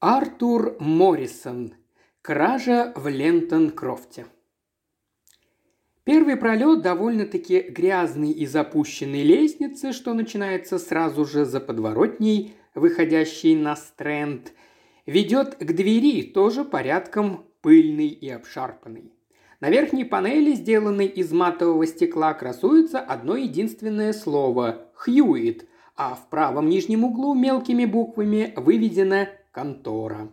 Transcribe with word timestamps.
Артур 0.00 0.76
Моррисон. 0.78 1.74
Кража 2.22 2.92
в 2.94 3.08
Лентон-Крофте. 3.08 4.26
Первый 6.04 6.36
пролет 6.36 6.82
довольно-таки 6.82 7.62
грязный 7.62 8.30
и 8.30 8.46
запущенной 8.46 9.24
лестницы, 9.24 9.90
что 9.90 10.14
начинается 10.14 10.78
сразу 10.78 11.24
же 11.24 11.44
за 11.44 11.58
подворотней, 11.58 12.54
выходящей 12.76 13.56
на 13.56 13.74
стренд, 13.74 14.52
ведет 15.04 15.56
к 15.56 15.72
двери, 15.72 16.22
тоже 16.22 16.64
порядком 16.64 17.46
пыльный 17.60 18.06
и 18.06 18.28
обшарпанный. 18.30 19.12
На 19.58 19.68
верхней 19.68 20.04
панели, 20.04 20.52
сделанной 20.52 21.06
из 21.06 21.32
матового 21.32 21.84
стекла, 21.88 22.34
красуется 22.34 23.00
одно 23.00 23.34
единственное 23.34 24.12
слово– 24.12 24.92
«Хьюит», 24.94 25.68
а 25.96 26.14
в 26.14 26.28
правом 26.30 26.68
нижнем 26.68 27.02
углу 27.02 27.34
мелкими 27.34 27.84
буквами 27.84 28.52
выведено 28.54 29.26
«Контора». 29.58 30.32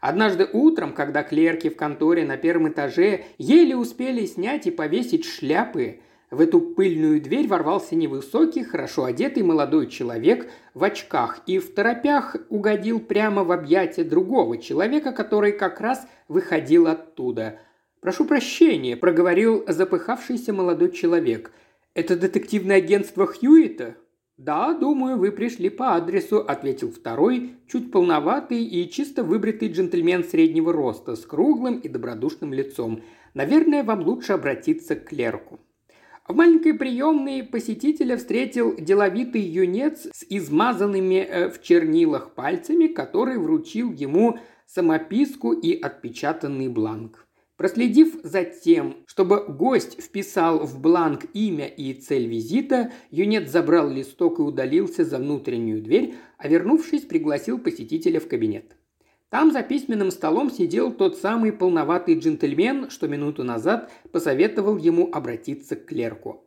Однажды 0.00 0.48
утром, 0.52 0.92
когда 0.92 1.22
клерки 1.22 1.68
в 1.70 1.76
конторе 1.76 2.24
на 2.24 2.36
первом 2.36 2.68
этаже 2.70 3.26
еле 3.38 3.76
успели 3.76 4.26
снять 4.26 4.66
и 4.66 4.72
повесить 4.72 5.24
шляпы, 5.24 6.00
в 6.32 6.40
эту 6.40 6.60
пыльную 6.60 7.20
дверь 7.20 7.46
ворвался 7.46 7.94
невысокий, 7.94 8.64
хорошо 8.64 9.04
одетый 9.04 9.44
молодой 9.44 9.86
человек 9.86 10.50
в 10.74 10.82
очках 10.82 11.42
и 11.46 11.60
в 11.60 11.72
торопях 11.74 12.34
угодил 12.48 12.98
прямо 12.98 13.44
в 13.44 13.52
объятия 13.52 14.02
другого 14.02 14.58
человека, 14.58 15.12
который 15.12 15.52
как 15.52 15.80
раз 15.80 16.04
выходил 16.26 16.88
оттуда. 16.88 17.60
«Прошу 18.00 18.24
прощения»,– 18.24 18.96
проговорил 18.96 19.64
запыхавшийся 19.68 20.52
молодой 20.52 20.90
человек. 20.90 21.52
«Это 21.94 22.16
детективное 22.16 22.78
агентство 22.78 23.28
Хьюита?» 23.28 23.94
«Да, 24.36 24.74
думаю, 24.74 25.16
вы 25.16 25.32
пришли 25.32 25.70
по 25.70 25.94
адресу»,– 25.96 26.40
ответил 26.48 26.90
второй, 26.92 27.54
чуть 27.66 27.90
полноватый 27.90 28.64
и 28.64 28.90
чисто 28.90 29.24
выбритый 29.24 29.72
джентльмен 29.72 30.24
среднего 30.24 30.74
роста 30.74 31.16
с 31.16 31.24
круглым 31.24 31.78
и 31.78 31.88
добродушным 31.88 32.52
лицом. 32.52 33.02
«Наверное, 33.32 33.82
вам 33.82 34.02
лучше 34.02 34.34
обратиться 34.34 34.94
к 34.94 35.08
клерку». 35.08 35.58
В 36.28 36.34
маленькой 36.34 36.74
приемной 36.74 37.44
посетителя 37.44 38.18
встретил 38.18 38.76
деловитый 38.76 39.40
юнец 39.40 40.08
с 40.12 40.26
измазанными 40.28 41.14
э, 41.14 41.48
в 41.48 41.62
чернилах 41.62 42.34
пальцами, 42.34 42.88
который 42.88 43.38
вручил 43.38 43.90
ему 43.90 44.38
самописку 44.66 45.52
и 45.52 45.80
отпечатанный 45.80 46.68
бланк. 46.68 47.25
Проследив 47.56 48.20
за 48.22 48.44
тем, 48.44 48.96
чтобы 49.06 49.42
гость 49.46 50.02
вписал 50.02 50.66
в 50.66 50.78
бланк 50.78 51.24
имя 51.32 51.66
и 51.66 51.94
цель 51.94 52.26
визита, 52.26 52.92
юнец 53.10 53.50
забрал 53.50 53.88
листок 53.88 54.38
и 54.38 54.42
удалился 54.42 55.06
за 55.06 55.16
внутреннюю 55.16 55.80
дверь, 55.80 56.16
а 56.36 56.48
вернувшись, 56.48 57.02
пригласил 57.02 57.58
посетителя 57.58 58.20
в 58.20 58.28
кабинет. 58.28 58.76
Там 59.30 59.52
за 59.52 59.62
письменным 59.62 60.10
столом 60.10 60.50
сидел 60.50 60.92
тот 60.92 61.16
самый 61.16 61.50
полноватый 61.50 62.18
джентльмен, 62.18 62.90
что 62.90 63.08
минуту 63.08 63.42
назад 63.42 63.90
посоветовал 64.12 64.76
ему 64.76 65.08
обратиться 65.10 65.76
к 65.76 65.86
клерку. 65.86 66.44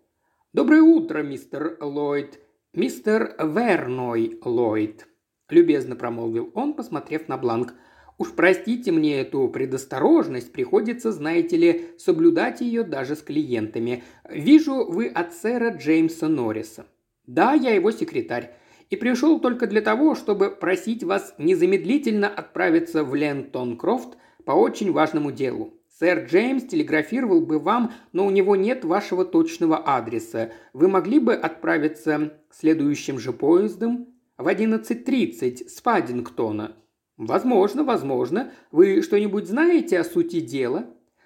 «Доброе 0.53 0.83
утро, 0.83 1.23
мистер 1.23 1.77
Ллойд. 1.81 2.39
Мистер 2.73 3.35
Верной 3.39 4.39
Ллойд»,– 4.45 5.07
любезно 5.49 5.95
промолвил 5.95 6.51
он, 6.53 6.75
посмотрев 6.75 7.27
на 7.27 7.37
бланк– 7.37 7.73
Уж 8.19 8.33
простите 8.33 8.91
мне 8.91 9.21
эту 9.21 9.47
предосторожность, 9.47 10.51
приходится, 10.51 11.13
знаете 11.13 11.55
ли, 11.55 11.85
соблюдать 11.97 12.59
ее 12.59 12.83
даже 12.83 13.15
с 13.15 13.21
клиентами. 13.21 14.03
Вижу, 14.29 14.83
вы 14.83 15.07
от 15.07 15.33
сэра 15.33 15.69
Джеймса 15.69 16.27
Норриса. 16.27 16.85
Да, 17.25 17.53
я 17.53 17.73
его 17.73 17.91
секретарь. 17.91 18.53
И 18.89 18.97
пришел 18.97 19.39
только 19.39 19.67
для 19.67 19.79
того, 19.79 20.15
чтобы 20.15 20.49
просить 20.51 21.01
вас 21.01 21.33
незамедлительно 21.37 22.27
отправиться 22.27 23.05
в 23.05 23.15
Лентон 23.15 23.77
Крофт 23.77 24.17
по 24.43 24.51
очень 24.51 24.91
важному 24.91 25.31
делу. 25.31 25.75
Сэр 25.97 26.25
Джеймс 26.25 26.63
телеграфировал 26.63 27.39
бы 27.39 27.57
вам, 27.57 27.93
но 28.11 28.25
у 28.25 28.31
него 28.31 28.57
нет 28.57 28.83
вашего 28.83 29.23
точного 29.23 29.77
адреса. 29.77 30.51
Вы 30.73 30.89
могли 30.89 31.19
бы 31.19 31.35
отправиться 31.35 32.33
следующим 32.51 33.17
же 33.17 33.31
поездом 33.31 34.07
в 34.37 34.45
11.30 34.45 35.69
с 35.69 35.79
Паддингтона. 35.79 36.75
«Возможно, 37.19 37.83
возможно. 37.83 38.53
Вы 38.71 39.01
что-нибудь 39.01 39.45
знаете 39.45 39.99
о 39.99 40.05
сути 40.05 40.39
дела?» 40.39 40.85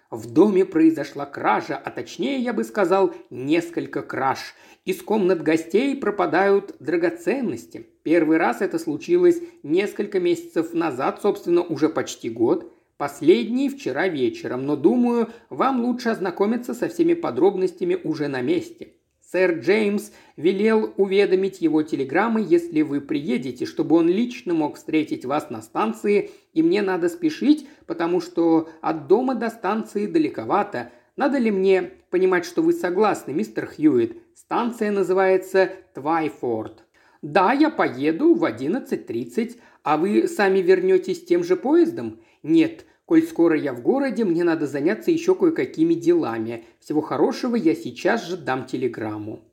В 0.10 0.32
доме 0.32 0.66
произошла 0.66 1.28
кража, 1.28 1.76
а 1.76 1.92
точнее, 1.92 2.40
я 2.40 2.52
бы 2.52 2.64
сказал, 2.64 3.14
несколько 3.30 4.02
краж. 4.02 4.56
Из 4.86 5.04
комнат 5.04 5.44
гостей 5.44 5.96
пропадают 5.96 6.76
драгоценности. 6.80 7.86
Первый 8.02 8.38
раз 8.38 8.62
это 8.62 8.80
случилось 8.80 9.40
несколько 9.62 10.20
месяцев 10.20 10.74
назад, 10.74 11.20
собственно, 11.22 11.62
уже 11.62 11.90
почти 11.90 12.28
год. 12.28 12.74
Последний 12.98 13.70
вчера 13.70 14.08
вечером, 14.08 14.66
но 14.66 14.76
думаю, 14.76 15.30
вам 15.52 15.86
лучше 15.86 16.10
ознакомиться 16.10 16.74
со 16.74 16.90
всеми 16.90 17.14
подробностями 17.14 18.00
уже 18.04 18.30
на 18.30 18.42
месте. 18.42 18.94
Сэр 19.34 19.62
Джеймс 19.62 20.12
велел 20.38 20.94
уведомить 20.96 21.60
его 21.60 21.82
телеграммой, 21.82 22.44
если 22.44 22.84
вы 22.84 23.02
приедете, 23.02 23.66
чтобы 23.66 23.96
он 23.96 24.08
лично 24.08 24.54
мог 24.54 24.76
встретить 24.76 25.26
вас 25.26 25.50
на 25.50 25.64
станции, 25.64 26.30
и 26.54 26.62
мне 26.62 26.84
надо 26.84 27.10
спешить, 27.10 27.68
потому 27.88 28.22
что 28.22 28.70
от 28.82 29.08
дома 29.08 29.34
до 29.34 29.50
станции 29.50 30.06
далековато. 30.06 30.92
Надо 31.16 31.40
ли 31.40 31.50
мне 31.50 31.82
понимать, 32.12 32.46
что 32.46 32.62
вы 32.62 32.74
согласны, 32.74 33.32
мистер 33.32 33.66
Хьюитт? 33.66 34.18
Станция 34.36 34.92
называется 34.92 35.72
Твайфорд. 35.96 36.86
Да, 37.24 37.54
я 37.54 37.72
поеду 37.72 38.36
в 38.36 38.44
11.30, 38.44 39.58
а 39.82 39.98
вы 39.98 40.28
сами 40.28 40.60
вернетесь 40.60 41.26
тем 41.26 41.44
же 41.44 41.56
поездом? 41.56 42.22
Нет, 42.44 42.86
Коль 43.14 43.22
скоро 43.22 43.56
я 43.56 43.74
в 43.74 43.84
городе, 43.84 44.26
мне 44.26 44.44
надо 44.44 44.66
заняться 44.66 45.12
еще 45.12 45.36
кое-какими 45.36 45.94
делами. 45.94 46.66
Всего 46.80 47.02
хорошего, 47.02 47.56
я 47.56 47.76
сейчас 47.76 48.26
же 48.26 48.38
дам 48.38 48.66
телеграмму». 48.66 49.44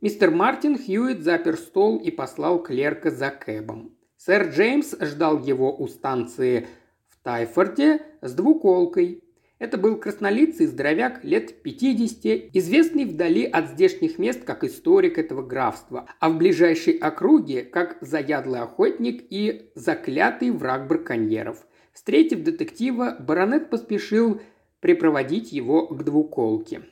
Мистер 0.00 0.30
Мартин 0.30 0.78
Хьюитт 0.78 1.22
запер 1.22 1.56
стол 1.56 1.98
и 1.98 2.12
послал 2.12 2.62
клерка 2.62 3.10
за 3.10 3.30
кэбом. 3.30 3.96
Сэр 4.18 4.50
Джеймс 4.50 4.94
ждал 5.00 5.42
его 5.42 5.76
у 5.76 5.88
станции 5.88 6.68
в 7.08 7.20
Тайфорде 7.24 8.02
с 8.22 8.32
двуколкой. 8.34 9.24
Это 9.58 9.78
был 9.78 9.96
краснолицый 9.96 10.66
здоровяк 10.66 11.24
лет 11.24 11.64
50, 11.64 12.54
известный 12.54 13.04
вдали 13.04 13.46
от 13.46 13.70
здешних 13.70 14.20
мест 14.20 14.44
как 14.44 14.62
историк 14.62 15.18
этого 15.18 15.42
графства, 15.42 16.08
а 16.20 16.30
в 16.30 16.38
ближайшей 16.38 16.96
округе 16.96 17.64
как 17.64 17.98
заядлый 18.00 18.60
охотник 18.60 19.24
и 19.28 19.72
заклятый 19.74 20.52
враг 20.52 20.86
браконьеров. 20.86 21.66
Встретив 21.98 22.44
детектива, 22.44 23.16
баронет 23.18 23.70
поспешил 23.70 24.40
припроводить 24.78 25.50
его 25.50 25.88
к 25.88 26.04
двуколке. 26.04 26.82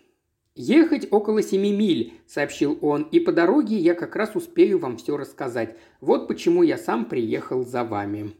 «Ехать 0.56 1.06
около 1.12 1.42
семи 1.42 1.72
миль»,– 1.72 2.14
сообщил 2.26 2.76
он,– 2.80 3.02
«и 3.12 3.20
по 3.20 3.30
дороге 3.30 3.76
я 3.76 3.94
как 3.94 4.16
раз 4.16 4.34
успею 4.34 4.80
вам 4.80 4.96
все 4.96 5.16
рассказать. 5.16 5.76
Вот 6.00 6.26
почему 6.26 6.64
я 6.64 6.76
сам 6.76 7.04
приехал 7.04 7.64
за 7.64 7.84
вами». 7.84 8.32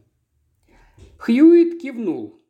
Хьюит 1.19 1.81
кивнул. 1.81 2.43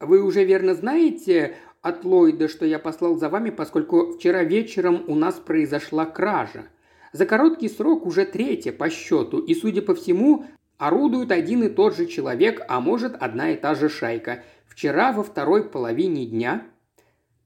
«Вы 0.00 0.20
уже 0.24 0.44
верно 0.44 0.74
знаете 0.74 1.54
от 1.80 2.04
Ллойда, 2.04 2.48
что 2.48 2.66
я 2.66 2.80
послал 2.80 3.18
за 3.18 3.28
вами, 3.28 3.50
поскольку 3.50 4.14
вчера 4.14 4.42
вечером 4.42 5.04
у 5.06 5.14
нас 5.14 5.36
произошла 5.36 6.06
кража. 6.06 6.64
За 7.12 7.24
короткий 7.24 7.68
срок 7.68 8.04
уже 8.04 8.24
третья 8.24 8.72
по 8.72 8.90
счету, 8.90 9.38
и, 9.38 9.54
судя 9.54 9.80
по 9.80 9.94
всему, 9.94 10.46
Орудует 10.80 11.30
один 11.30 11.62
и 11.62 11.68
тот 11.68 11.94
же 11.94 12.06
человек, 12.06 12.62
а 12.66 12.80
может 12.80 13.14
одна 13.14 13.50
и 13.50 13.56
та 13.56 13.74
же 13.74 13.90
шайка. 13.90 14.42
Вчера 14.66 15.12
во 15.12 15.22
второй 15.22 15.68
половине 15.68 16.24
дня... 16.24 16.66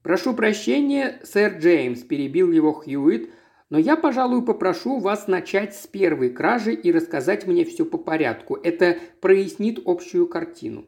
«Прошу 0.03 0.33
прощения, 0.33 1.19
сэр 1.23 1.57
Джеймс»,– 1.57 1.99
перебил 2.07 2.49
его 2.53 2.71
Хьюит, 2.71 3.31
«но 3.69 3.77
я, 3.77 3.97
пожалуй, 3.97 4.45
попрошу 4.45 4.99
вас 4.99 5.27
начать 5.27 5.75
с 5.75 5.85
первой 5.85 6.29
кражи 6.29 6.73
и 6.73 6.93
рассказать 6.93 7.45
мне 7.45 7.65
все 7.65 7.83
по 7.83 7.97
порядку. 7.97 8.55
Это 8.55 8.99
прояснит 9.19 9.81
общую 9.85 10.27
картину». 10.27 10.85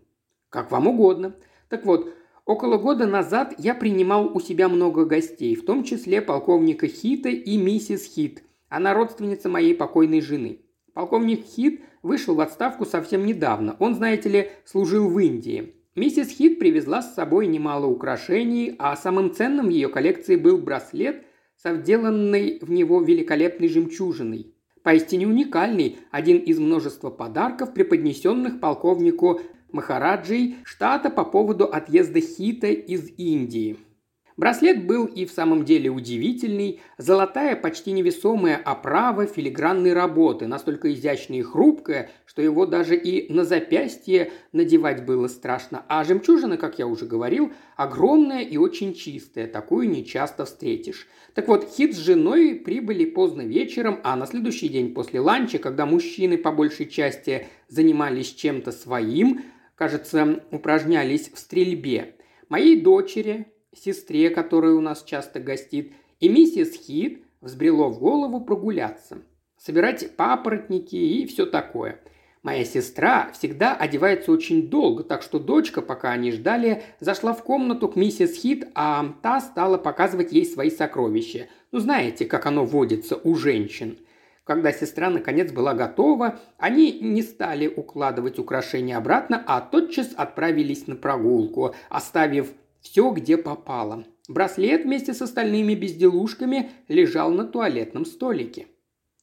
«Как 0.49 0.71
вам 0.71 0.87
угодно. 0.87 1.35
Так 1.67 1.85
вот, 1.85 2.13
около 2.45 2.77
года 2.77 3.07
назад 3.07 3.55
я 3.57 3.75
принимал 3.75 4.31
у 4.33 4.39
себя 4.39 4.69
много 4.69 5.03
гостей, 5.03 5.53
в 5.55 5.65
том 5.65 5.83
числе 5.83 6.21
полковника 6.21 6.87
Хита 6.87 7.27
и 7.27 7.57
миссис 7.57 8.05
Хит. 8.05 8.43
Она 8.69 8.93
родственница 8.93 9.49
моей 9.49 9.75
покойной 9.75 10.21
жены. 10.21 10.61
Полковник 10.93 11.43
Хит 11.43 11.81
вышел 12.07 12.33
в 12.35 12.41
отставку 12.41 12.85
совсем 12.85 13.25
недавно. 13.25 13.75
Он, 13.79 13.93
знаете 13.93 14.29
ли, 14.29 14.51
служил 14.65 15.09
в 15.09 15.19
Индии. 15.19 15.73
Миссис 15.95 16.29
Хит 16.29 16.59
привезла 16.59 17.01
с 17.01 17.13
собой 17.13 17.47
немало 17.47 17.85
украшений, 17.85 18.75
а 18.79 18.95
самым 18.95 19.33
ценным 19.33 19.67
в 19.67 19.69
ее 19.69 19.89
коллекции 19.89 20.35
был 20.35 20.57
браслет 20.57 21.25
со 21.61 21.71
вделанной 21.71 22.59
в 22.61 22.71
него 22.71 23.01
великолепной 23.01 23.67
жемчужиной. 23.67 24.53
Поистине 24.83 25.27
уникальный, 25.27 25.97
один 26.11 26.37
из 26.37 26.59
множества 26.59 27.09
подарков, 27.09 27.73
преподнесенных 27.73 28.59
полковнику 28.59 29.41
Махараджей 29.71 30.57
штата 30.63 31.09
по 31.09 31.25
поводу 31.25 31.65
отъезда 31.65 32.21
Хита 32.21 32.67
из 32.67 33.09
Индии. 33.17 33.77
Браслет 34.37 34.85
был 34.85 35.05
и 35.05 35.25
в 35.25 35.31
самом 35.31 35.65
деле 35.65 35.89
удивительный. 35.89 36.79
Золотая, 36.99 37.55
почти 37.55 37.91
невесомая 37.91 38.55
оправа 38.55 39.25
филигранной 39.25 39.93
работы, 39.93 40.45
настолько 40.45 40.93
изящная 40.93 41.39
и 41.39 41.41
хрупкая, 41.41 42.11
что 42.27 42.43
его 42.43 42.67
даже 42.67 42.95
и 42.95 43.33
на 43.33 43.45
запястье 43.45 44.31
надевать 44.51 45.05
было 45.05 45.27
страшно. 45.27 45.83
А 45.87 46.03
жемчужина, 46.03 46.57
как 46.57 46.77
я 46.77 46.85
уже 46.85 47.07
говорил, 47.07 47.51
огромная 47.75 48.43
и 48.43 48.57
очень 48.57 48.93
чистая. 48.93 49.47
Такую 49.47 49.89
не 49.89 50.05
часто 50.05 50.45
встретишь. 50.45 51.07
Так 51.33 51.47
вот, 51.47 51.67
Хит 51.67 51.95
с 51.95 51.97
женой 51.97 52.53
прибыли 52.55 53.05
поздно 53.05 53.41
вечером, 53.41 53.99
а 54.03 54.15
на 54.15 54.27
следующий 54.27 54.69
день 54.69 54.93
после 54.93 55.19
ланча, 55.19 55.57
когда 55.57 55.87
мужчины 55.87 56.37
по 56.37 56.51
большей 56.51 56.85
части 56.85 57.47
занимались 57.69 58.33
чем-то 58.33 58.71
своим, 58.71 59.41
кажется, 59.73 60.43
упражнялись 60.51 61.31
в 61.33 61.39
стрельбе, 61.39 62.15
моей 62.49 62.79
дочери, 62.79 63.47
сестре, 63.77 64.29
которая 64.29 64.73
у 64.73 64.81
нас 64.81 65.03
часто 65.03 65.39
гостит, 65.39 65.93
и 66.19 66.29
миссис 66.29 66.73
Хит 66.73 67.23
взбрело 67.41 67.89
в 67.89 67.99
голову 67.99 68.41
прогуляться. 68.41 69.19
Собирать 69.57 70.15
папоротники 70.15 70.95
и 70.95 71.25
все 71.25 71.45
такое. 71.45 71.99
Моя 72.43 72.63
сестра 72.63 73.29
всегда 73.33 73.75
одевается 73.75 74.31
очень 74.31 74.69
долго, 74.69 75.03
так 75.03 75.21
что 75.21 75.39
дочка, 75.39 75.81
пока 75.81 76.11
они 76.11 76.31
ждали, 76.31 76.83
зашла 76.99 77.33
в 77.33 77.43
комнату 77.43 77.89
к 77.89 77.95
миссис 77.95 78.35
Хит, 78.35 78.67
а 78.73 79.13
та 79.21 79.41
стала 79.41 79.77
показывать 79.77 80.31
ей 80.31 80.45
свои 80.45 80.69
сокровища. 80.69 81.47
Ну, 81.71 81.79
знаете, 81.79 82.25
как 82.25 82.45
оно 82.45 82.63
водится 82.63 83.19
у 83.21 83.35
женщин. 83.35 83.97
Когда 84.45 84.71
сестра 84.71 85.09
наконец 85.09 85.51
была 85.51 85.73
готова, 85.73 86.39
они 86.57 86.99
не 87.01 87.21
стали 87.21 87.67
укладывать 87.67 88.39
украшения 88.39 88.95
обратно, 88.95 89.43
а 89.45 89.59
тотчас 89.59 90.13
отправились 90.15 90.87
на 90.87 90.95
прогулку, 90.95 91.75
оставив 91.89 92.53
все, 92.87 93.11
где 93.11 93.37
попало. 93.37 94.05
Браслет 94.29 94.83
вместе 94.83 95.13
с 95.13 95.21
остальными 95.21 95.75
безделушками 95.75 96.71
лежал 96.87 97.31
на 97.31 97.45
туалетном 97.45 98.05
столике. 98.05 98.67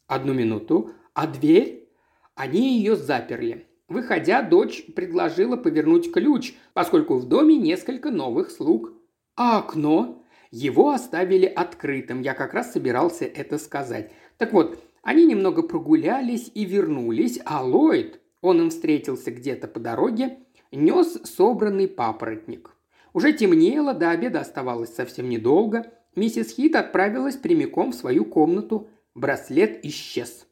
Одну 0.07 0.35
минуту. 0.35 0.91
А 1.15 1.27
дверь? 1.27 1.89
Они 2.35 2.77
ее 2.79 2.95
заперли. 2.95 3.67
Выходя, 3.89 4.43
дочь 4.43 4.85
предложила 4.95 5.57
повернуть 5.57 6.13
ключ, 6.13 6.55
поскольку 6.75 7.17
в 7.17 7.27
доме 7.27 7.57
несколько 7.57 8.11
новых 8.11 8.51
слуг. 8.51 8.93
А 9.37 9.59
окно? 9.59 10.23
Его 10.51 10.91
оставили 10.91 11.47
открытым. 11.47 12.21
Я 12.21 12.35
как 12.35 12.53
раз 12.53 12.73
собирался 12.73 13.25
это 13.25 13.59
сказать. 13.59 14.13
Так 14.37 14.53
вот, 14.53 14.79
они 15.03 15.25
немного 15.25 15.63
прогулялись 15.63 16.51
и 16.55 16.65
вернулись, 16.65 17.41
а 17.45 17.63
Ллойд, 17.63 18.21
он 18.41 18.61
им 18.61 18.71
встретился 18.71 19.31
где-то 19.31 19.69
по 19.69 19.81
дороге, 19.81 20.39
нес 20.71 21.19
собранный 21.25 21.89
папоротник. 21.89 22.74
Уже 23.15 23.33
темнело, 23.33 23.95
до 23.95 24.11
обеда 24.11 24.41
оставалось 24.41 24.93
совсем 24.93 25.29
недолго. 25.29 25.87
Миссис 26.17 26.51
Хит 26.51 26.75
отправилась 26.75 27.37
прямиком 27.37 27.93
в 27.93 27.95
свою 27.95 28.25
комнату. 28.25 28.89
Браслет 29.15 29.85
исчез. 29.87 30.47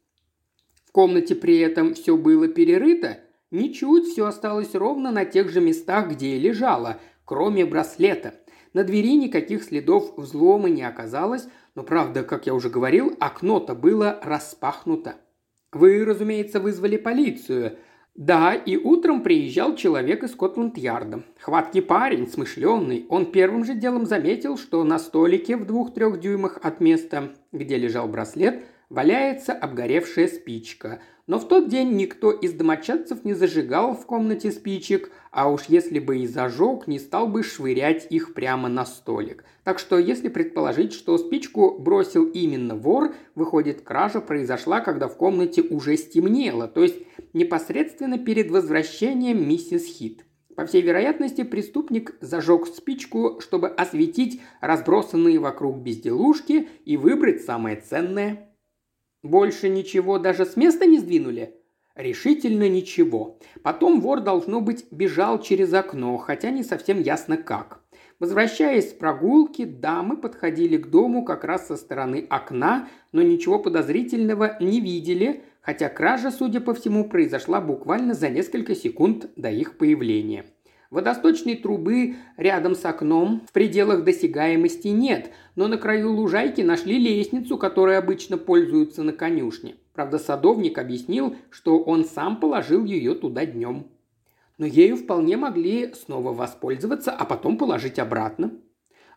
В 0.87 0.93
комнате 0.93 1.35
при 1.35 1.59
этом 1.59 1.95
все 1.95 2.17
было 2.17 2.47
перерыто. 2.47 3.19
Ничуть 3.51 4.07
все 4.07 4.27
осталось 4.27 4.75
ровно 4.75 5.11
на 5.11 5.25
тех 5.25 5.51
же 5.51 5.61
местах, 5.61 6.13
где 6.13 6.37
и 6.37 6.41
лежало, 6.41 7.01
кроме 7.25 7.67
браслета. 7.67 8.35
На 8.73 8.85
двери 8.85 9.17
никаких 9.17 9.65
следов 9.65 10.17
взлома 10.17 10.71
не 10.71 10.85
оказалось, 10.85 11.49
но 11.75 11.83
правда, 11.83 12.23
как 12.23 12.47
я 12.47 12.55
уже 12.55 12.71
говорил, 12.71 13.15
окно-то 13.19 13.75
было 13.75 14.21
распахнуто. 14.23 15.17
Вы, 15.73 16.05
разумеется, 16.05 16.61
вызвали 16.61 16.97
полицию– 16.97 17.77
да, 18.15 18.55
и 18.55 18.77
утром 18.77 19.23
приезжал 19.23 19.75
человек 19.75 20.23
из 20.23 20.33
Скотланд-Ярда. 20.33 21.23
Хваткий 21.41 21.81
парень, 21.81 22.29
смышленый. 22.29 23.07
Он 23.09 23.33
первым 23.33 23.65
же 23.65 23.75
делом 23.75 24.05
заметил, 24.05 24.59
что 24.59 24.85
на 24.85 24.99
столике 24.99 25.57
в 25.57 25.65
двух-трех 25.65 26.21
дюймах 26.21 26.59
от 26.63 26.81
места, 26.81 27.31
где 27.53 27.79
лежал 27.79 28.09
браслет, 28.09 28.65
валяется 28.91 29.55
обгоревшая 29.55 30.29
спичка. 30.29 31.01
Но 31.29 31.39
в 31.39 31.47
тот 31.47 31.69
день 31.69 31.93
никто 31.93 32.33
из 32.33 32.53
домочадцев 32.53 33.25
не 33.25 33.35
зажигал 33.35 33.95
в 33.95 34.07
комнате 34.07 34.51
спичек, 34.51 35.13
а 35.31 35.51
уж 35.51 35.67
если 35.69 36.01
бы 36.01 36.19
и 36.19 36.27
зажег, 36.27 36.89
не 36.89 36.99
стал 36.99 37.29
бы 37.29 37.45
швырять 37.45 38.09
их 38.11 38.35
прямо 38.35 38.69
на 38.69 38.85
столик. 38.85 39.45
Так 39.63 39.79
что 39.79 39.99
если 39.99 40.29
предположить, 40.29 40.93
что 40.93 41.17
спичку 41.19 41.79
бросил 41.79 42.25
именно 42.25 42.75
вор, 42.75 43.15
выходит, 43.37 43.83
кража 43.83 44.21
произошла, 44.21 44.81
когда 44.81 45.07
в 45.07 45.17
комнате 45.17 45.63
уже 45.63 45.97
стемнело, 45.97 46.67
то 46.67 46.83
есть 46.83 46.97
непосредственно 47.33 48.19
перед 48.19 48.51
возвращением 48.51 49.49
миссис 49.49 49.87
Хит. 49.87 50.25
По 50.57 50.67
всей 50.67 50.83
вероятности, 50.83 51.45
преступник 51.45 52.17
зажег 52.21 52.67
спичку, 52.67 53.41
чтобы 53.41 53.69
осветить 53.69 54.43
разбросанные 54.61 55.39
вокруг 55.39 55.79
безделушки 55.79 56.69
и 56.85 56.97
выбрать 56.97 57.43
самое 57.43 57.77
ценное. 57.77 58.52
Больше 59.23 59.69
ничего 59.69 60.19
даже 60.19 60.45
с 60.45 60.57
места 60.57 60.87
не 60.87 60.99
сдвинули? 60.99 61.55
Решительно 61.95 62.69
ничего. 62.69 63.39
Потом 63.63 64.01
вор, 64.01 64.21
должно 64.21 64.61
быть, 64.61 64.87
бежал 64.91 65.41
через 65.41 65.73
окно, 65.75 66.17
хотя 66.17 66.51
не 66.51 66.65
совсем 66.65 67.01
ясно 67.01 67.37
как. 67.37 67.83
Возвращаясь 68.19 68.91
с 68.91 68.93
прогулки, 68.93 69.65
дамы 69.65 70.17
подходили 70.17 70.77
к 70.77 70.89
дому 70.89 71.25
как 71.25 71.45
раз 71.45 71.67
со 71.67 71.77
стороны 71.77 72.27
окна, 72.31 72.89
но 73.13 73.21
ничего 73.21 73.59
подозрительного 73.59 74.57
не 74.61 74.81
видели, 74.81 75.45
хотя 75.61 75.89
кража, 75.89 76.31
судя 76.31 76.61
по 76.61 76.73
всему, 76.73 77.09
произошла 77.09 77.61
буквально 77.61 78.15
за 78.15 78.29
несколько 78.29 78.75
секунд 78.75 79.31
до 79.37 79.51
их 79.51 79.77
появления. 79.77 80.47
Водосточной 80.93 81.57
трубы 81.57 82.17
рядом 82.37 82.75
с 82.75 82.85
окном 82.85 83.41
в 83.49 83.53
пределах 83.53 84.05
досягаемости 84.05 84.89
нет, 84.89 85.31
но 85.57 85.67
на 85.67 85.79
краю 85.79 86.13
лужайки 86.13 86.61
нашли 86.61 86.99
лестницу, 86.99 87.57
которой 87.57 87.97
обычно 87.97 88.37
пользуются 88.37 89.03
на 89.03 89.15
конюшне. 89.15 89.77
Правда, 89.95 90.19
садовник 90.19 90.77
объяснил, 90.77 91.35
что 91.49 91.79
он 91.79 92.05
сам 92.05 92.39
положил 92.39 92.85
ее 92.85 93.15
туда 93.15 93.47
днем. 93.47 93.87
Но 94.59 94.67
ею 94.67 94.99
вполне 94.99 95.39
могли 95.39 95.95
снова 95.95 96.35
воспользоваться, 96.35 97.11
а 97.11 97.25
потом 97.25 97.57
положить 97.57 97.99
обратно. 97.99 98.53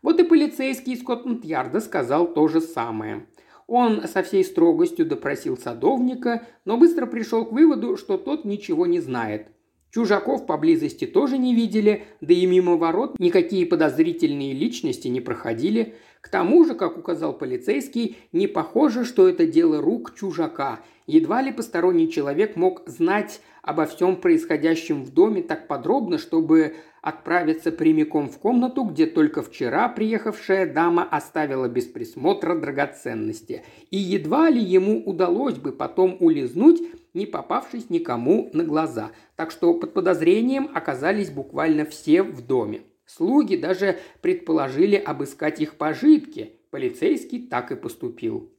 Вот 0.01 0.17
и 0.21 0.23
полицейский 0.23 0.93
из 0.93 1.01
Скотланд-Ярда 1.01 1.81
сказал 1.81 2.33
то 2.33 2.47
же 2.47 2.61
самое. 2.61 3.25
Он 3.67 4.07
со 4.07 4.23
всей 4.23 4.45
строгостью 4.45 5.05
допросил 5.05 5.57
садовника, 5.57 6.45
но 6.63 6.77
быстро 6.77 7.05
пришел 7.05 7.43
к 7.43 7.51
выводу, 7.51 7.97
что 7.97 8.17
тот 8.17 8.45
ничего 8.45 8.85
не 8.85 9.01
знает. 9.01 9.49
Чужаков 9.95 10.45
поблизости 10.45 11.05
тоже 11.05 11.37
не 11.37 11.55
видели, 11.55 12.03
да 12.19 12.33
и 12.33 12.45
мимо 12.45 12.75
ворот 12.75 13.17
никакие 13.17 13.65
подозрительные 13.65 14.51
личности 14.51 15.07
не 15.07 15.21
проходили. 15.21 15.95
К 16.19 16.27
тому 16.27 16.65
же, 16.65 16.75
как 16.75 16.97
указал 16.97 17.31
полицейский, 17.31 18.17
не 18.33 18.47
похоже, 18.47 19.05
что 19.05 19.29
это 19.29 19.47
дело 19.47 19.79
рук 19.79 20.13
чужака. 20.13 20.81
Едва 21.07 21.41
ли 21.41 21.53
посторонний 21.53 22.11
человек 22.11 22.57
мог 22.57 22.83
знать 22.87 23.39
обо 23.61 23.85
всем 23.85 24.17
происходящем 24.17 25.01
в 25.01 25.13
доме 25.13 25.41
так 25.41 25.69
подробно, 25.69 26.17
чтобы 26.17 26.75
отправиться 27.01 27.71
прямиком 27.71 28.27
в 28.27 28.37
комнату, 28.37 28.83
где 28.83 29.05
только 29.05 29.43
вчера 29.43 29.87
приехавшая 29.87 30.73
дама 30.73 31.07
оставила 31.09 31.69
без 31.69 31.85
присмотра 31.85 32.55
драгоценности. 32.55 33.63
И 33.91 33.97
едва 33.97 34.49
ли 34.49 34.61
ему 34.61 35.01
удалось 35.05 35.55
бы 35.55 35.71
потом 35.71 36.17
улизнуть, 36.19 36.81
не 37.15 37.25
попавшись 37.25 37.89
никому 37.89 38.49
на 38.53 38.63
глаза. 38.63 39.11
Так 39.35 39.49
что 39.49 39.73
под 39.73 39.93
подозрением 39.93 40.69
оказались 40.73 41.31
буквально 41.31 41.85
все 41.85 42.21
в 42.21 42.45
доме. 42.45 42.81
Слуги 43.05 43.55
даже 43.55 43.97
предположили 44.21 44.95
обыскать 44.95 45.61
их 45.61 45.75
пожитки. 45.75 46.59
Полицейский 46.69 47.47
так 47.47 47.71
и 47.71 47.75
поступил. 47.75 48.51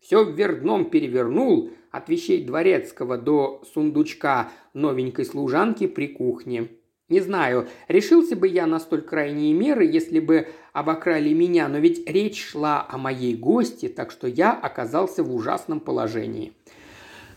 Все 0.00 0.22
вверх 0.22 0.60
дном 0.60 0.90
перевернул, 0.90 1.70
от 1.90 2.08
вещей 2.08 2.44
дворецкого 2.44 3.16
до 3.16 3.62
сундучка 3.72 4.50
новенькой 4.74 5.24
служанки 5.24 5.86
при 5.86 6.08
кухне. 6.08 6.68
Не 7.08 7.20
знаю, 7.20 7.68
решился 7.86 8.34
бы 8.34 8.48
я 8.48 8.66
на 8.66 8.80
столь 8.80 9.02
крайние 9.02 9.54
меры, 9.54 9.84
если 9.84 10.18
бы 10.18 10.48
обокрали 10.72 11.32
меня, 11.32 11.68
но 11.68 11.78
ведь 11.78 12.08
речь 12.10 12.44
шла 12.44 12.84
о 12.88 12.98
моей 12.98 13.36
гости, 13.36 13.88
так 13.88 14.10
что 14.10 14.26
я 14.26 14.52
оказался 14.52 15.22
в 15.22 15.32
ужасном 15.32 15.80
положении. 15.80 16.54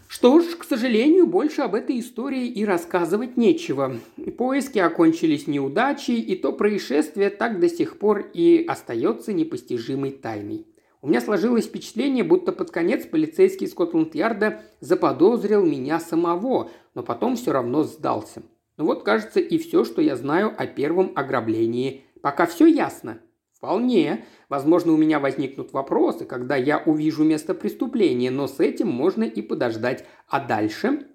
Что 0.08 0.40
ж, 0.40 0.56
к 0.56 0.64
сожалению, 0.64 1.28
больше 1.28 1.62
об 1.62 1.76
этой 1.76 2.00
истории 2.00 2.48
и 2.48 2.64
рассказывать 2.64 3.36
нечего. 3.36 3.98
Поиски 4.38 4.80
окончились 4.80 5.48
неудачей, 5.48 6.20
и 6.22 6.36
то 6.36 6.54
происшествие 6.54 7.30
так 7.30 7.60
до 7.60 7.68
сих 7.68 8.00
пор 8.00 8.26
и 8.34 8.66
остается 8.68 9.34
непостижимой 9.34 10.12
тайной. 10.12 10.66
У 11.02 11.10
меня 11.10 11.20
сложилось 11.22 11.66
впечатление, 11.66 12.24
будто 12.24 12.52
под 12.52 12.72
конец 12.72 13.06
полицейский 13.06 13.68
Скотланд-Ярда 13.68 14.62
заподозрил 14.80 15.64
меня 15.66 16.00
самого, 16.00 16.72
но 16.96 17.04
потом 17.04 17.36
все 17.36 17.52
равно 17.52 17.84
сдался. 17.84 18.44
Ну 18.78 18.86
вот, 18.86 19.04
кажется, 19.04 19.40
и 19.40 19.58
все, 19.58 19.84
что 19.84 20.02
я 20.02 20.16
знаю 20.16 20.54
о 20.58 20.66
первом 20.68 21.12
ограблении. 21.16 22.06
Пока 22.22 22.46
все 22.46 22.66
ясно. 22.66 23.20
Вполне. 23.58 24.24
Возможно, 24.50 24.94
у 24.94 24.98
меня 24.98 25.20
возникнут 25.20 25.74
вопросы, 25.74 26.26
когда 26.26 26.56
я 26.56 26.78
увижу 26.78 27.24
место 27.24 27.56
преступления, 27.56 28.30
но 28.30 28.48
с 28.48 28.60
этим 28.60 28.88
можно 28.88 29.24
и 29.24 29.42
подождать. 29.42 30.06
А 30.28 30.40
дальше? 30.40 31.08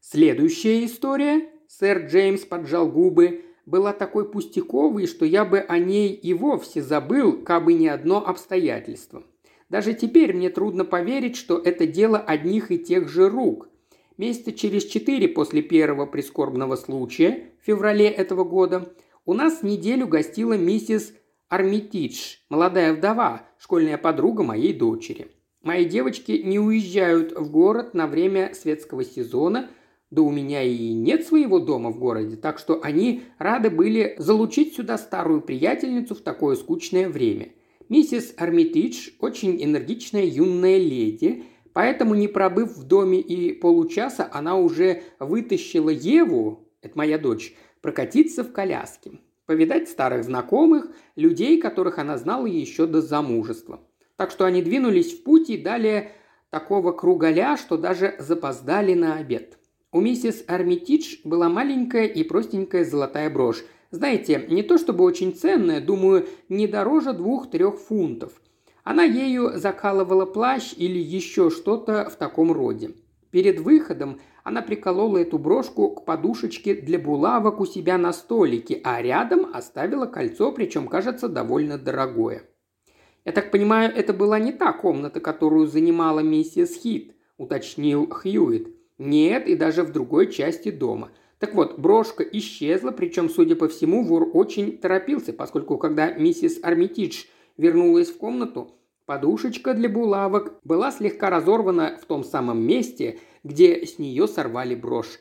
Следующая 0.00 0.84
история. 0.84 1.48
Сэр 1.66 2.06
Джеймс 2.06 2.42
поджал 2.42 2.88
губы. 2.88 3.46
была 3.66 3.92
такой 3.92 4.30
пустяковой, 4.30 5.06
что 5.06 5.24
я 5.24 5.44
бы 5.44 5.58
о 5.58 5.78
ней 5.78 6.12
и 6.12 6.34
вовсе 6.34 6.82
забыл, 6.82 7.42
кабы 7.42 7.72
не 7.74 7.88
одно 7.88 8.24
обстоятельство. 8.24 9.24
Даже 9.68 9.94
теперь 9.94 10.34
мне 10.34 10.50
трудно 10.50 10.84
поверить, 10.84 11.36
что 11.36 11.58
это 11.58 11.86
дело 11.86 12.18
одних 12.18 12.70
и 12.70 12.78
тех 12.78 13.08
же 13.08 13.28
рук. 13.28 13.68
Месяца 14.18 14.52
через 14.52 14.84
четыре 14.84 15.26
после 15.26 15.62
первого 15.62 16.06
прискорбного 16.06 16.76
случая, 16.76 17.50
в 17.60 17.66
феврале 17.66 18.08
этого 18.08 18.44
года, 18.44 18.92
у 19.24 19.34
нас 19.34 19.62
неделю 19.62 20.06
гостила 20.06 20.56
миссис 20.56 21.14
Армитидж, 21.52 22.36
молодая 22.48 22.94
вдова, 22.94 23.42
школьная 23.58 23.98
подруга 23.98 24.42
моей 24.42 24.72
дочери. 24.72 25.32
Мои 25.60 25.84
девочки 25.84 26.40
не 26.42 26.58
уезжают 26.58 27.38
в 27.38 27.50
город 27.50 27.92
на 27.92 28.06
время 28.06 28.54
светского 28.54 29.04
сезона, 29.04 29.68
да 30.10 30.22
у 30.22 30.30
меня 30.30 30.62
и 30.62 30.94
нет 30.94 31.26
своего 31.26 31.58
дома 31.58 31.90
в 31.90 31.98
городе, 31.98 32.36
так 32.36 32.58
что 32.58 32.80
они 32.82 33.24
рады 33.36 33.68
были 33.68 34.14
залучить 34.16 34.74
сюда 34.74 34.96
старую 34.96 35.42
приятельницу 35.42 36.14
в 36.14 36.22
такое 36.22 36.56
скучное 36.56 37.10
время. 37.10 37.50
Миссис 37.90 38.32
Армитидж 38.38 39.10
очень 39.18 39.62
энергичная 39.62 40.24
юная 40.24 40.78
леди, 40.78 41.44
поэтому, 41.74 42.14
не 42.14 42.28
пробыв 42.28 42.78
в 42.78 42.84
доме 42.84 43.20
и 43.20 43.52
получаса, 43.52 44.26
она 44.32 44.56
уже 44.56 45.02
вытащила 45.18 45.90
Еву, 45.90 46.66
это 46.80 46.96
моя 46.96 47.18
дочь, 47.18 47.54
прокатиться 47.82 48.42
в 48.42 48.52
коляске, 48.52 49.18
повидать 49.46 49.88
старых 49.88 50.24
знакомых, 50.24 50.88
людей, 51.16 51.60
которых 51.60 51.98
она 51.98 52.18
знала 52.18 52.46
еще 52.46 52.86
до 52.86 53.00
замужества. 53.00 53.80
Так 54.16 54.30
что 54.30 54.44
они 54.44 54.62
двинулись 54.62 55.12
в 55.12 55.24
путь 55.24 55.50
и 55.50 55.56
далее 55.56 56.12
такого 56.50 56.92
кругаля, 56.92 57.56
что 57.56 57.76
даже 57.76 58.14
запоздали 58.18 58.94
на 58.94 59.16
обед. 59.16 59.58
У 59.90 60.00
миссис 60.00 60.44
Армитидж 60.46 61.16
была 61.24 61.48
маленькая 61.48 62.06
и 62.06 62.22
простенькая 62.22 62.84
золотая 62.84 63.28
брошь. 63.30 63.64
Знаете, 63.90 64.46
не 64.48 64.62
то 64.62 64.78
чтобы 64.78 65.04
очень 65.04 65.34
ценная, 65.34 65.80
думаю, 65.80 66.26
не 66.48 66.66
дороже 66.66 67.12
двух-трех 67.12 67.78
фунтов. 67.78 68.32
Она 68.84 69.04
ею 69.04 69.58
закалывала 69.58 70.24
плащ 70.24 70.72
или 70.76 70.98
еще 70.98 71.50
что-то 71.50 72.08
в 72.10 72.16
таком 72.16 72.52
роде. 72.52 72.92
Перед 73.30 73.60
выходом 73.60 74.20
она 74.44 74.62
приколола 74.62 75.18
эту 75.18 75.38
брошку 75.38 75.90
к 75.90 76.04
подушечке 76.04 76.74
для 76.74 76.98
булавок 76.98 77.60
у 77.60 77.66
себя 77.66 77.98
на 77.98 78.12
столике, 78.12 78.80
а 78.82 79.00
рядом 79.00 79.50
оставила 79.54 80.06
кольцо, 80.06 80.52
причем, 80.52 80.88
кажется, 80.88 81.28
довольно 81.28 81.78
дорогое. 81.78 82.42
«Я 83.24 83.32
так 83.32 83.52
понимаю, 83.52 83.92
это 83.94 84.12
была 84.12 84.40
не 84.40 84.52
та 84.52 84.72
комната, 84.72 85.20
которую 85.20 85.66
занимала 85.66 86.20
миссис 86.20 86.74
Хит»,– 86.76 87.14
уточнил 87.36 88.08
Хьюит. 88.08 88.74
«Нет, 88.98 89.46
и 89.46 89.54
даже 89.54 89.84
в 89.84 89.92
другой 89.92 90.30
части 90.32 90.70
дома. 90.70 91.12
Так 91.38 91.54
вот, 91.54 91.78
брошка 91.78 92.24
исчезла, 92.24 92.90
причем, 92.90 93.28
судя 93.28 93.54
по 93.54 93.68
всему, 93.68 94.04
вор 94.04 94.28
очень 94.32 94.78
торопился, 94.78 95.32
поскольку 95.32 95.78
когда 95.78 96.12
миссис 96.12 96.58
Армитидж 96.62 97.24
вернулась 97.56 98.10
в 98.10 98.18
комнату, 98.18 98.72
Подушечка 99.04 99.74
для 99.74 99.88
булавок 99.88 100.60
была 100.62 100.92
слегка 100.92 101.28
разорвана 101.28 101.98
в 102.00 102.04
том 102.06 102.22
самом 102.22 102.62
месте, 102.62 103.18
где 103.42 103.84
с 103.84 103.98
нее 103.98 104.28
сорвали 104.28 104.76
брошь. 104.76 105.18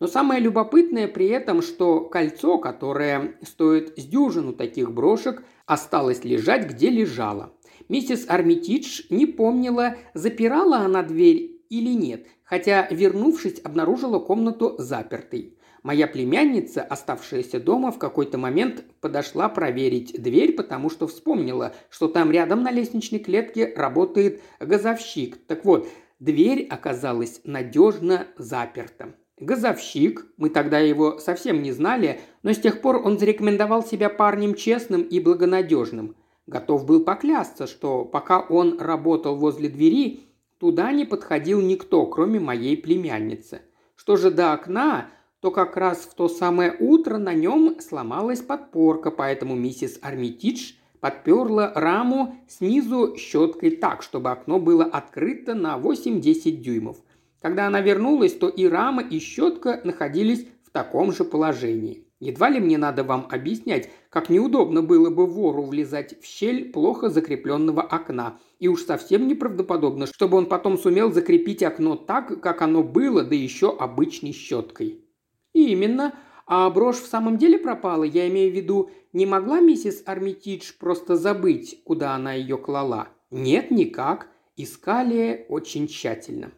Но 0.00 0.06
самое 0.06 0.40
любопытное 0.40 1.08
при 1.08 1.26
этом, 1.26 1.60
что 1.60 2.00
кольцо, 2.00 2.56
которое 2.56 3.34
стоит 3.42 3.98
с 3.98 4.04
дюжину 4.04 4.54
таких 4.54 4.92
брошек, 4.92 5.42
осталось 5.66 6.24
лежать, 6.24 6.70
где 6.70 6.88
лежало. 6.88 7.52
Миссис 7.90 8.24
Армитидж 8.28 9.02
не 9.10 9.26
помнила, 9.26 9.96
запирала 10.14 10.78
она 10.78 11.02
дверь 11.02 11.60
или 11.68 11.90
нет, 11.90 12.26
хотя, 12.44 12.88
вернувшись, 12.90 13.60
обнаружила 13.62 14.20
комнату 14.20 14.76
запертой. 14.78 15.57
Моя 15.82 16.06
племянница, 16.06 16.82
оставшаяся 16.82 17.60
дома, 17.60 17.92
в 17.92 17.98
какой-то 17.98 18.36
момент 18.38 18.84
подошла 19.00 19.48
проверить 19.48 20.20
дверь, 20.20 20.52
потому 20.52 20.90
что 20.90 21.06
вспомнила, 21.06 21.74
что 21.88 22.08
там 22.08 22.30
рядом 22.30 22.62
на 22.62 22.70
лестничной 22.70 23.20
клетке 23.20 23.72
работает 23.76 24.42
газовщик. 24.60 25.38
Так 25.46 25.64
вот, 25.64 25.88
дверь 26.18 26.66
оказалась 26.68 27.40
надежно 27.44 28.26
заперта. 28.36 29.14
Газовщик, 29.40 30.26
мы 30.36 30.50
тогда 30.50 30.80
его 30.80 31.18
совсем 31.18 31.62
не 31.62 31.70
знали, 31.70 32.20
но 32.42 32.52
с 32.52 32.58
тех 32.58 32.80
пор 32.80 32.96
он 32.96 33.18
зарекомендовал 33.18 33.84
себя 33.84 34.10
парнем 34.10 34.54
честным 34.54 35.02
и 35.02 35.20
благонадежным. 35.20 36.16
Готов 36.48 36.86
был 36.86 37.04
поклясться, 37.04 37.68
что 37.68 38.04
пока 38.04 38.40
он 38.40 38.80
работал 38.80 39.36
возле 39.36 39.68
двери, 39.68 40.20
туда 40.58 40.90
не 40.90 41.04
подходил 41.04 41.60
никто, 41.60 42.04
кроме 42.06 42.40
моей 42.40 42.76
племянницы. 42.76 43.62
Что 43.94 44.16
же 44.16 44.30
до 44.32 44.52
окна, 44.52 45.08
то 45.40 45.50
как 45.50 45.76
раз 45.76 45.98
в 45.98 46.14
то 46.14 46.28
самое 46.28 46.74
утро 46.78 47.16
на 47.16 47.32
нем 47.32 47.76
сломалась 47.80 48.40
подпорка, 48.40 49.10
поэтому 49.10 49.54
миссис 49.54 49.98
Армитидж 50.02 50.72
подперла 51.00 51.72
раму 51.74 52.36
снизу 52.48 53.16
щеткой 53.16 53.70
так, 53.72 54.02
чтобы 54.02 54.30
окно 54.30 54.58
было 54.58 54.84
открыто 54.84 55.54
на 55.54 55.78
8-10 55.78 56.50
дюймов. 56.56 56.96
Когда 57.40 57.68
она 57.68 57.80
вернулась, 57.80 58.34
то 58.34 58.48
и 58.48 58.66
рама, 58.66 59.02
и 59.02 59.20
щетка 59.20 59.80
находились 59.84 60.48
в 60.64 60.70
таком 60.70 61.12
же 61.12 61.24
положении. 61.24 62.04
Едва 62.18 62.48
ли 62.48 62.58
мне 62.58 62.78
надо 62.78 63.04
вам 63.04 63.28
объяснять, 63.30 63.90
как 64.10 64.28
неудобно 64.28 64.82
было 64.82 65.08
бы 65.08 65.24
вору 65.24 65.62
влезать 65.62 66.20
в 66.20 66.24
щель 66.24 66.72
плохо 66.72 67.10
закрепленного 67.10 67.82
окна. 67.82 68.38
И 68.58 68.66
уж 68.66 68.82
совсем 68.82 69.28
неправдоподобно, 69.28 70.06
чтобы 70.06 70.36
он 70.36 70.46
потом 70.46 70.78
сумел 70.78 71.12
закрепить 71.12 71.62
окно 71.62 71.94
так, 71.94 72.40
как 72.40 72.60
оно 72.60 72.82
было, 72.82 73.22
да 73.22 73.36
еще 73.36 73.70
обычной 73.70 74.32
щеткой. 74.32 75.04
«Именно. 75.52 76.14
А 76.46 76.68
брошь 76.70 76.96
в 76.96 77.06
самом 77.06 77.36
деле 77.36 77.58
пропала? 77.58 78.04
Я 78.04 78.28
имею 78.28 78.50
в 78.50 78.54
виду, 78.54 78.90
не 79.12 79.26
могла 79.26 79.60
миссис 79.60 80.02
Армитидж 80.06 80.72
просто 80.78 81.16
забыть, 81.16 81.82
куда 81.84 82.14
она 82.14 82.32
ее 82.32 82.56
клала?» 82.56 83.08
«Нет, 83.30 83.70
никак. 83.70 84.28
Искали 84.56 85.46
очень 85.48 85.88
тщательно». 85.88 86.52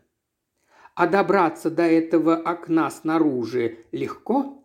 «А 0.94 1.06
добраться 1.06 1.70
до 1.70 1.82
этого 1.82 2.36
окна 2.36 2.90
снаружи 2.90 3.78
легко?» 3.92 4.64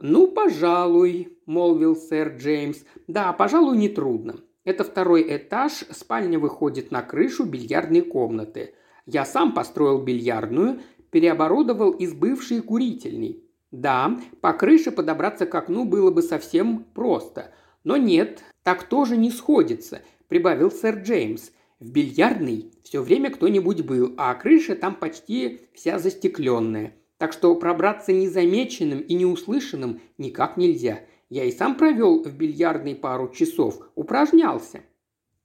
«Ну, 0.00 0.28
пожалуй»,– 0.28 1.38
молвил 1.46 1.96
сэр 1.96 2.36
Джеймс. 2.36 2.84
«Да, 3.06 3.32
пожалуй, 3.32 3.76
нетрудно. 3.76 4.36
Это 4.64 4.84
второй 4.84 5.36
этаж, 5.36 5.84
спальня 5.90 6.38
выходит 6.38 6.90
на 6.90 7.02
крышу 7.02 7.44
бильярдной 7.44 8.02
комнаты. 8.02 8.74
Я 9.06 9.24
сам 9.24 9.52
построил 9.52 10.02
бильярдную, 10.02 10.80
переоборудовал 11.10 11.90
из 11.92 12.12
бывшей 12.12 12.60
курительной. 12.60 13.42
Да, 13.70 14.18
по 14.40 14.52
крыше 14.52 14.90
подобраться 14.90 15.46
к 15.46 15.54
окну 15.54 15.84
было 15.84 16.10
бы 16.10 16.22
совсем 16.22 16.84
просто. 16.92 17.52
Но 17.84 17.96
нет, 17.96 18.42
так 18.62 18.84
тоже 18.84 19.16
не 19.16 19.30
сходится, 19.30 20.02
прибавил 20.28 20.70
сэр 20.70 21.00
Джеймс. 21.00 21.50
В 21.78 21.90
бильярдной 21.92 22.72
все 22.82 23.00
время 23.00 23.30
кто-нибудь 23.30 23.82
был, 23.82 24.14
а 24.18 24.34
крыша 24.34 24.74
там 24.74 24.94
почти 24.94 25.62
вся 25.72 25.98
застекленная. 25.98 26.94
Так 27.16 27.32
что 27.32 27.54
пробраться 27.54 28.12
незамеченным 28.12 29.00
и 29.00 29.14
неуслышанным 29.14 30.00
никак 30.18 30.56
нельзя. 30.56 31.00
Я 31.30 31.44
и 31.44 31.52
сам 31.52 31.76
провел 31.76 32.22
в 32.22 32.34
бильярдной 32.34 32.96
пару 32.96 33.28
часов, 33.28 33.88
упражнялся. 33.94 34.80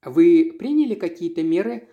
Вы 0.03 0.55
приняли 0.57 0.95
какие-то 0.95 1.41
меры? 1.41 1.87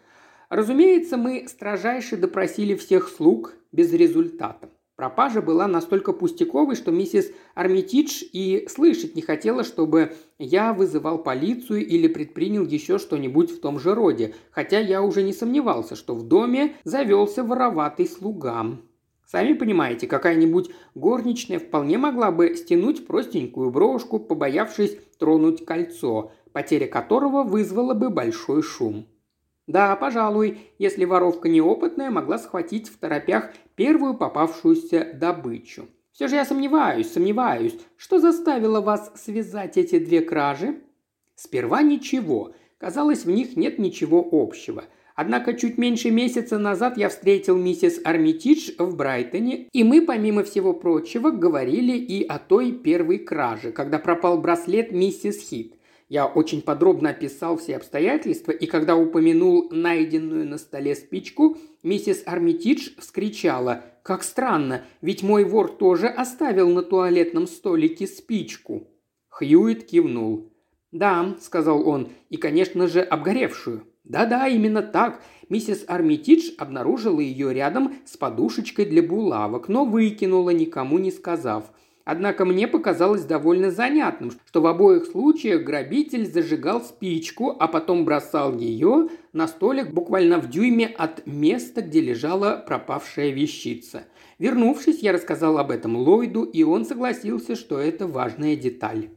Разумеется, 0.49 1.17
мы 1.17 1.47
строжайше 1.47 2.17
допросили 2.17 2.75
всех 2.75 3.09
слуг 3.09 3.55
без 3.71 3.93
результата. 3.93 4.71
Пропажа 5.03 5.43
была 5.43 5.67
настолько 5.67 6.13
пустяковой, 6.13 6.77
что 6.77 6.93
миссис 6.93 7.33
Армитидж 7.57 8.23
и 8.33 8.69
слышать 8.71 9.17
не 9.17 9.21
хотела, 9.21 9.65
чтобы 9.65 10.13
я 10.39 10.73
вызывал 10.73 11.19
полицию 11.19 11.85
или 11.85 12.07
предпринял 12.07 12.65
еще 12.65 12.99
что-нибудь 12.99 13.51
в 13.51 13.59
том 13.59 13.81
же 13.81 13.97
роде, 13.97 14.37
хотя 14.53 14.79
я 14.79 15.03
уже 15.03 15.25
не 15.25 15.33
сомневался, 15.33 15.97
что 15.97 16.15
в 16.15 16.23
доме 16.23 16.77
завелся 16.85 17.43
вороватый 17.43 18.07
слугам. 18.07 18.83
Сами 19.27 19.55
понимаете, 19.55 20.07
какая-нибудь 20.07 20.71
горничная 20.95 21.59
вполне 21.59 21.99
могла 21.99 22.31
бы 22.31 22.55
стянуть 22.55 23.05
простенькую 23.05 23.73
брошку, 23.73 24.21
побоявшись 24.21 24.97
тронуть 25.19 25.65
кольцо, 25.65 26.31
потеря 26.53 26.87
которого 26.87 27.43
вызвала 27.43 27.95
бы 27.95 28.09
большой 28.09 28.63
шум. 28.63 29.09
Да, 29.67 29.95
пожалуй, 29.97 30.59
если 30.79 31.05
воровка 31.05 31.49
неопытная, 31.49 32.11
могла 32.11 32.39
схватить 32.39 32.89
в 32.89 32.99
торопях 32.99 33.51
первую 33.77 34.15
попавшуюся 34.15 35.13
добычу. 35.15 35.89
Все 36.13 36.29
же 36.29 36.37
я 36.37 36.45
сомневаюсь, 36.45 37.11
сомневаюсь, 37.11 37.79
что 37.97 38.19
заставило 38.19 38.81
вас 38.81 39.13
связать 39.15 39.79
эти 39.79 39.99
две 39.99 40.21
кражи? 40.21 40.81
Сперва 41.37 41.83
ничего. 41.83 42.55
Казалось, 42.79 43.25
в 43.25 43.31
них 43.31 43.57
нет 43.57 43.79
ничего 43.79 44.27
общего. 44.31 44.85
Однако 45.15 45.55
чуть 45.55 45.79
меньше 45.79 46.11
месяца 46.11 46.59
назад 46.59 46.97
я 46.97 47.09
встретил 47.09 47.57
миссис 47.57 48.01
Армитидж 48.05 48.73
в 48.79 48.97
Брайтоне, 48.97 49.69
и 49.73 49.85
мы, 49.85 50.03
помимо 50.03 50.43
всего 50.43 50.73
прочего, 50.73 51.31
говорили 51.31 51.97
и 51.97 52.25
о 52.27 52.39
той 52.39 52.73
первой 52.73 53.19
краже, 53.19 53.73
когда 53.73 53.99
пропал 53.99 54.41
браслет 54.41 54.91
миссис 54.91 55.39
Хит. 55.39 55.75
Я 56.13 56.27
очень 56.27 56.61
подробно 56.61 57.09
описал 57.09 57.57
все 57.57 57.75
обстоятельства, 57.75 58.53
и 58.53 58.67
когда 58.67 58.97
упомянул 58.97 59.71
найденную 59.71 60.47
на 60.47 60.59
столе 60.59 60.95
спичку, 60.95 61.57
миссис 61.83 62.23
Армитидж 62.27 62.91
вскричала 62.99 63.83
«Как 64.03 64.23
странно, 64.23 64.85
ведь 65.01 65.23
мой 65.23 65.45
вор 65.45 65.71
тоже 65.71 66.09
оставил 66.09 66.69
на 66.69 66.83
туалетном 66.83 67.47
столике 67.47 68.07
спичку». 68.07 68.91
Хьюит 69.31 69.85
кивнул. 69.85 70.53
«Да»,— 70.91 71.35
сказал 71.41 71.89
он,— 71.89 72.11
«и, 72.29 72.37
конечно 72.37 72.89
же, 72.89 73.01
обгоревшую». 73.01 73.87
«Да-да, 74.05 74.49
именно 74.49 74.83
так. 74.83 75.23
Миссис 75.49 75.83
Армитидж 75.87 76.51
обнаружила 76.59 77.21
ее 77.21 77.55
рядом 77.55 77.95
с 78.05 78.19
подушечкой 78.19 78.85
для 78.85 79.03
булавок, 79.03 79.69
но 79.69 79.87
выкинула, 79.87 80.51
никому 80.51 80.99
не 80.99 81.11
сказав. 81.11 81.73
Однако 82.05 82.45
мне 82.45 82.67
показалось 82.67 83.25
довольно 83.25 83.71
занятным, 83.71 84.33
что 84.47 84.61
в 84.61 84.67
обоих 84.67 85.07
случаях 85.07 85.63
грабитель 85.63 86.27
зажигал 86.27 86.83
спичку, 86.83 87.57
а 87.59 87.69
потом 87.69 88.05
бросал 88.05 88.57
ее 88.57 89.09
на 89.33 89.47
столик 89.47 89.93
буквально 89.93 90.39
в 90.39 90.51
дюйме 90.51 90.87
от 90.87 91.25
места, 91.27 91.81
где 91.81 92.01
лежала 92.01 92.63
пропавшая 92.67 93.31
вещица. 93.31 94.05
Вернувшись, 94.41 94.99
я 94.99 95.13
рассказал 95.13 95.59
об 95.59 95.71
этом 95.71 95.97
Ллойду, 95.97 96.43
и 96.43 96.65
он 96.65 96.85
согласился, 96.85 97.55
что 97.55 97.79
это 97.79 98.09
важная 98.09 98.57
деталь. 98.57 99.11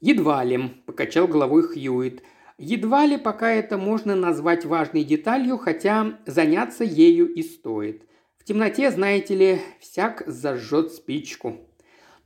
«Едва 0.00 0.44
ли»,– 0.44 0.60
покачал 0.86 1.26
головой 1.26 1.62
Хьюит. 1.62 2.22
«Едва 2.58 3.06
ли 3.06 3.16
пока 3.16 3.50
это 3.50 3.78
можно 3.78 4.14
назвать 4.14 4.66
важной 4.66 5.04
деталью, 5.04 5.56
хотя 5.56 6.18
заняться 6.26 6.84
ею 6.84 7.32
и 7.32 7.42
стоит. 7.42 8.02
В 8.36 8.44
темноте, 8.44 8.90
знаете 8.90 9.34
ли, 9.34 9.58
всяк 9.80 10.22
зажжет 10.26 10.92
спичку». 10.92 11.69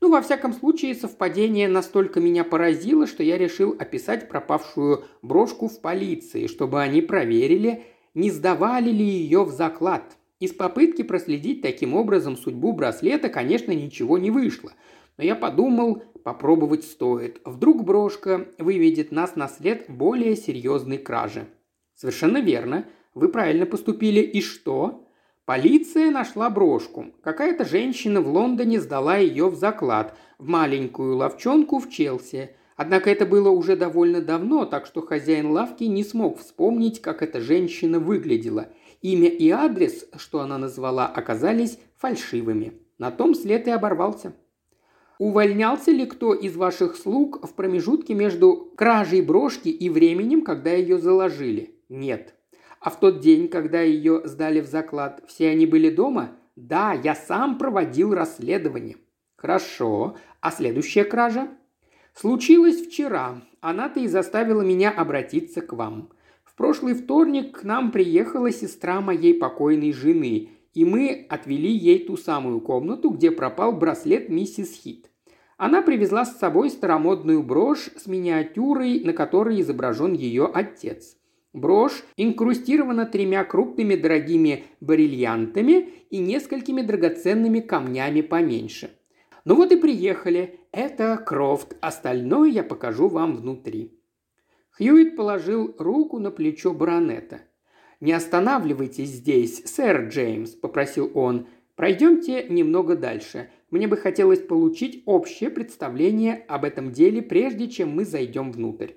Ну, 0.04 0.10
во 0.10 0.20
всяком 0.20 0.52
случае, 0.52 0.94
совпадение 0.94 1.66
настолько 1.66 2.20
меня 2.20 2.44
поразило, 2.44 3.06
что 3.06 3.22
я 3.22 3.38
решил 3.38 3.74
описать 3.78 4.28
пропавшую 4.28 5.04
брошку 5.22 5.66
в 5.66 5.80
полиции, 5.80 6.46
чтобы 6.46 6.82
они 6.82 7.00
проверили, 7.00 7.84
не 8.12 8.30
сдавали 8.30 8.90
ли 8.90 9.02
ее 9.02 9.44
в 9.44 9.50
заклад. 9.50 10.18
Из 10.40 10.52
попытки 10.52 11.00
проследить 11.00 11.62
таким 11.62 11.94
образом 11.94 12.36
судьбу 12.36 12.74
браслета, 12.74 13.30
конечно, 13.30 13.72
ничего 13.72 14.18
не 14.18 14.30
вышло. 14.30 14.74
Но 15.16 15.24
я 15.24 15.34
подумал, 15.34 16.02
попробовать 16.22 16.84
стоит. 16.84 17.40
Вдруг 17.46 17.82
брошка 17.82 18.46
выведет 18.58 19.10
нас 19.10 19.36
на 19.36 19.48
след 19.48 19.86
более 19.88 20.36
серьезной 20.36 20.98
кражи. 20.98 21.46
Совершенно 21.94 22.42
верно. 22.42 22.86
Вы 23.14 23.30
правильно 23.30 23.64
поступили. 23.64 24.20
И 24.20 24.42
что? 24.42 25.03
Полиция 25.46 26.10
нашла 26.10 26.48
брошку. 26.48 27.12
Какая-то 27.22 27.66
женщина 27.66 28.22
в 28.22 28.28
Лондоне 28.28 28.80
сдала 28.80 29.18
ее 29.18 29.50
в 29.50 29.56
заклад, 29.56 30.16
в 30.38 30.48
маленькую 30.48 31.16
ловчонку 31.16 31.80
в 31.80 31.90
Челси. 31.90 32.56
Однако 32.76 33.10
это 33.10 33.26
было 33.26 33.50
уже 33.50 33.76
довольно 33.76 34.22
давно, 34.22 34.64
так 34.64 34.86
что 34.86 35.02
хозяин 35.02 35.50
лавки 35.50 35.84
не 35.84 36.02
смог 36.02 36.38
вспомнить, 36.38 37.02
как 37.02 37.22
эта 37.22 37.42
женщина 37.42 37.98
выглядела. 37.98 38.68
Имя 39.02 39.28
и 39.28 39.50
адрес, 39.50 40.08
что 40.16 40.40
она 40.40 40.56
назвала, 40.56 41.06
оказались 41.06 41.78
фальшивыми. 41.96 42.80
На 42.96 43.10
том 43.10 43.34
след 43.34 43.68
и 43.68 43.70
оборвался. 43.70 44.32
Увольнялся 45.18 45.90
ли 45.90 46.06
кто 46.06 46.32
из 46.32 46.56
ваших 46.56 46.96
слуг 46.96 47.46
в 47.46 47.52
промежутке 47.52 48.14
между 48.14 48.72
кражей 48.76 49.20
брошки 49.20 49.68
и 49.68 49.90
временем, 49.90 50.42
когда 50.42 50.70
ее 50.70 50.96
заложили? 50.96 51.78
Нет. 51.90 52.34
А 52.84 52.90
в 52.90 53.00
тот 53.00 53.20
день, 53.20 53.48
когда 53.48 53.80
ее 53.80 54.20
сдали 54.26 54.60
в 54.60 54.66
заклад, 54.66 55.24
все 55.26 55.48
они 55.48 55.64
были 55.64 55.88
дома? 55.88 56.32
Да, 56.54 56.92
я 56.92 57.14
сам 57.14 57.56
проводил 57.56 58.12
расследование. 58.12 58.98
Хорошо. 59.36 60.18
А 60.42 60.50
следующая 60.50 61.04
кража? 61.04 61.48
Случилось 62.12 62.86
вчера. 62.86 63.40
Она-то 63.62 64.00
и 64.00 64.06
заставила 64.06 64.60
меня 64.60 64.90
обратиться 64.90 65.62
к 65.62 65.72
вам. 65.72 66.10
В 66.44 66.54
прошлый 66.56 66.92
вторник 66.92 67.60
к 67.60 67.64
нам 67.64 67.90
приехала 67.90 68.52
сестра 68.52 69.00
моей 69.00 69.32
покойной 69.32 69.94
жены, 69.94 70.50
и 70.74 70.84
мы 70.84 71.26
отвели 71.30 71.72
ей 71.72 72.04
ту 72.04 72.18
самую 72.18 72.60
комнату, 72.60 73.08
где 73.08 73.30
пропал 73.30 73.72
браслет 73.72 74.28
миссис 74.28 74.74
Хит. 74.74 75.10
Она 75.56 75.80
привезла 75.80 76.26
с 76.26 76.38
собой 76.38 76.68
старомодную 76.68 77.42
брошь 77.42 77.88
с 77.96 78.06
миниатюрой, 78.06 79.00
на 79.00 79.14
которой 79.14 79.62
изображен 79.62 80.12
ее 80.12 80.50
отец. 80.52 81.16
Брошь 81.54 82.02
инкрустирована 82.16 83.06
тремя 83.06 83.44
крупными 83.44 83.94
дорогими 83.94 84.64
бриллиантами 84.80 85.88
и 86.10 86.18
несколькими 86.18 86.82
драгоценными 86.82 87.60
камнями 87.60 88.22
поменьше. 88.22 88.90
Ну 89.44 89.54
вот 89.54 89.70
и 89.70 89.76
приехали. 89.76 90.58
Это 90.72 91.16
Крофт. 91.16 91.76
Остальное 91.80 92.50
я 92.50 92.64
покажу 92.64 93.08
вам 93.08 93.36
внутри. 93.36 94.00
Хьюит 94.72 95.14
положил 95.14 95.76
руку 95.78 96.18
на 96.18 96.32
плечо 96.32 96.74
баронета. 96.74 97.42
«Не 98.00 98.12
останавливайтесь 98.12 99.10
здесь, 99.10 99.62
сэр 99.64 100.08
Джеймс»,– 100.08 100.50
попросил 100.60 101.12
он. 101.14 101.46
«Пройдемте 101.76 102.48
немного 102.48 102.96
дальше. 102.96 103.48
Мне 103.70 103.86
бы 103.86 103.96
хотелось 103.96 104.40
получить 104.40 105.04
общее 105.06 105.50
представление 105.50 106.44
об 106.48 106.64
этом 106.64 106.90
деле, 106.90 107.22
прежде 107.22 107.68
чем 107.68 107.90
мы 107.90 108.04
зайдем 108.04 108.50
внутрь». 108.50 108.90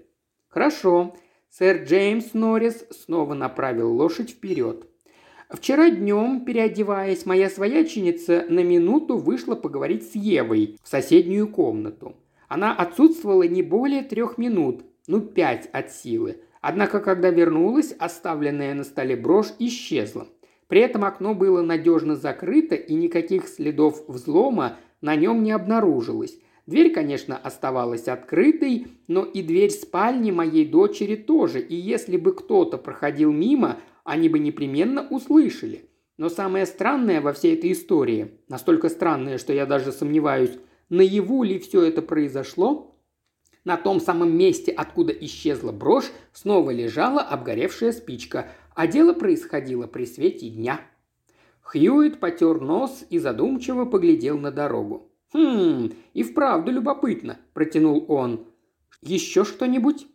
«Хорошо», 0.47 1.15
Сэр 1.49 1.83
Джеймс 1.83 2.33
Норрис 2.33 2.85
снова 2.91 3.33
направил 3.33 3.91
лошадь 3.91 4.31
вперед. 4.31 4.87
Вчера 5.49 5.89
днем, 5.89 6.43
переодеваясь, 6.43 7.25
моя 7.25 7.49
свояченица 7.49 8.45
на 8.49 8.63
минуту 8.63 9.17
вышла 9.17 9.55
поговорить 9.55 10.11
с 10.11 10.15
Евой 10.15 10.77
в 10.83 10.87
соседнюю 10.87 11.47
комнату. 11.47 12.15
Она 12.47 12.73
отсутствовала 12.73 13.43
не 13.43 13.63
более 13.63 14.03
трех 14.03 14.37
минут, 14.37 14.83
ну 15.07 15.21
пять 15.21 15.67
от 15.71 15.91
силы. 15.91 16.41
Однако, 16.59 16.99
когда 16.99 17.29
вернулась, 17.29 17.93
оставленная 17.97 18.73
на 18.73 18.83
столе 18.83 19.15
брошь 19.15 19.53
исчезла. 19.59 20.27
При 20.67 20.81
этом 20.81 21.05
окно 21.05 21.33
было 21.33 21.61
надежно 21.61 22.15
закрыто 22.15 22.75
и 22.75 22.93
никаких 22.93 23.47
следов 23.47 24.03
взлома 24.07 24.77
на 24.99 25.15
нем 25.15 25.43
не 25.43 25.51
обнаружилось. 25.51 26.37
Дверь, 26.67 26.91
конечно, 26.91 27.37
оставалась 27.37 28.09
открытой, 28.09 28.87
но 29.07 29.23
и 29.23 29.41
дверь 29.41 29.71
спальни 29.71 30.31
моей 30.31 30.65
дочери 30.65 31.15
тоже, 31.15 31.61
и 31.61 31.75
если 31.75 32.17
бы 32.17 32.35
кто-то 32.35 32.77
проходил 32.77 33.31
мимо, 33.31 33.77
они 34.03 34.27
бы 34.27 34.37
непременно 34.37 35.07
услышали. 35.09 35.89
Но 36.17 36.27
самое 36.27 36.65
странное 36.65 37.21
во 37.21 37.31
всей 37.31 37.55
этой 37.55 37.71
истории, 37.71 38.41
настолько 38.49 38.89
странное, 38.89 39.37
что 39.37 39.53
я 39.53 39.65
даже 39.65 39.93
сомневаюсь, 39.93 40.57
наяву 40.89 41.43
ли 41.43 41.57
все 41.57 41.83
это 41.83 42.01
произошло, 42.01 42.93
на 43.63 43.77
том 43.77 44.01
самом 44.01 44.37
месте, 44.37 44.71
откуда 44.71 45.13
исчезла 45.13 45.71
брошь, 45.71 46.11
снова 46.33 46.71
лежала 46.71 47.21
обгоревшая 47.21 47.93
спичка, 47.93 48.49
а 48.75 48.87
дело 48.87 49.13
происходило 49.13 49.87
при 49.87 50.05
свете 50.05 50.49
дня. 50.49 50.81
Хьюит 51.61 52.19
потер 52.19 52.59
нос 52.59 53.05
и 53.09 53.19
задумчиво 53.19 53.85
поглядел 53.85 54.37
на 54.37 54.51
дорогу. 54.51 55.06
«Хм, 55.33 55.91
и 56.13 56.23
вправду 56.23 56.71
любопытно»,– 56.71 57.39
протянул 57.53 58.05
он. 58.07 58.47
«Еще 59.01 59.43
что-нибудь?» 59.43 60.07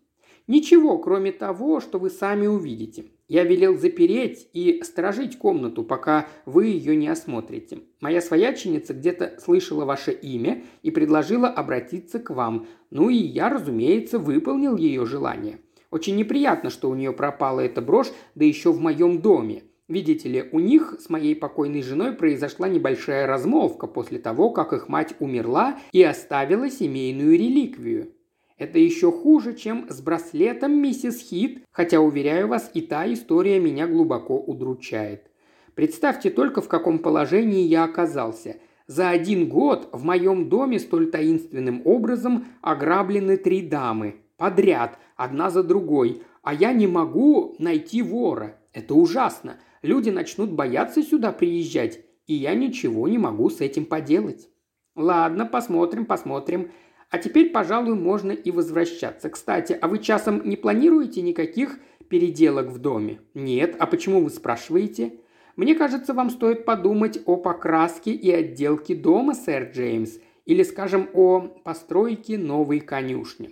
«Ничего, 0.47 0.99
кроме 0.99 1.33
того, 1.33 1.81
что 1.81 1.99
вы 1.99 2.11
сами 2.11 2.47
увидите. 2.47 3.13
Я 3.29 3.45
велел 3.45 3.79
запереть 3.79 4.49
и 4.53 4.83
сторожить 4.83 5.39
комнату, 5.39 5.85
пока 5.85 6.27
вы 6.45 6.67
ее 6.67 6.97
не 6.97 7.09
осмотрите. 7.09 7.79
Моя 8.01 8.21
свояченица 8.21 8.93
где-то 8.93 9.39
слышала 9.41 9.85
ваше 9.85 10.13
имя 10.13 10.65
и 10.83 10.91
предложила 10.91 11.49
обратиться 11.49 12.19
к 12.19 12.29
вам. 12.29 12.67
Ну 12.91 13.09
и 13.09 13.17
я, 13.17 13.49
разумеется, 13.49 14.19
выполнил 14.19 14.77
ее 14.77 15.07
желание. 15.07 15.61
Очень 15.91 16.17
неприятно, 16.17 16.69
что 16.69 16.91
у 16.91 16.95
нее 16.95 17.13
пропала 17.13 17.61
эта 17.61 17.81
брошь, 17.81 18.13
да 18.35 18.45
еще 18.45 18.73
в 18.73 18.81
моем 18.81 19.23
доме. 19.23 19.63
Видите 19.93 20.27
ли, 20.27 20.49
у 20.53 20.59
них 20.59 20.97
с 21.01 21.11
моей 21.11 21.37
покойной 21.37 21.83
женой 21.83 22.15
произошла 22.15 22.67
небольшая 22.67 23.27
размолвка 23.27 23.87
после 23.87 24.19
того, 24.19 24.49
как 24.49 24.73
их 24.73 24.89
мать 24.89 25.15
умерла 25.19 25.79
и 25.93 26.03
оставила 26.03 26.71
семейную 26.71 27.33
реликвию. 27.33 28.15
Это 28.57 28.79
еще 28.79 29.13
хуже, 29.13 29.53
чем 29.53 29.85
с 29.91 30.01
браслетом 30.01 30.73
миссис 30.73 31.21
Хит, 31.21 31.63
хотя, 31.71 32.01
уверяю 32.01 32.49
вас, 32.49 32.71
и 32.73 32.81
та 32.81 33.13
история 33.13 33.61
меня 33.61 33.87
глубоко 33.87 34.39
удручает. 34.39 35.31
Представьте 35.75 36.31
только, 36.31 36.63
в 36.63 36.69
каком 36.69 36.99
положении 36.99 37.67
я 37.67 37.85
оказался. 37.85 38.57
За 38.87 39.11
один 39.11 39.47
год 39.47 39.91
в 39.93 40.05
моем 40.05 40.49
доме 40.49 40.79
столь 40.79 41.11
таинственным 41.11 41.83
образом 41.85 42.47
ограблены 42.63 43.37
три 43.37 43.61
дамы. 43.61 44.23
Подряд, 44.39 44.99
одна 45.17 45.51
за 45.51 45.63
другой. 45.63 46.23
А 46.43 46.55
я 46.55 46.73
не 46.73 46.87
могу 46.87 47.57
найти 47.59 48.01
вора. 48.01 48.57
Это 48.73 48.95
ужасно 48.95 49.59
люди 49.83 50.11
начнут 50.11 50.51
бояться 50.51 51.03
сюда 51.03 51.33
приезжать, 51.33 52.01
и 52.27 52.35
я 52.35 52.55
ничего 52.55 53.09
не 53.09 53.19
могу 53.19 53.51
с 53.51 53.61
этим 53.61 53.85
поделать. 53.85 54.49
Ладно, 54.95 55.47
посмотрим, 55.47 56.07
посмотрим. 56.07 56.71
А 57.11 57.19
теперь, 57.19 57.51
пожалуй, 57.51 57.95
можно 57.95 58.33
и 58.33 58.51
возвращаться. 58.51 59.29
Кстати, 59.29 59.77
а 59.79 59.89
вы 59.89 59.99
часом 59.99 60.43
не 60.45 60.57
планируете 60.57 61.21
никаких 61.21 61.79
переделок 62.09 62.69
в 62.69 62.79
доме? 62.79 63.21
Нет. 63.35 63.77
А 63.79 63.87
почему 63.87 64.23
вы 64.23 64.31
спрашиваете? 64.31 65.19
Мне 65.57 65.75
кажется, 65.75 66.15
вам 66.15 66.31
стоит 66.31 66.65
подумать 66.65 67.21
о 67.27 67.37
покраске 67.37 68.13
и 68.13 68.31
отделке 68.31 68.95
дома, 68.95 69.35
сэр 69.35 69.71
Джеймс, 69.73 70.19
или, 70.47 70.63
скажем, 70.63 71.09
о 71.13 71.41
постройке 71.41 72.39
новой 72.39 72.81
конюшни. 72.81 73.51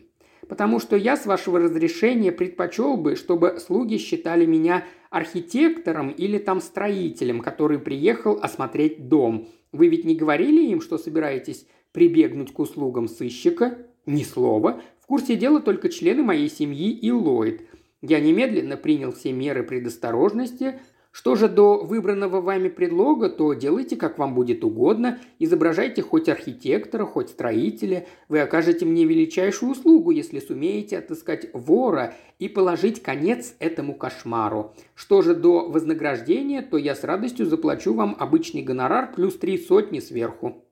потому 0.48 0.80
что 0.80 0.96
я, 0.96 1.16
с 1.16 1.26
вашего 1.26 1.60
разрешения, 1.60 2.32
предпочел 2.32 2.96
бы, 2.96 3.14
чтобы 3.14 3.60
слуги 3.60 3.98
считали 3.98 4.46
меня 4.46 4.84
архитектором 5.10 6.10
или 6.10 6.38
там 6.38 6.60
строителем, 6.60 7.40
который 7.40 7.78
приехал 7.78 8.38
осмотреть 8.40 9.08
дом. 9.08 9.48
Вы 9.72 9.88
ведь 9.88 10.04
не 10.04 10.14
говорили 10.14 10.62
им, 10.70 10.80
что 10.80 10.98
собираетесь 10.98 11.66
прибегнуть 11.92 12.52
к 12.52 12.58
услугам 12.58 13.08
сыщика? 13.08 13.78
Ни 14.06 14.22
слова. 14.22 14.80
В 15.00 15.06
курсе 15.06 15.36
дела 15.36 15.60
только 15.60 15.88
члены 15.88 16.22
моей 16.22 16.48
семьи 16.48 16.90
и 16.90 17.10
Ллойд. 17.10 17.62
Я 18.00 18.20
немедленно 18.20 18.76
принял 18.76 19.12
все 19.12 19.32
меры 19.32 19.62
предосторожности, 19.62 20.80
что 21.12 21.34
же 21.34 21.48
до 21.48 21.78
выбранного 21.78 22.40
вами 22.40 22.68
предлога, 22.68 23.30
то 23.30 23.52
делайте, 23.54 23.96
как 23.96 24.16
вам 24.18 24.34
будет 24.34 24.62
угодно, 24.62 25.18
изображайте 25.40 26.02
хоть 26.02 26.28
архитектора, 26.28 27.04
хоть 27.04 27.30
строителя. 27.30 28.06
Вы 28.28 28.40
окажете 28.40 28.86
мне 28.86 29.04
величайшую 29.04 29.72
услугу, 29.72 30.12
если 30.12 30.38
сумеете 30.38 30.98
отыскать 30.98 31.50
вора 31.52 32.14
и 32.38 32.48
положить 32.48 33.02
конец 33.02 33.56
этому 33.58 33.94
кошмару. 33.94 34.72
Что 34.94 35.20
же 35.22 35.34
до 35.34 35.68
вознаграждения, 35.68 36.62
то 36.62 36.76
я 36.76 36.94
с 36.94 37.02
радостью 37.02 37.46
заплачу 37.46 37.92
вам 37.92 38.14
обычный 38.16 38.62
гонорар 38.62 39.12
плюс 39.12 39.36
три 39.36 39.58
сотни 39.58 39.98
сверху». 39.98 40.64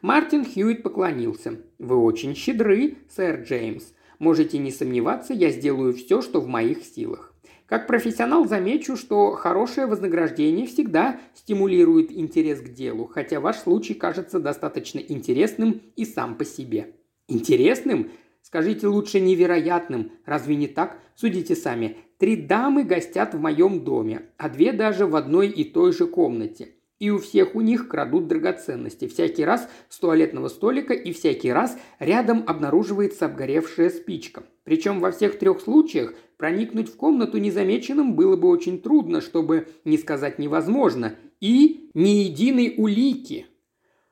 Мартин 0.00 0.46
Хьюитт 0.46 0.82
поклонился. 0.82 1.56
«Вы 1.78 1.96
очень 1.96 2.34
щедры, 2.34 2.98
сэр 3.10 3.42
Джеймс. 3.42 3.92
Можете 4.18 4.58
не 4.58 4.70
сомневаться, 4.70 5.34
я 5.34 5.50
сделаю 5.50 5.92
все, 5.92 6.22
что 6.22 6.40
в 6.40 6.46
моих 6.46 6.84
силах. 6.84 7.34
Как 7.68 7.86
профессионал 7.86 8.48
замечу, 8.48 8.96
что 8.96 9.32
хорошее 9.32 9.86
вознаграждение 9.86 10.66
всегда 10.66 11.20
стимулирует 11.34 12.10
интерес 12.10 12.62
к 12.62 12.70
делу, 12.70 13.04
хотя 13.06 13.40
ваш 13.40 13.58
случай 13.58 13.92
кажется 13.92 14.40
достаточно 14.40 15.00
интересным 15.00 15.82
и 15.94 16.06
сам 16.06 16.36
по 16.36 16.46
себе. 16.46 16.94
Интересным? 17.28 18.10
Скажите 18.40 18.86
лучше 18.86 19.20
невероятным. 19.20 20.12
Разве 20.24 20.56
не 20.56 20.66
так? 20.66 20.98
Судите 21.14 21.54
сами. 21.54 21.98
Три 22.16 22.36
дамы 22.36 22.84
гостят 22.84 23.34
в 23.34 23.40
моем 23.40 23.84
доме, 23.84 24.22
а 24.38 24.48
две 24.48 24.72
даже 24.72 25.06
в 25.06 25.14
одной 25.14 25.48
и 25.48 25.62
той 25.64 25.92
же 25.92 26.06
комнате. 26.06 26.70
И 26.98 27.10
у 27.10 27.18
всех 27.18 27.54
у 27.54 27.60
них 27.60 27.88
крадут 27.88 28.26
драгоценности. 28.26 29.06
Всякий 29.06 29.44
раз 29.44 29.68
с 29.88 29.98
туалетного 29.98 30.48
столика 30.48 30.92
и 30.94 31.12
всякий 31.12 31.52
раз 31.52 31.78
рядом 32.00 32.42
обнаруживается 32.46 33.26
обгоревшая 33.26 33.90
спичка. 33.90 34.42
Причем 34.64 34.98
во 34.98 35.12
всех 35.12 35.38
трех 35.38 35.60
случаях 35.60 36.14
проникнуть 36.36 36.88
в 36.88 36.96
комнату 36.96 37.38
незамеченным 37.38 38.14
было 38.14 38.36
бы 38.36 38.48
очень 38.48 38.82
трудно, 38.82 39.20
чтобы 39.20 39.68
не 39.84 39.96
сказать 39.96 40.40
невозможно. 40.40 41.14
И 41.40 41.90
ни 41.94 42.24
единой 42.24 42.74
улики. 42.76 43.46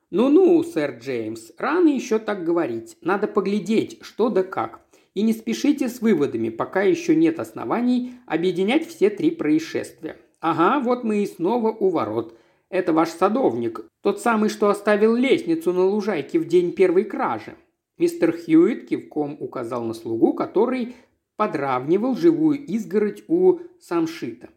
Ну-ну, 0.09 0.63
сэр 0.63 0.97
Джеймс, 1.01 1.51
рано 1.57 1.89
еще 1.89 2.19
так 2.19 2.45
говорить. 2.45 2.95
Надо 3.01 3.27
поглядеть, 3.27 3.99
что 4.01 4.29
да 4.29 4.43
как. 4.43 4.79
И 5.13 5.23
не 5.23 5.33
спешите 5.33 5.89
с 5.89 5.99
выводами, 5.99 6.47
пока 6.47 6.83
еще 6.83 7.17
нет 7.17 7.41
оснований 7.41 8.13
объединять 8.25 8.87
все 8.87 9.09
три 9.09 9.31
происшествия. 9.31 10.15
Ага, 10.39 10.79
вот 10.79 11.03
мы 11.03 11.23
и 11.23 11.27
снова 11.27 11.71
у 11.71 11.89
ворот– 11.89 12.36
это 12.69 12.93
ваш 12.93 13.09
садовник, 13.09 13.85
тот 14.01 14.19
самый, 14.19 14.49
что 14.49 14.69
оставил 14.69 15.15
лестницу 15.15 15.73
на 15.73 15.85
лужайке 15.85 16.39
в 16.39 16.47
день 16.47 16.73
первой 16.73 17.03
кражи». 17.03 17.55
Мистер 17.97 18.31
Хьюитт 18.31 18.89
кивком 18.89 19.37
указал 19.39 19.83
на 19.83 19.93
слугу, 19.93 20.33
который 20.33 20.95
подравнивал 21.35 22.15
живую 22.15 22.63
изгородь 22.65 23.23
у 23.27 23.59
самшита. 23.79 24.49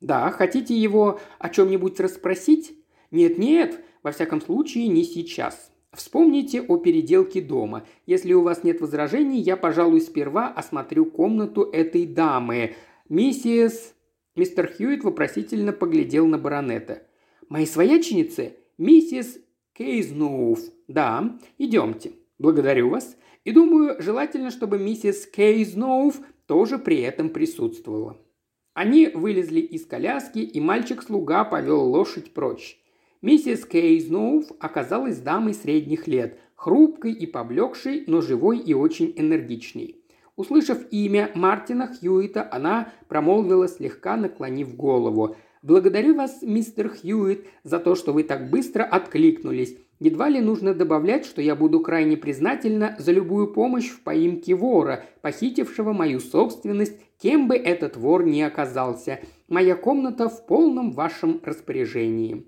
«Да, 0.00 0.30
хотите 0.30 0.74
его 0.76 1.20
о 1.38 1.48
чем-нибудь 1.48 1.98
расспросить?» 2.00 2.72
«Нет-нет, 3.10 3.80
во 4.02 4.12
всяком 4.12 4.40
случае, 4.40 4.88
не 4.88 5.04
сейчас. 5.04 5.70
Вспомните 5.92 6.60
о 6.60 6.76
переделке 6.76 7.40
дома. 7.40 7.86
Если 8.04 8.32
у 8.32 8.42
вас 8.42 8.64
нет 8.64 8.80
возражений, 8.80 9.40
я, 9.40 9.56
пожалуй, 9.56 10.00
сперва 10.00 10.48
осмотрю 10.48 11.06
комнату 11.06 11.62
этой 11.62 12.06
дамы. 12.06 12.74
Миссис...» 13.08 13.94
Мистер 14.34 14.70
Хьюитт 14.70 15.02
вопросительно 15.02 15.72
поглядел 15.72 16.26
на 16.26 16.36
баронета. 16.36 17.05
Моей 17.48 17.66
свояченице 17.66 18.56
миссис 18.76 19.38
Кейзнуф. 19.72 20.58
Да, 20.88 21.38
идемте. 21.58 22.12
Благодарю 22.38 22.90
вас. 22.90 23.16
И 23.44 23.52
думаю, 23.52 24.02
желательно, 24.02 24.50
чтобы 24.50 24.78
миссис 24.78 25.26
Кейзнуф 25.26 26.16
тоже 26.46 26.78
при 26.78 27.00
этом 27.02 27.30
присутствовала. 27.30 28.16
Они 28.74 29.06
вылезли 29.06 29.60
из 29.60 29.86
коляски, 29.86 30.40
и 30.40 30.60
мальчик-слуга 30.60 31.44
повел 31.44 31.82
лошадь 31.82 32.34
прочь. 32.34 32.78
Миссис 33.22 33.64
Кейзнуф 33.64 34.46
оказалась 34.58 35.18
дамой 35.18 35.54
средних 35.54 36.08
лет, 36.08 36.40
хрупкой 36.56 37.12
и 37.12 37.26
поблекшей, 37.26 38.04
но 38.08 38.20
живой 38.20 38.58
и 38.58 38.74
очень 38.74 39.12
энергичной. 39.16 40.02
Услышав 40.36 40.78
имя 40.90 41.30
Мартина 41.34 41.86
Хьюита, 41.86 42.46
она 42.52 42.92
промолвила 43.08 43.68
слегка 43.68 44.16
наклонив 44.16 44.76
голову. 44.76 45.36
Благодарю 45.66 46.14
вас, 46.14 46.42
мистер 46.42 46.88
Хьюитт, 46.88 47.44
за 47.64 47.80
то, 47.80 47.96
что 47.96 48.12
вы 48.12 48.22
так 48.22 48.50
быстро 48.50 48.84
откликнулись. 48.84 49.76
Едва 49.98 50.28
ли 50.28 50.40
нужно 50.40 50.74
добавлять, 50.74 51.26
что 51.26 51.42
я 51.42 51.56
буду 51.56 51.80
крайне 51.80 52.16
признательна 52.16 52.94
за 53.00 53.10
любую 53.10 53.52
помощь 53.52 53.88
в 53.88 54.00
поимке 54.04 54.54
вора, 54.54 55.04
похитившего 55.22 55.92
мою 55.92 56.20
собственность, 56.20 56.96
кем 57.18 57.48
бы 57.48 57.56
этот 57.56 57.96
вор 57.96 58.24
ни 58.24 58.42
оказался. 58.42 59.18
Моя 59.48 59.74
комната 59.74 60.28
в 60.28 60.46
полном 60.46 60.92
вашем 60.92 61.40
распоряжении». 61.44 62.46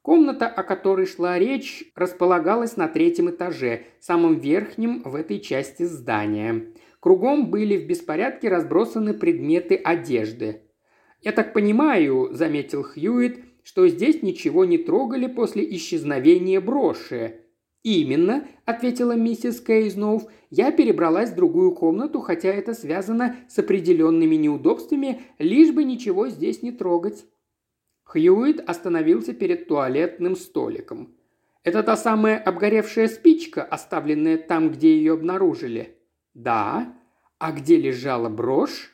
Комната, 0.00 0.46
о 0.46 0.62
которой 0.62 1.04
шла 1.04 1.38
речь, 1.38 1.84
располагалась 1.94 2.78
на 2.78 2.88
третьем 2.88 3.28
этаже, 3.28 3.82
самом 4.00 4.38
верхнем 4.38 5.02
в 5.04 5.16
этой 5.16 5.38
части 5.38 5.82
здания. 5.82 6.72
Кругом 6.98 7.50
были 7.50 7.76
в 7.76 7.86
беспорядке 7.86 8.48
разбросаны 8.48 9.12
предметы 9.12 9.74
одежды. 9.74 10.62
«Я 11.20 11.32
так 11.32 11.52
понимаю»,– 11.52 12.30
заметил 12.32 12.82
Хьюит,– 12.82 13.44
«что 13.62 13.86
здесь 13.88 14.22
ничего 14.22 14.64
не 14.64 14.78
трогали 14.78 15.26
после 15.26 15.68
исчезновения 15.76 16.60
броши». 16.60 17.40
«Именно»,– 17.82 18.46
ответила 18.64 19.12
миссис 19.12 19.60
Кейзнов,– 19.60 20.24
«я 20.50 20.70
перебралась 20.72 21.30
в 21.30 21.36
другую 21.36 21.74
комнату, 21.74 22.20
хотя 22.20 22.48
это 22.48 22.74
связано 22.74 23.36
с 23.48 23.58
определенными 23.58 24.36
неудобствами, 24.36 25.22
лишь 25.38 25.72
бы 25.72 25.84
ничего 25.84 26.28
здесь 26.28 26.62
не 26.62 26.72
трогать». 26.72 27.24
Хьюит 28.04 28.60
остановился 28.66 29.34
перед 29.34 29.68
туалетным 29.68 30.34
столиком. 30.34 31.14
«Это 31.62 31.82
та 31.82 31.96
самая 31.96 32.38
обгоревшая 32.38 33.08
спичка, 33.08 33.62
оставленная 33.62 34.38
там, 34.38 34.70
где 34.70 34.96
ее 34.96 35.14
обнаружили?» 35.14 35.96
«Да». 36.34 36.94
«А 37.38 37.52
где 37.52 37.76
лежала 37.76 38.28
брошь?» 38.28 38.92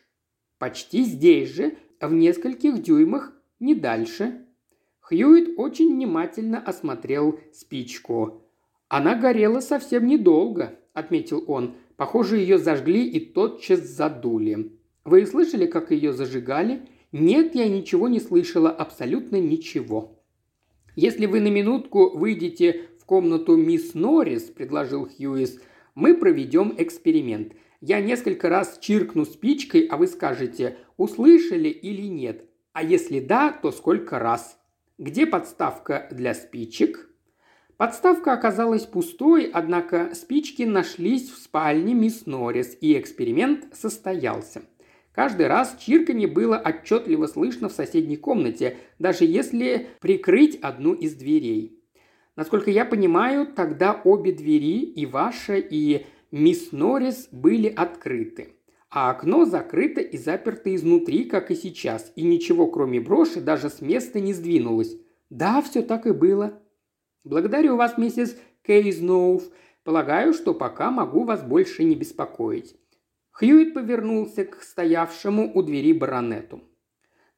«Почти 0.58 1.04
здесь 1.04 1.50
же, 1.50 1.76
в 2.08 2.12
нескольких 2.12 2.82
дюймах, 2.82 3.32
не 3.60 3.74
дальше. 3.74 4.44
Хьюит 5.00 5.54
очень 5.58 5.94
внимательно 5.94 6.58
осмотрел 6.58 7.38
спичку. 7.52 8.42
«Она 8.88 9.14
горела 9.14 9.60
совсем 9.60 10.06
недолго»,– 10.06 10.78
отметил 10.94 11.44
он. 11.46 11.74
«Похоже, 11.96 12.38
ее 12.38 12.58
зажгли 12.58 13.08
и 13.08 13.20
тотчас 13.20 13.80
задули. 13.80 14.72
Вы 15.04 15.26
слышали, 15.26 15.66
как 15.66 15.90
ее 15.90 16.12
зажигали?» 16.12 16.88
«Нет, 17.12 17.54
я 17.54 17.68
ничего 17.68 18.08
не 18.08 18.18
слышала, 18.18 18.70
абсолютно 18.70 19.36
ничего». 19.36 20.20
«Если 20.96 21.26
вы 21.26 21.40
на 21.40 21.48
минутку 21.48 22.16
выйдете 22.16 22.88
в 22.98 23.04
комнату 23.04 23.56
мисс 23.56 23.94
Норрис»,– 23.94 24.42
предложил 24.56 25.06
Хьюис,– 25.06 25.60
«мы 25.94 26.14
проведем 26.14 26.74
эксперимент. 26.76 27.52
Я 27.86 28.00
несколько 28.00 28.48
раз 28.48 28.78
чиркну 28.80 29.26
спичкой, 29.26 29.82
а 29.88 29.98
вы 29.98 30.06
скажете, 30.06 30.78
услышали 30.96 31.68
или 31.68 32.06
нет. 32.06 32.48
А 32.72 32.82
если 32.82 33.20
да, 33.20 33.52
то 33.52 33.72
сколько 33.72 34.18
раз? 34.18 34.58
Где 34.96 35.26
подставка 35.26 36.08
для 36.10 36.32
спичек? 36.32 37.10
Подставка 37.76 38.32
оказалась 38.32 38.86
пустой, 38.86 39.50
однако 39.52 40.14
спички 40.14 40.62
нашлись 40.62 41.30
в 41.30 41.36
спальне 41.36 41.92
мисс 41.92 42.24
Норрис, 42.24 42.74
и 42.80 42.98
эксперимент 42.98 43.66
состоялся. 43.74 44.62
Каждый 45.12 45.46
раз 45.48 45.76
чирканье 45.78 46.26
было 46.26 46.56
отчетливо 46.56 47.26
слышно 47.26 47.68
в 47.68 47.72
соседней 47.72 48.16
комнате, 48.16 48.78
даже 48.98 49.26
если 49.26 49.88
прикрыть 50.00 50.56
одну 50.62 50.94
из 50.94 51.16
дверей. 51.16 51.84
Насколько 52.34 52.70
я 52.70 52.86
понимаю, 52.86 53.46
тогда 53.46 54.00
обе 54.04 54.32
двери, 54.32 54.80
и 54.80 55.04
ваша, 55.04 55.56
и 55.56 56.06
мисс 56.34 56.72
Норрис 56.72 57.28
были 57.30 57.68
открыты, 57.68 58.56
а 58.90 59.10
окно 59.10 59.44
закрыто 59.44 60.00
и 60.00 60.18
заперто 60.18 60.74
изнутри, 60.74 61.24
как 61.24 61.50
и 61.50 61.54
сейчас, 61.54 62.12
и 62.16 62.24
ничего, 62.24 62.66
кроме 62.66 63.00
броши, 63.00 63.40
даже 63.40 63.70
с 63.70 63.80
места 63.80 64.18
не 64.18 64.32
сдвинулось. 64.34 64.96
Да, 65.30 65.62
все 65.62 65.82
так 65.82 66.06
и 66.06 66.12
было. 66.12 66.60
Благодарю 67.22 67.76
вас, 67.76 67.96
миссис 67.98 68.36
Кейзноуф. 68.66 69.44
Полагаю, 69.84 70.32
что 70.32 70.54
пока 70.54 70.90
могу 70.90 71.24
вас 71.24 71.42
больше 71.42 71.84
не 71.84 71.94
беспокоить. 71.94 72.76
Хьюит 73.30 73.74
повернулся 73.74 74.44
к 74.44 74.62
стоявшему 74.62 75.52
у 75.54 75.62
двери 75.62 75.92
баронету. 75.92 76.62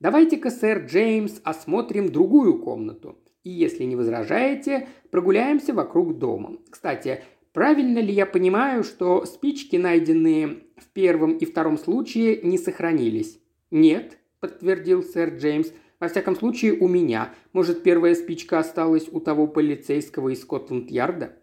«Давайте-ка, 0.01 0.51
сэр 0.51 0.85
Джеймс, 0.85 1.41
осмотрим 1.43 2.11
другую 2.11 2.63
комнату. 2.63 3.19
И, 3.45 3.51
если 3.51 3.85
не 3.85 3.97
возражаете, 3.97 4.89
прогуляемся 5.11 5.73
вокруг 5.73 6.19
дома. 6.19 6.59
Кстати, 6.71 7.23
Правильно 7.57 8.01
ли 8.01 8.13
я 8.13 8.27
понимаю, 8.27 8.85
что 8.85 9.25
спички, 9.25 9.77
найденные 9.77 10.59
в 10.77 10.93
первом 10.93 11.39
и 11.39 11.47
втором 11.47 11.79
случае, 11.79 12.43
не 12.43 12.59
сохранились? 12.59 13.41
Нет, 13.71 14.19
подтвердил 14.41 15.03
сэр 15.03 15.37
Джеймс. 15.37 15.73
Во 15.99 16.09
всяком 16.09 16.37
случае, 16.37 16.75
у 16.75 16.87
меня. 16.87 17.33
Может, 17.55 17.83
первая 17.83 18.15
спичка 18.15 18.59
осталась 18.59 19.09
у 19.11 19.21
того 19.21 19.47
полицейского 19.47 20.35
из 20.35 20.43
Скотланд-Ярда? 20.43 21.35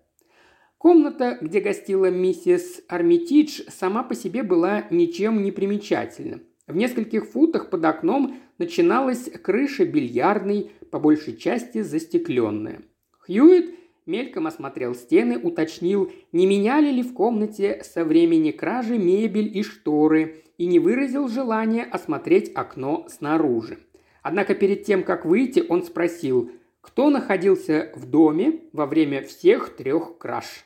Комната, 0.77 1.39
где 1.41 1.61
гостила 1.61 2.11
миссис 2.11 2.83
Армитидж, 2.87 3.63
сама 3.69 4.03
по 4.03 4.13
себе 4.13 4.43
была 4.43 4.85
ничем 4.91 5.41
не 5.41 5.51
примечательна. 5.51 6.41
В 6.67 6.75
нескольких 6.75 7.25
футах 7.25 7.71
под 7.71 7.85
окном 7.85 8.37
начиналась 8.59 9.31
крыша 9.31 9.83
бильярдной, 9.83 10.73
по 10.91 10.99
большей 10.99 11.35
части 11.37 11.81
застекленная. 11.81 12.83
Хьюит 13.17 13.79
мельком 14.05 14.47
осмотрел 14.47 14.95
стены, 14.95 15.37
уточнил, 15.37 16.11
не 16.31 16.45
меняли 16.45 16.91
ли 16.91 17.03
в 17.03 17.13
комнате 17.13 17.83
со 17.83 18.05
времени 18.05 18.51
кражи 18.51 18.97
мебель 18.97 19.57
и 19.57 19.63
шторы, 19.63 20.43
и 20.57 20.65
не 20.65 20.79
выразил 20.79 21.27
желания 21.27 21.83
осмотреть 21.83 22.51
окно 22.53 23.07
снаружи. 23.09 23.79
Однако 24.21 24.55
перед 24.55 24.83
тем, 24.83 25.03
как 25.03 25.25
выйти, 25.25 25.63
он 25.67 25.83
спросил, 25.83 26.51
кто 26.81 27.09
находился 27.09 27.91
в 27.95 28.05
доме 28.09 28.61
во 28.71 28.85
время 28.85 29.23
всех 29.23 29.75
трех 29.75 30.17
краж. 30.17 30.65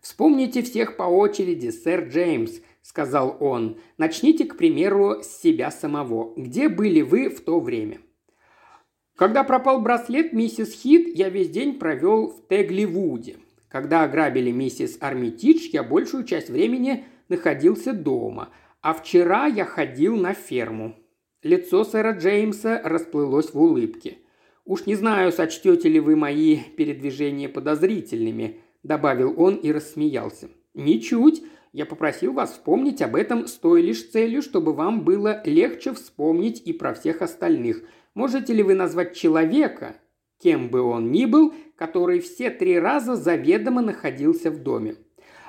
«Вспомните 0.00 0.62
всех 0.62 0.96
по 0.96 1.02
очереди, 1.02 1.70
сэр 1.70 2.08
Джеймс»,– 2.08 2.60
сказал 2.82 3.36
он. 3.40 3.78
«Начните, 3.98 4.44
к 4.44 4.56
примеру, 4.56 5.22
с 5.22 5.40
себя 5.40 5.70
самого. 5.70 6.32
Где 6.36 6.68
были 6.68 7.02
вы 7.02 7.28
в 7.28 7.40
то 7.40 7.60
время?» 7.60 8.00
Когда 9.18 9.42
пропал 9.42 9.80
браслет 9.80 10.32
миссис 10.32 10.72
Хит, 10.72 11.18
я 11.18 11.28
весь 11.28 11.50
день 11.50 11.80
провел 11.80 12.28
в 12.28 12.46
Тегливуде. 12.46 13.38
Когда 13.68 14.04
ограбили 14.04 14.52
миссис 14.52 14.96
Армитидж, 15.00 15.70
я 15.72 15.82
большую 15.82 16.22
часть 16.22 16.48
времени 16.48 17.04
находился 17.28 17.92
дома, 17.92 18.50
а 18.80 18.94
вчера 18.94 19.46
я 19.46 19.64
ходил 19.64 20.16
на 20.16 20.34
ферму. 20.34 20.94
Лицо 21.42 21.82
сэра 21.82 22.12
Джеймса 22.12 22.80
расплылось 22.84 23.52
в 23.52 23.60
улыбке. 23.60 24.18
«Уж 24.64 24.86
не 24.86 24.94
знаю, 24.94 25.32
сочтете 25.32 25.88
ли 25.88 25.98
вы 25.98 26.14
мои 26.14 26.58
передвижения 26.76 27.48
подозрительными»,– 27.48 28.60
добавил 28.84 29.34
он 29.36 29.56
и 29.56 29.72
рассмеялся. 29.72 30.48
«Ничуть. 30.74 31.42
Я 31.72 31.86
попросил 31.86 32.34
вас 32.34 32.52
вспомнить 32.52 33.02
об 33.02 33.16
этом 33.16 33.48
с 33.48 33.54
той 33.54 33.82
лишь 33.82 34.10
целью, 34.10 34.42
чтобы 34.42 34.74
вам 34.74 35.02
было 35.02 35.42
легче 35.44 35.92
вспомнить 35.92 36.62
и 36.64 36.72
про 36.72 36.94
всех 36.94 37.20
остальных– 37.20 37.82
Можете 38.18 38.52
ли 38.52 38.64
вы 38.64 38.74
назвать 38.74 39.14
человека, 39.14 39.94
кем 40.42 40.70
бы 40.70 40.80
он 40.80 41.12
ни 41.12 41.24
был, 41.24 41.54
который 41.76 42.18
все 42.18 42.50
три 42.50 42.76
раза 42.76 43.14
заведомо 43.14 43.80
находился 43.80 44.50
в 44.50 44.60
доме? 44.60 44.96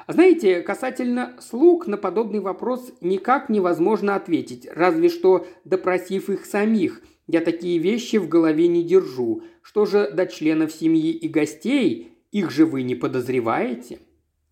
Знаете, 0.08 0.62
касательно 0.62 1.36
слуг 1.40 1.88
на 1.88 1.98
подобный 1.98 2.42
вопрос 2.42 2.94
никак 3.02 3.50
невозможно 3.50 4.14
ответить, 4.14 4.68
разве 4.72 5.10
что 5.10 5.48
допросив 5.66 6.30
их 6.30 6.46
самих. 6.46 7.02
Я 7.26 7.42
такие 7.42 7.80
вещи 7.80 8.18
в 8.18 8.30
голове 8.30 8.68
не 8.68 8.84
держу. 8.84 9.42
Что 9.64 9.88
же 9.88 10.12
до 10.12 10.28
членов 10.28 10.72
семьи 10.72 11.10
и 11.10 11.28
гостей, 11.28 12.20
их 12.32 12.52
же 12.52 12.68
вы 12.68 12.84
не 12.84 12.94
подозреваете? 12.94 13.98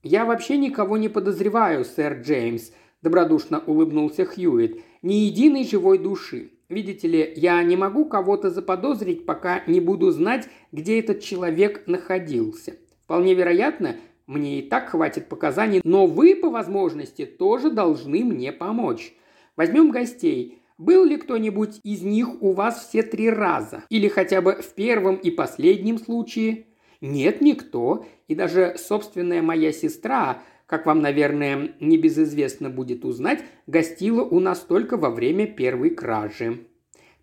Я 0.01 0.25
вообще 0.25 0.57
никого 0.57 0.97
не 0.97 1.07
подозреваю, 1.07 1.85
сэр 1.85 2.21
Джеймс, 2.23 2.71
добродушно 3.03 3.59
улыбнулся 3.59 4.25
Хьюит. 4.25 4.81
Ни 5.03 5.27
единой 5.27 5.65
живой 5.65 5.99
души. 5.99 6.56
Видите 6.69 7.07
ли, 7.07 7.33
я 7.37 7.63
не 7.63 7.77
могу 7.77 8.05
кого-то 8.05 8.49
заподозрить, 8.49 9.25
пока 9.25 9.63
не 9.67 9.79
буду 9.79 10.11
знать, 10.11 10.49
где 10.73 10.99
этот 10.99 11.21
человек 11.21 11.87
находился. 11.87 12.75
Вполне 13.03 13.33
вероятно, 13.35 13.95
мне 14.25 14.59
и 14.59 14.61
так 14.61 14.89
хватит 14.89 15.29
показаний, 15.29 15.79
но 15.85 16.07
вы, 16.07 16.35
по 16.35 16.49
возможности, 16.49 17.25
тоже 17.25 17.69
должны 17.69 18.25
мне 18.25 18.51
помочь. 18.51 19.13
Возьмем 19.55 19.91
гостей. 19.91 20.61
Был 20.77 21.05
ли 21.05 21.15
кто-нибудь 21.15 21.79
из 21.83 22.01
них 22.01 22.41
у 22.43 22.51
вас 22.51 22.85
все 22.85 23.01
три 23.01 23.29
раза? 23.29 23.85
Или 23.89 24.09
хотя 24.09 24.41
бы 24.41 24.55
в 24.55 24.73
первом 24.73 25.15
и 25.15 25.31
последнем 25.31 25.97
случае? 25.97 26.67
Нет, 26.99 27.39
никто. 27.39 28.05
И 28.27 28.35
даже 28.35 28.75
собственная 28.77 29.41
моя 29.41 29.71
сестра, 29.71 30.43
как 30.67 30.85
вам, 30.85 31.01
наверное, 31.01 31.71
небезызвестно 31.79 32.69
будет 32.69 33.05
узнать, 33.05 33.43
гостила 33.65 34.21
у 34.21 34.39
нас 34.39 34.59
только 34.59 34.97
во 34.97 35.09
время 35.09 35.47
первой 35.47 35.89
кражи. 35.89 36.67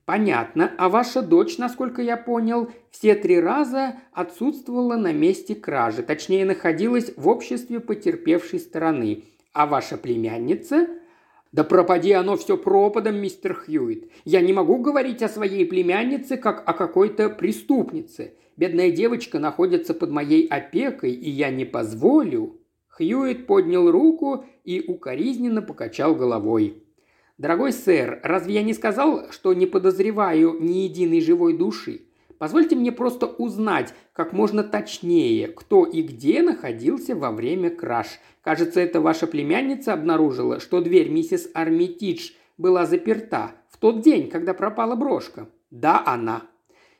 Понятно. 0.06 0.72
А 0.76 0.88
ваша 0.88 1.22
дочь, 1.22 1.56
насколько 1.58 2.02
я 2.02 2.16
понял, 2.16 2.70
все 2.90 3.14
три 3.14 3.40
раза 3.40 3.96
отсутствовала 4.12 4.96
на 4.96 5.12
месте 5.12 5.54
кражи, 5.54 6.02
точнее 6.02 6.44
находилась 6.44 7.12
в 7.16 7.28
обществе 7.28 7.80
потерпевшей 7.80 8.58
стороны. 8.58 9.24
А 9.52 9.66
ваша 9.66 9.96
племянница? 9.96 10.88
Да 11.52 11.64
пропади 11.64 12.12
оно 12.12 12.36
все 12.36 12.58
пропадом, 12.58 13.16
мистер 13.16 13.54
Хьюит. 13.54 14.10
Я 14.24 14.40
не 14.40 14.52
могу 14.52 14.78
говорить 14.78 15.22
о 15.22 15.28
своей 15.28 15.64
племяннице, 15.64 16.36
как 16.36 16.68
о 16.68 16.72
какой-то 16.72 17.30
преступнице. 17.30 18.34
Бедная 18.56 18.90
девочка 18.90 19.38
находится 19.38 19.94
под 19.94 20.10
моей 20.10 20.46
опекой, 20.46 21.12
и 21.12 21.30
я 21.30 21.50
не 21.50 21.64
позволю. 21.64 22.60
Хьюит 22.96 23.46
поднял 23.46 23.90
руку 23.90 24.44
и 24.64 24.84
укоризненно 24.86 25.62
покачал 25.62 26.14
головой. 26.14 26.84
«Дорогой 27.38 27.72
сэр, 27.72 28.20
разве 28.22 28.54
я 28.54 28.62
не 28.62 28.72
сказал, 28.72 29.32
что 29.32 29.52
не 29.52 29.66
подозреваю 29.66 30.58
ни 30.60 30.84
единой 30.84 31.20
живой 31.20 31.56
души? 31.56 32.02
Позвольте 32.38 32.76
мне 32.76 32.92
просто 32.92 33.26
узнать 33.26 33.94
как 34.12 34.32
можно 34.32 34.62
точнее, 34.62 35.48
кто 35.48 35.84
и 35.84 36.02
где 36.02 36.42
находился 36.42 37.16
во 37.16 37.32
время 37.32 37.70
краж. 37.70 38.06
Кажется, 38.42 38.80
это 38.80 39.00
ваша 39.00 39.26
племянница 39.26 39.92
обнаружила, 39.92 40.60
что 40.60 40.80
дверь 40.80 41.08
миссис 41.08 41.50
Армитидж 41.54 42.32
была 42.58 42.86
заперта 42.86 43.52
в 43.70 43.78
тот 43.78 44.02
день, 44.02 44.30
когда 44.30 44.54
пропала 44.54 44.94
брошка. 44.94 45.48
Да, 45.70 46.02
она. 46.06 46.42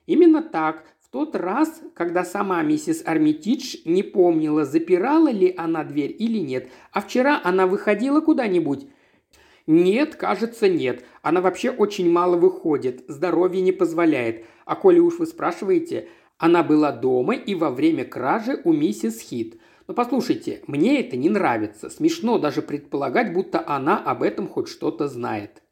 Именно 0.06 0.42
так 0.42 0.84
тот 1.14 1.36
раз, 1.36 1.80
когда 1.94 2.24
сама 2.24 2.60
миссис 2.64 3.04
Армитидж 3.06 3.76
не 3.84 4.02
помнила, 4.02 4.64
запирала 4.64 5.30
ли 5.30 5.54
она 5.56 5.84
дверь 5.84 6.12
или 6.18 6.38
нет, 6.38 6.68
а 6.90 7.00
вчера 7.00 7.40
она 7.44 7.68
выходила 7.68 8.20
куда-нибудь. 8.20 8.88
Нет, 9.68 10.16
кажется, 10.16 10.68
нет. 10.68 11.04
Она 11.22 11.40
вообще 11.40 11.70
очень 11.70 12.10
мало 12.10 12.36
выходит, 12.36 13.04
здоровье 13.06 13.62
не 13.62 13.70
позволяет. 13.70 14.44
А 14.64 14.74
коли 14.74 14.98
уж 14.98 15.20
вы 15.20 15.26
спрашиваете, 15.26 16.08
она 16.36 16.64
была 16.64 16.90
дома 16.90 17.36
и 17.36 17.54
во 17.54 17.70
время 17.70 18.04
кражи 18.04 18.60
у 18.64 18.72
миссис 18.72 19.20
Хит. 19.20 19.60
Но 19.86 19.94
послушайте, 19.94 20.62
мне 20.66 20.98
это 20.98 21.16
не 21.16 21.28
нравится. 21.28 21.90
Смешно 21.90 22.40
даже 22.40 22.60
предполагать, 22.60 23.32
будто 23.32 23.62
она 23.64 24.02
об 24.02 24.24
этом 24.24 24.48
хоть 24.48 24.66
что-то 24.66 25.06
знает. 25.06 25.62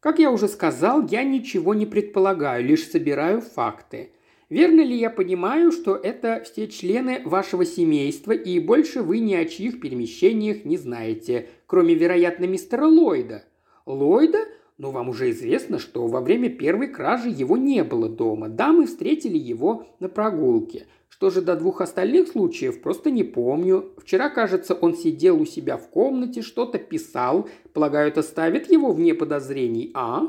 Как 0.00 0.18
я 0.18 0.32
уже 0.32 0.48
сказал, 0.48 1.06
я 1.06 1.22
ничего 1.22 1.72
не 1.72 1.86
предполагаю, 1.86 2.64
лишь 2.64 2.90
собираю 2.90 3.40
факты. 3.40 4.14
Верно 4.52 4.82
ли 4.82 4.94
я 4.94 5.08
понимаю, 5.08 5.72
что 5.72 5.96
это 5.96 6.42
все 6.44 6.68
члены 6.68 7.22
вашего 7.24 7.64
семейства, 7.64 8.32
и 8.32 8.60
больше 8.60 9.00
вы 9.00 9.20
ни 9.20 9.32
о 9.32 9.46
чьих 9.46 9.80
перемещениях 9.80 10.66
не 10.66 10.76
знаете, 10.76 11.48
кроме, 11.64 11.94
вероятно, 11.94 12.44
мистера 12.44 12.84
Ллойда? 12.84 13.44
Ллойда? 13.86 14.40
Но 14.76 14.90
вам 14.90 15.08
уже 15.08 15.30
известно, 15.30 15.78
что 15.78 16.06
во 16.06 16.20
время 16.20 16.50
первой 16.50 16.88
кражи 16.88 17.30
его 17.30 17.56
не 17.56 17.82
было 17.82 18.10
дома. 18.10 18.50
Да, 18.50 18.72
мы 18.72 18.84
встретили 18.84 19.38
его 19.38 19.86
на 20.00 20.10
прогулке. 20.10 20.86
Что 21.08 21.30
же 21.30 21.40
до 21.40 21.56
двух 21.56 21.80
остальных 21.80 22.28
случаев, 22.28 22.82
просто 22.82 23.10
не 23.10 23.24
помню. 23.24 23.94
Вчера, 23.96 24.28
кажется, 24.28 24.74
он 24.74 24.94
сидел 24.94 25.40
у 25.40 25.46
себя 25.46 25.78
в 25.78 25.88
комнате, 25.88 26.42
что-то 26.42 26.76
писал. 26.76 27.48
Полагаю, 27.72 28.08
это 28.08 28.20
ставит 28.20 28.70
его 28.70 28.92
вне 28.92 29.14
подозрений, 29.14 29.92
а? 29.94 30.26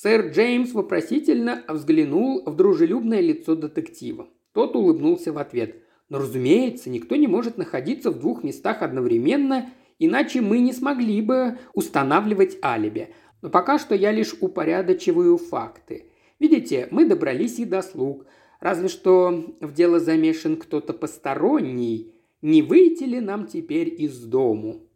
Сэр 0.00 0.28
Джеймс 0.28 0.74
вопросительно 0.74 1.64
взглянул 1.66 2.44
в 2.46 2.54
дружелюбное 2.54 3.20
лицо 3.20 3.56
детектива. 3.56 4.28
Тот 4.52 4.76
улыбнулся 4.76 5.32
в 5.32 5.38
ответ. 5.38 5.82
Но, 6.08 6.20
разумеется, 6.20 6.88
никто 6.88 7.16
не 7.16 7.26
может 7.26 7.58
находиться 7.58 8.12
в 8.12 8.20
двух 8.20 8.44
местах 8.44 8.82
одновременно, 8.82 9.70
иначе 9.98 10.40
мы 10.40 10.60
не 10.60 10.72
смогли 10.72 11.20
бы 11.20 11.58
устанавливать 11.74 12.58
алиби. 12.62 13.12
Но 13.42 13.50
пока 13.50 13.80
что 13.80 13.96
я 13.96 14.12
лишь 14.12 14.36
упорядочиваю 14.40 15.36
факты. 15.36 16.12
Видите, 16.38 16.86
мы 16.92 17.04
добрались 17.04 17.58
и 17.58 17.64
до 17.64 17.82
слуг. 17.82 18.24
Разве 18.60 18.86
что 18.86 19.56
в 19.60 19.72
дело 19.72 19.98
замешан 19.98 20.58
кто-то 20.58 20.92
посторонний. 20.92 22.14
Не 22.40 22.62
выйти 22.62 23.02
ли 23.02 23.18
нам 23.18 23.48
теперь 23.48 23.92
из 24.00 24.16
дому? 24.22 24.87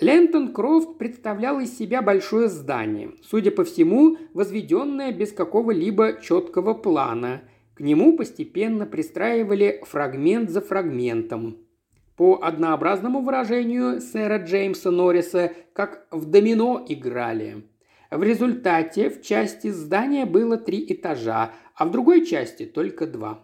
Лентон 0.00 0.54
Крофт 0.54 0.96
представлял 0.96 1.60
из 1.60 1.76
себя 1.76 2.00
большое 2.00 2.48
здание, 2.48 3.10
судя 3.22 3.50
по 3.50 3.64
всему, 3.64 4.16
возведенное 4.32 5.12
без 5.12 5.30
какого-либо 5.32 6.20
четкого 6.22 6.72
плана. 6.72 7.42
К 7.74 7.80
нему 7.80 8.16
постепенно 8.16 8.86
пристраивали 8.86 9.82
фрагмент 9.86 10.48
за 10.48 10.62
фрагментом. 10.62 11.58
По 12.16 12.40
однообразному 12.42 13.20
выражению 13.20 14.00
сэра 14.00 14.38
Джеймса 14.38 14.90
Норриса, 14.90 15.52
как 15.74 16.06
в 16.10 16.24
домино 16.24 16.82
играли. 16.88 17.64
В 18.10 18.22
результате 18.22 19.10
в 19.10 19.20
части 19.20 19.68
здания 19.68 20.24
было 20.24 20.56
три 20.56 20.84
этажа, 20.88 21.52
а 21.74 21.84
в 21.84 21.90
другой 21.90 22.24
части 22.24 22.64
только 22.64 23.06
два. 23.06 23.40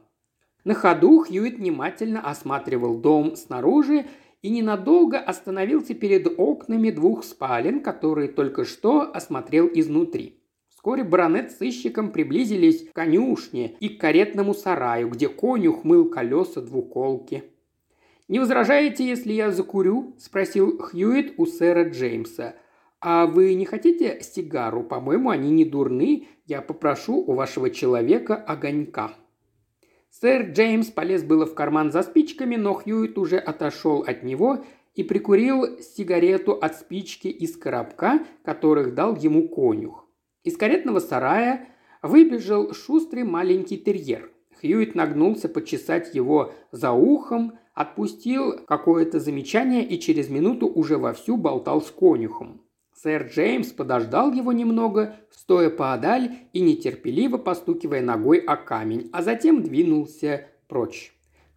На 0.64 0.74
ходу 0.74 1.20
Хьюит 1.20 1.58
внимательно 1.58 2.20
осматривал 2.20 2.98
дом 2.98 3.36
снаружи 3.36 4.06
и 4.42 4.50
ненадолго 4.50 5.18
остановился 5.18 5.94
перед 5.94 6.38
окнами 6.38 6.90
двух 6.90 7.24
спален, 7.24 7.80
которые 7.80 8.28
только 8.28 8.64
что 8.64 9.10
осмотрел 9.12 9.68
изнутри. 9.72 10.40
Вскоре 10.68 11.02
баронет 11.02 11.50
с 11.50 11.58
сыщиком 11.58 12.12
приблизились 12.12 12.88
к 12.88 12.92
конюшне 12.92 13.76
и 13.80 13.88
к 13.88 14.00
каретному 14.00 14.54
сараю, 14.54 15.08
где 15.08 15.28
конюх 15.28 15.82
мыл 15.82 16.08
колеса 16.08 16.60
двуколки. 16.60 17.42
«Не 18.28 18.38
возражаете, 18.38 19.06
если 19.06 19.32
я 19.32 19.50
закурю?»– 19.50 20.14
спросил 20.18 20.78
Хьюит 20.78 21.34
у 21.38 21.46
сэра 21.46 21.88
Джеймса. 21.88 22.54
«А 23.00 23.26
вы 23.26 23.54
не 23.54 23.64
хотите 23.64 24.20
сигару? 24.20 24.82
По-моему, 24.82 25.30
они 25.30 25.50
не 25.50 25.64
дурны. 25.64 26.28
Я 26.44 26.60
попрошу 26.60 27.16
у 27.16 27.34
вашего 27.34 27.70
человека 27.70 28.36
огонька». 28.36 29.14
Сэр 30.20 30.50
Джеймс 30.50 30.86
полез 30.86 31.24
было 31.24 31.44
в 31.44 31.54
карман 31.54 31.92
за 31.92 32.02
спичками, 32.02 32.56
но 32.56 32.72
Хьюит 32.72 33.18
уже 33.18 33.36
отошел 33.36 34.00
от 34.00 34.22
него 34.22 34.64
и 34.94 35.02
прикурил 35.02 35.78
сигарету 35.78 36.52
от 36.52 36.76
спички 36.76 37.28
из 37.28 37.54
коробка, 37.58 38.20
которых 38.42 38.94
дал 38.94 39.14
ему 39.14 39.46
конюх. 39.46 40.06
Из 40.42 40.56
каретного 40.56 41.00
сарая 41.00 41.68
выбежал 42.00 42.72
шустрый 42.72 43.24
маленький 43.24 43.76
терьер. 43.76 44.30
Хьюит 44.58 44.94
нагнулся 44.94 45.50
почесать 45.50 46.14
его 46.14 46.54
за 46.72 46.92
ухом, 46.92 47.58
отпустил 47.74 48.64
какое-то 48.66 49.20
замечание 49.20 49.84
и 49.84 50.00
через 50.00 50.30
минуту 50.30 50.66
уже 50.66 50.96
вовсю 50.96 51.36
болтал 51.36 51.82
с 51.82 51.90
конюхом. 51.90 52.62
Сэр 53.02 53.24
Джеймс 53.24 53.72
подождал 53.72 54.32
его 54.32 54.52
немного, 54.52 55.16
стоя 55.30 55.68
поодаль 55.68 56.30
и 56.54 56.60
нетерпеливо 56.60 57.36
постукивая 57.36 58.00
ногой 58.00 58.38
о 58.38 58.56
камень, 58.56 59.10
а 59.12 59.22
затем 59.22 59.62
двинулся 59.62 60.46
прочь. 60.66 61.12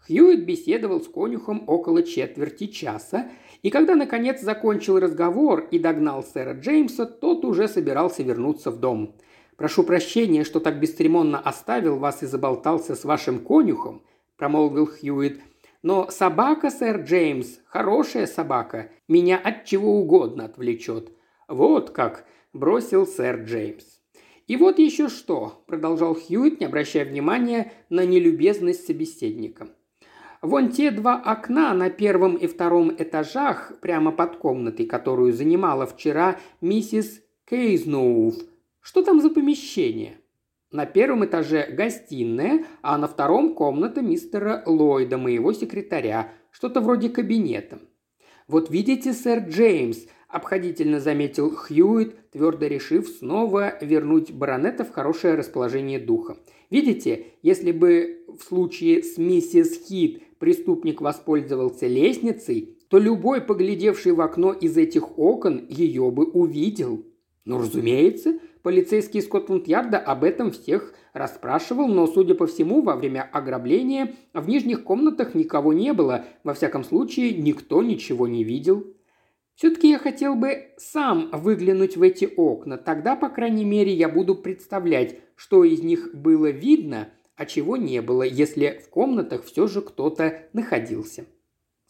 Хьюит 0.06 0.46
беседовал 0.46 1.02
с 1.02 1.08
конюхом 1.08 1.64
около 1.68 2.04
четверти 2.04 2.68
часа, 2.68 3.30
и 3.62 3.70
когда, 3.70 3.96
наконец, 3.96 4.42
закончил 4.42 5.00
разговор 5.00 5.66
и 5.72 5.80
догнал 5.80 6.24
сэра 6.24 6.56
Джеймса, 6.56 7.06
тот 7.06 7.46
уже 7.46 7.70
собирался 7.70 8.22
вернуться 8.22 8.70
в 8.70 8.80
дом. 8.80 9.16
«Прошу 9.56 9.84
прощения, 9.84 10.44
что 10.44 10.60
так 10.60 10.80
бесцеремонно 10.82 11.40
оставил 11.40 11.98
вас 11.98 12.22
и 12.22 12.26
заболтался 12.26 12.96
с 12.96 13.06
вашим 13.06 13.40
конюхом»,– 13.40 14.04
промолвил 14.38 14.88
Хьюит. 14.88 15.40
«Но 15.84 16.10
собака, 16.10 16.70
сэр 16.70 17.02
Джеймс, 17.04 17.60
хорошая 17.66 18.28
собака, 18.28 18.90
меня 19.08 19.38
от 19.38 19.64
чего 19.64 20.00
угодно 20.00 20.46
отвлечет. 20.46 21.14
«Вот 21.50 21.90
как!»– 21.90 22.26
бросил 22.54 23.08
сэр 23.08 23.44
Джеймс. 23.44 23.84
«И 24.46 24.56
вот 24.56 24.78
еще 24.78 25.10
что!»– 25.10 25.64
продолжал 25.68 26.16
Хьюит, 26.16 26.60
не 26.60 26.68
обращая 26.68 27.06
внимания 27.06 27.74
на 27.90 28.06
нелюбезность 28.06 28.86
собеседника. 28.86 29.68
«Вон 30.44 30.70
те 30.70 30.92
два 30.92 31.16
окна 31.16 31.74
на 31.74 31.90
первом 31.90 32.36
и 32.36 32.46
втором 32.46 32.92
этажах, 32.96 33.74
прямо 33.82 34.12
под 34.12 34.38
комнатой, 34.38 34.86
которую 34.86 35.34
занимала 35.34 35.88
вчера 35.88 36.40
миссис 36.62 37.22
Кейзноув. 37.50 38.36
Что 38.80 39.02
там 39.02 39.20
за 39.20 39.32
помещение?» 39.32 40.22
На 40.72 40.86
первом 40.86 41.26
этаже 41.26 41.68
гостиная, 41.72 42.64
а 42.84 43.00
на 43.00 43.08
втором 43.08 43.56
комната 43.56 44.04
мистера 44.04 44.62
Ллойда, 44.68 45.18
моего 45.18 45.52
секретаря, 45.52 46.32
что-то 46.52 46.80
вроде 46.80 47.10
кабинета. 47.10 47.80
Вот 48.48 48.70
видите, 48.70 49.14
сэр 49.14 49.48
Джеймс, 49.48 50.06
обходительно 50.30 51.00
заметил 51.00 51.50
Хьюит, 51.50 52.32
твердо 52.32 52.68
решив 52.68 53.08
снова 53.10 53.74
вернуть 53.82 54.32
баронета 54.32 54.86
в 54.86 54.92
хорошее 54.92 55.34
расположение 55.34 56.00
духа. 56.00 56.38
Видите, 56.70 57.26
если 57.42 57.72
бы 57.72 58.26
в 58.28 58.44
случае 58.44 59.04
с 59.04 59.18
миссис 59.18 59.88
Хит 59.88 60.22
преступник 60.38 61.02
воспользовался 61.02 61.88
лестницей, 61.88 62.78
то 62.90 63.00
любой, 63.00 63.42
поглядевший 63.42 64.14
в 64.14 64.22
окно 64.22 64.54
из 64.54 64.78
этих 64.78 65.18
окон, 65.18 65.66
ее 65.68 66.10
бы 66.12 66.26
увидел. 66.26 67.06
Ну, 67.46 67.60
разумеется, 67.60 68.40
полицейский 68.62 69.22
Скотланд-Ярда 69.22 69.98
об 69.98 70.24
этом 70.24 70.52
всех 70.52 70.94
расспрашивал, 71.14 71.88
но, 71.88 72.06
судя 72.06 72.36
по 72.36 72.46
всему, 72.46 72.84
во 72.84 72.96
время 72.96 73.28
ограбления 73.32 74.14
в 74.34 74.48
нижних 74.48 74.84
комнатах 74.84 75.34
никого 75.34 75.74
не 75.74 75.94
было, 75.94 76.26
во 76.44 76.54
всяком 76.54 76.84
случае, 76.84 77.34
никто 77.34 77.82
ничего 77.82 78.28
не 78.28 78.44
видел. 78.44 78.86
Все-таки 79.60 79.90
я 79.90 80.00
хотел 80.00 80.36
бы 80.36 80.70
сам 80.78 81.32
выглянуть 81.34 81.98
в 81.98 82.02
эти 82.02 82.24
окна. 82.38 82.78
Тогда, 82.78 83.18
по 83.18 83.28
крайней 83.28 83.66
мере, 83.66 83.94
я 83.94 84.08
буду 84.08 84.34
представлять, 84.34 85.18
что 85.36 85.66
из 85.66 85.84
них 85.84 86.12
было 86.14 86.50
видно, 86.50 87.10
а 87.36 87.46
чего 87.46 87.76
не 87.76 88.02
было, 88.02 88.24
если 88.24 88.82
в 88.82 88.88
комнатах 88.88 89.44
все 89.44 89.68
же 89.68 89.82
кто-то 89.82 90.44
находился. 90.54 91.26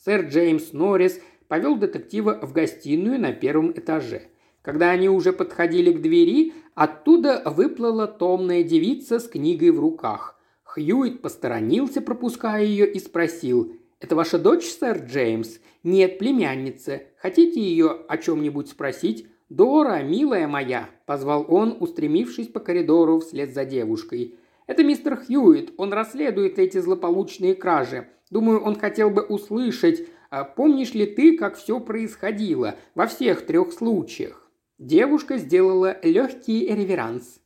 Сэр 0.03 0.25
Джеймс 0.25 0.73
Норрис 0.73 1.21
повел 1.47 1.77
детектива 1.77 2.39
в 2.41 2.53
гостиную 2.53 3.21
на 3.21 3.33
первом 3.33 3.71
этаже. 3.73 4.23
Когда 4.63 4.89
они 4.89 5.07
уже 5.07 5.31
подходили 5.31 5.93
к 5.93 6.01
двери, 6.01 6.53
оттуда 6.73 7.43
выплыла 7.45 8.07
томная 8.07 8.63
девица 8.63 9.19
с 9.19 9.27
книгой 9.27 9.69
в 9.69 9.79
руках. 9.79 10.39
Хьюит 10.63 11.21
посторонился, 11.21 12.01
пропуская 12.01 12.63
ее, 12.63 12.91
и 12.91 12.97
спросил 12.97 13.75
«Это 13.99 14.15
ваша 14.15 14.39
дочь, 14.39 14.65
сэр 14.65 15.03
Джеймс?» 15.05 15.59
«Нет, 15.83 16.17
племянница. 16.17 17.03
Хотите 17.17 17.61
ее 17.61 18.05
о 18.07 18.17
чем-нибудь 18.17 18.69
спросить?» 18.69 19.27
«Дора, 19.49 20.03
милая 20.03 20.47
моя!»– 20.47 20.89
позвал 21.07 21.45
он, 21.49 21.75
устремившись 21.79 22.47
по 22.47 22.59
коридору 22.59 23.19
вслед 23.19 23.53
за 23.53 23.65
девушкой. 23.65 24.35
«Это 24.67 24.83
мистер 24.83 25.17
Хьюит. 25.17 25.73
Он 25.77 25.91
расследует 25.91 26.59
эти 26.59 26.77
злополучные 26.77 27.55
кражи. 27.55 28.07
Думаю, 28.29 28.61
он 28.61 28.75
хотел 28.75 29.09
бы 29.09 29.23
услышать, 29.23 30.07
а 30.29 30.43
помнишь 30.43 30.93
ли 30.93 31.07
ты, 31.07 31.35
как 31.35 31.57
все 31.57 31.79
происходило 31.79 32.75
во 32.93 33.07
всех 33.07 33.45
трех 33.45 33.73
случаях?» 33.73 34.49
Девушка 34.77 35.37
сделала 35.37 35.97
легкий 36.03 36.67
реверанс. 36.67 37.41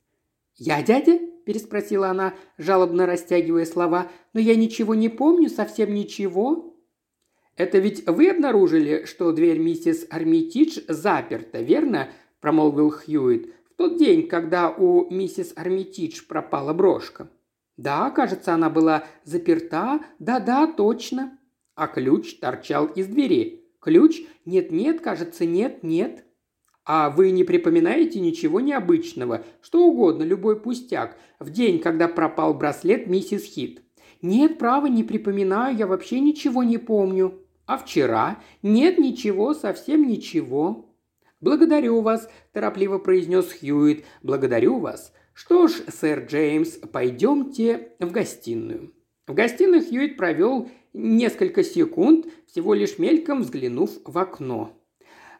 «Я 0.55 0.83
дядя?»– 0.83 1.19
переспросила 1.45 2.09
она, 2.09 2.33
жалобно 2.57 3.05
растягивая 3.05 3.65
слова. 3.65 4.11
«Но 4.33 4.39
я 4.39 4.55
ничего 4.55 4.95
не 4.95 5.09
помню, 5.09 5.49
совсем 5.49 5.93
ничего». 5.93 6.75
«Это 7.55 7.77
ведь 7.77 8.07
вы 8.07 8.29
обнаружили, 8.29 9.05
что 9.05 9.31
дверь 9.31 9.59
миссис 9.59 10.07
Армитидж 10.09 10.79
заперта, 10.87 11.61
верно?»– 11.61 12.09
промолвил 12.41 12.89
Хьюит. 12.89 13.53
«В 13.71 13.75
тот 13.75 13.97
день, 13.97 14.27
когда 14.27 14.71
у 14.71 15.09
миссис 15.13 15.53
Армитидж 15.55 16.25
пропала 16.27 16.73
брошка». 16.73 17.29
«Да, 17.77 18.09
кажется, 18.09 18.53
она 18.53 18.69
была 18.69 19.05
заперта. 19.23 19.99
Да-да, 20.19 20.67
точно». 20.67 21.37
А 21.75 21.87
ключ 21.87 22.39
торчал 22.39 22.87
из 22.87 23.07
двери. 23.07 23.65
«Ключ? 23.79 24.21
Нет-нет, 24.45 25.01
кажется, 25.01 25.45
нет-нет». 25.45 26.23
А 26.85 27.09
вы 27.09 27.31
не 27.31 27.43
припоминаете 27.43 28.19
ничего 28.19 28.59
необычного, 28.59 29.45
что 29.61 29.85
угодно, 29.85 30.23
любой 30.23 30.59
пустяк, 30.59 31.17
в 31.39 31.49
день, 31.49 31.79
когда 31.79 32.07
пропал 32.07 32.53
браслет 32.53 33.07
миссис 33.07 33.45
Хит? 33.45 33.81
Нет, 34.21 34.57
право, 34.57 34.87
не 34.87 35.03
припоминаю, 35.03 35.77
я 35.77 35.87
вообще 35.87 36.19
ничего 36.19 36.63
не 36.63 36.77
помню. 36.77 37.39
А 37.65 37.77
вчера? 37.77 38.39
Нет, 38.61 38.97
ничего, 38.97 39.53
совсем 39.53 40.07
ничего. 40.07 40.93
Благодарю 41.39 42.01
вас, 42.01 42.29
торопливо 42.51 42.97
произнес 42.97 43.53
Хьюит. 43.53 44.05
Благодарю 44.21 44.79
вас. 44.79 45.13
Что 45.33 45.67
ж, 45.67 45.73
сэр 45.87 46.25
Джеймс, 46.25 46.77
пойдемте 46.91 47.93
в 47.99 48.11
гостиную. 48.11 48.93
В 49.25 49.33
гостиной 49.33 49.81
Хьюит 49.81 50.17
провел 50.17 50.69
несколько 50.93 51.63
секунд, 51.63 52.27
всего 52.47 52.73
лишь 52.73 52.97
мельком 52.99 53.41
взглянув 53.41 53.91
в 54.05 54.17
окно. 54.17 54.82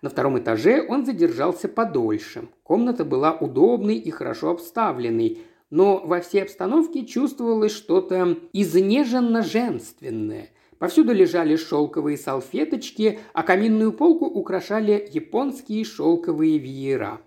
На 0.03 0.09
втором 0.09 0.37
этаже 0.37 0.85
он 0.85 1.05
задержался 1.05 1.69
подольше. 1.69 2.49
Комната 2.63 3.05
была 3.05 3.31
удобной 3.31 3.95
и 3.95 4.11
хорошо 4.11 4.49
обставленной, 4.49 5.39
но 5.69 6.01
во 6.05 6.19
всей 6.19 6.43
обстановке 6.43 7.05
чувствовалось 7.05 7.71
что-то 7.71 8.37
изнеженно-женственное. 8.51 10.49
Повсюду 10.77 11.13
лежали 11.13 11.55
шелковые 11.55 12.17
салфеточки, 12.17 13.19
а 13.31 13.43
каминную 13.43 13.93
полку 13.93 14.25
украшали 14.25 15.07
японские 15.09 15.85
шелковые 15.85 16.57
веера. 16.57 17.21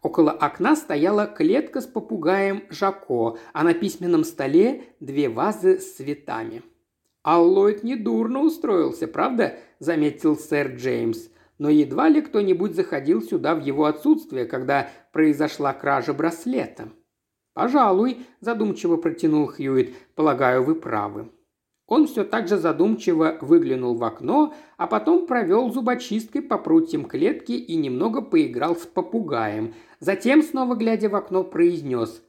Около 0.00 0.30
окна 0.30 0.76
стояла 0.76 1.26
клетка 1.26 1.80
с 1.80 1.86
попугаем 1.86 2.62
Жако, 2.70 3.38
а 3.52 3.64
на 3.64 3.74
письменном 3.74 4.22
столе 4.22 4.84
две 5.00 5.28
вазы 5.28 5.80
с 5.80 5.94
цветами. 5.96 6.62
«Аллойд 7.24 7.82
недурно 7.82 8.40
устроился, 8.40 9.08
правда?»– 9.08 9.58
заметил 9.80 10.38
сэр 10.38 10.76
Джеймс 10.76 11.28
но 11.60 11.68
едва 11.68 12.08
ли 12.08 12.22
кто-нибудь 12.22 12.74
заходил 12.74 13.20
сюда 13.20 13.54
в 13.54 13.60
его 13.60 13.84
отсутствие, 13.84 14.46
когда 14.46 14.88
произошла 15.12 15.74
кража 15.74 16.14
браслета. 16.14 16.88
«Пожалуй»,– 17.52 18.20
задумчиво 18.40 18.96
протянул 18.96 19.46
Хьюит,– 19.46 19.94
«полагаю, 20.14 20.64
вы 20.64 20.74
правы». 20.74 21.30
Он 21.86 22.06
все 22.06 22.24
так 22.24 22.48
же 22.48 22.56
задумчиво 22.56 23.36
выглянул 23.42 23.94
в 23.94 24.02
окно, 24.04 24.54
а 24.78 24.86
потом 24.86 25.26
провел 25.26 25.70
зубочисткой 25.70 26.40
по 26.40 26.56
прутьям 26.56 27.04
клетки 27.04 27.52
и 27.52 27.76
немного 27.76 28.22
поиграл 28.22 28.74
с 28.74 28.86
попугаем. 28.86 29.74
Затем, 29.98 30.42
снова 30.42 30.76
глядя 30.76 31.10
в 31.10 31.14
окно, 31.14 31.44
произнес 31.44 32.22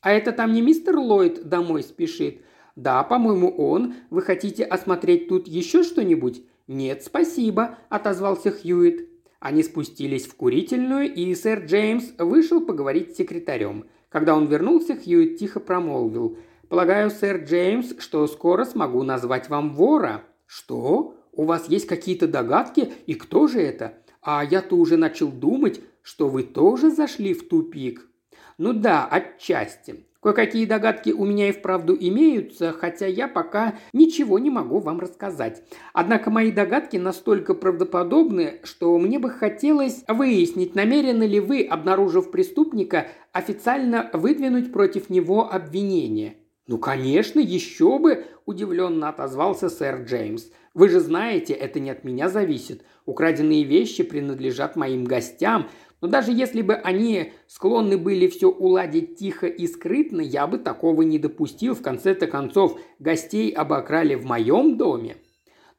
«А 0.00 0.10
это 0.10 0.32
там 0.32 0.52
не 0.52 0.62
мистер 0.62 0.96
Ллойд 0.96 1.48
домой 1.48 1.84
спешит? 1.84 2.42
«Да, 2.74 3.04
по-моему, 3.04 3.54
он. 3.56 3.94
Вы 4.10 4.22
хотите 4.22 4.64
осмотреть 4.64 5.28
тут 5.28 5.46
еще 5.46 5.84
что-нибудь?» 5.84 6.42
«Нет, 6.66 7.02
спасибо»,– 7.02 7.78
отозвался 7.90 8.50
Хьюит. 8.50 9.10
Они 9.38 9.62
спустились 9.62 10.26
в 10.26 10.34
курительную, 10.34 11.12
и 11.12 11.34
сэр 11.34 11.66
Джеймс 11.66 12.12
вышел 12.18 12.64
поговорить 12.64 13.12
с 13.12 13.16
секретарем. 13.16 13.84
Когда 14.08 14.34
он 14.34 14.46
вернулся, 14.46 14.96
Хьюит 14.96 15.38
тихо 15.38 15.60
промолвил. 15.60 16.38
«Полагаю, 16.70 17.10
сэр 17.10 17.44
Джеймс, 17.44 17.94
что 17.98 18.26
скоро 18.26 18.64
смогу 18.64 19.02
назвать 19.02 19.50
вам 19.50 19.74
вора». 19.74 20.24
«Что? 20.46 21.14
У 21.32 21.44
вас 21.44 21.68
есть 21.68 21.86
какие-то 21.86 22.26
догадки? 22.26 22.92
И 23.06 23.14
кто 23.14 23.46
же 23.46 23.60
это? 23.60 23.98
А 24.22 24.42
я-то 24.42 24.76
уже 24.76 24.96
начал 24.96 25.28
думать, 25.28 25.80
что 26.00 26.28
вы 26.28 26.44
тоже 26.44 26.90
зашли 26.90 27.34
в 27.34 27.46
тупик». 27.46 28.08
«Ну 28.56 28.72
да, 28.72 29.04
отчасти. 29.06 30.06
Кое-какие 30.24 30.64
догадки 30.64 31.10
у 31.10 31.26
меня 31.26 31.50
и 31.50 31.52
вправду 31.52 31.94
имеются, 31.94 32.72
хотя 32.72 33.06
я 33.06 33.28
пока 33.28 33.74
ничего 33.92 34.38
не 34.38 34.48
могу 34.48 34.78
вам 34.78 34.98
рассказать. 34.98 35.62
Однако 35.92 36.30
мои 36.30 36.50
догадки 36.50 36.96
настолько 36.96 37.52
правдоподобны, 37.52 38.60
что 38.62 38.96
мне 38.96 39.18
бы 39.18 39.28
хотелось 39.28 40.02
выяснить, 40.08 40.74
намерены 40.74 41.24
ли 41.24 41.40
вы, 41.40 41.62
обнаружив 41.62 42.30
преступника, 42.30 43.08
официально 43.32 44.08
выдвинуть 44.14 44.72
против 44.72 45.10
него 45.10 45.52
обвинение. 45.52 46.36
«Ну, 46.66 46.78
конечно, 46.78 47.38
еще 47.38 47.98
бы!»– 47.98 48.24
удивленно 48.46 49.10
отозвался 49.10 49.68
сэр 49.68 50.04
Джеймс. 50.04 50.46
«Вы 50.72 50.88
же 50.88 51.00
знаете, 51.00 51.52
это 51.52 51.80
не 51.80 51.90
от 51.90 52.02
меня 52.02 52.30
зависит. 52.30 52.82
Украденные 53.04 53.64
вещи 53.64 54.02
принадлежат 54.02 54.74
моим 54.74 55.04
гостям, 55.04 55.68
но 56.04 56.10
даже 56.10 56.32
если 56.32 56.60
бы 56.60 56.74
они 56.74 57.32
склонны 57.46 57.96
были 57.96 58.26
все 58.26 58.50
уладить 58.50 59.16
тихо 59.16 59.46
и 59.46 59.66
скрытно, 59.66 60.20
я 60.20 60.46
бы 60.46 60.58
такого 60.58 61.00
не 61.00 61.18
допустил. 61.18 61.74
В 61.74 61.80
конце-то 61.80 62.26
концов, 62.26 62.78
гостей 62.98 63.50
обокрали 63.50 64.14
в 64.14 64.26
моем 64.26 64.76
доме. 64.76 65.16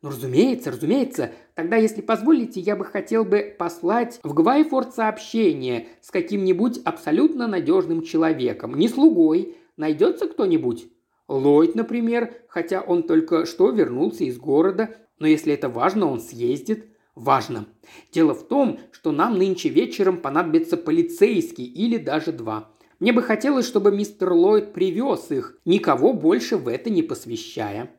Ну, 0.01 0.09
разумеется, 0.09 0.71
разумеется. 0.71 1.29
Тогда, 1.53 1.75
если 1.75 2.01
позволите, 2.01 2.59
я 2.59 2.75
бы 2.75 2.85
хотел 2.85 3.23
бы 3.23 3.55
послать 3.55 4.19
в 4.23 4.33
Гвайфорд 4.33 4.95
сообщение 4.95 5.89
с 6.01 6.09
каким-нибудь 6.09 6.79
абсолютно 6.83 7.45
надежным 7.45 8.01
человеком. 8.01 8.73
Не 8.73 8.87
слугой. 8.87 9.55
Найдется 9.77 10.27
кто-нибудь? 10.27 10.87
Ллойд, 11.27 11.75
например, 11.75 12.33
хотя 12.47 12.81
он 12.81 13.03
только 13.03 13.45
что 13.45 13.69
вернулся 13.69 14.23
из 14.23 14.39
города. 14.39 14.89
Но 15.19 15.27
если 15.27 15.53
это 15.53 15.69
важно, 15.69 16.09
он 16.09 16.19
съездит 16.19 16.94
важно. 17.15 17.65
Дело 18.11 18.33
в 18.33 18.47
том, 18.47 18.79
что 18.91 19.11
нам 19.11 19.37
нынче 19.37 19.69
вечером 19.69 20.17
понадобится 20.17 20.77
полицейский 20.77 21.65
или 21.65 21.97
даже 21.97 22.31
два. 22.31 22.69
Мне 22.99 23.11
бы 23.11 23.21
хотелось, 23.21 23.67
чтобы 23.67 23.91
мистер 23.91 24.31
Ллойд 24.31 24.73
привез 24.73 25.31
их, 25.31 25.57
никого 25.65 26.13
больше 26.13 26.57
в 26.57 26.67
это 26.67 26.89
не 26.89 27.03
посвящая. 27.03 27.91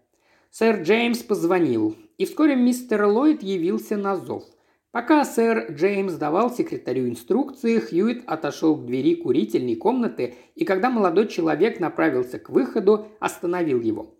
Сэр 0.50 0.82
Джеймс 0.82 1.18
позвонил, 1.18 1.96
и 2.16 2.24
вскоре 2.24 2.56
мистер 2.56 3.04
Ллойд 3.04 3.42
явился 3.42 3.96
на 3.96 4.16
зов. 4.16 4.44
Пока 4.90 5.26
сэр 5.26 5.72
Джеймс 5.72 6.14
давал 6.14 6.50
секретарю 6.50 7.10
инструкции, 7.10 7.78
Хьюит 7.78 8.22
отошел 8.26 8.74
к 8.76 8.86
двери 8.86 9.16
курительной 9.16 9.74
комнаты, 9.76 10.36
и 10.54 10.64
когда 10.64 10.88
молодой 10.88 11.28
человек 11.28 11.80
направился 11.80 12.38
к 12.38 12.48
выходу, 12.48 13.06
остановил 13.20 13.82
его. 13.82 14.15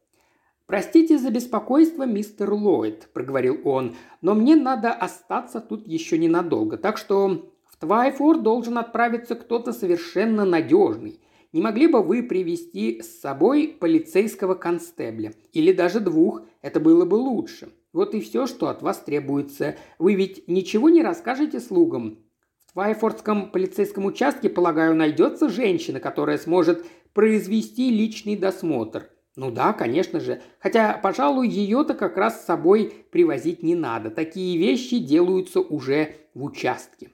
«Простите 0.67 1.17
за 1.17 1.31
беспокойство, 1.31 2.03
мистер 2.03 2.53
Ллойд»,– 2.53 3.09
проговорил 3.13 3.61
он,– 3.63 3.95
«но 4.21 4.35
мне 4.35 4.57
надо 4.57 4.93
остаться 4.93 5.61
тут 5.61 5.87
еще 5.87 6.19
ненадолго, 6.19 6.77
так 6.77 6.99
что 6.99 7.53
в 7.71 7.77
Твайфорд 7.79 8.43
должен 8.43 8.77
отправиться 8.77 9.37
кто-то 9.37 9.73
совершенно 9.73 10.45
надежный. 10.45 11.21
Не 11.53 11.63
могли 11.63 11.87
бы 11.87 12.03
вы 12.03 12.25
привести 12.25 13.01
с 13.01 13.21
собой 13.21 13.77
полицейского 13.79 14.57
констебля? 14.57 15.35
Или 15.53 15.73
даже 15.73 16.01
двух, 16.01 16.43
это 16.63 16.81
было 16.81 17.05
бы 17.05 17.15
лучше. 17.15 17.69
Вот 17.93 18.17
и 18.17 18.21
все, 18.21 18.49
что 18.49 18.67
от 18.67 18.83
вас 18.83 18.99
требуется. 18.99 19.77
Вы 20.01 20.15
ведь 20.17 20.49
ничего 20.49 20.89
не 20.89 21.03
расскажете 21.03 21.61
слугам? 21.61 22.19
В 22.67 22.73
Твайфордском 22.73 23.53
полицейском 23.53 24.05
участке, 24.05 24.51
полагаю, 24.51 24.97
найдется 24.97 25.49
женщина, 25.49 26.01
которая 26.01 26.39
сможет 26.39 26.85
произвести 27.13 27.89
личный 27.91 28.35
досмотр– 28.35 29.11
ну 29.37 29.51
да, 29.51 29.75
конечно 29.75 30.19
же. 30.19 30.41
Хотя, 30.59 30.99
пожалуй, 31.03 31.49
ее-то 31.49 31.93
как 31.93 32.17
раз 32.17 32.41
с 32.41 32.47
собой 32.47 33.07
привозить 33.11 33.63
не 33.63 33.75
надо. 33.75 34.11
Такие 34.11 34.59
вещи 34.59 34.99
делаются 34.99 35.61
уже 35.61 36.17
в 36.35 36.43
участке. 36.43 37.11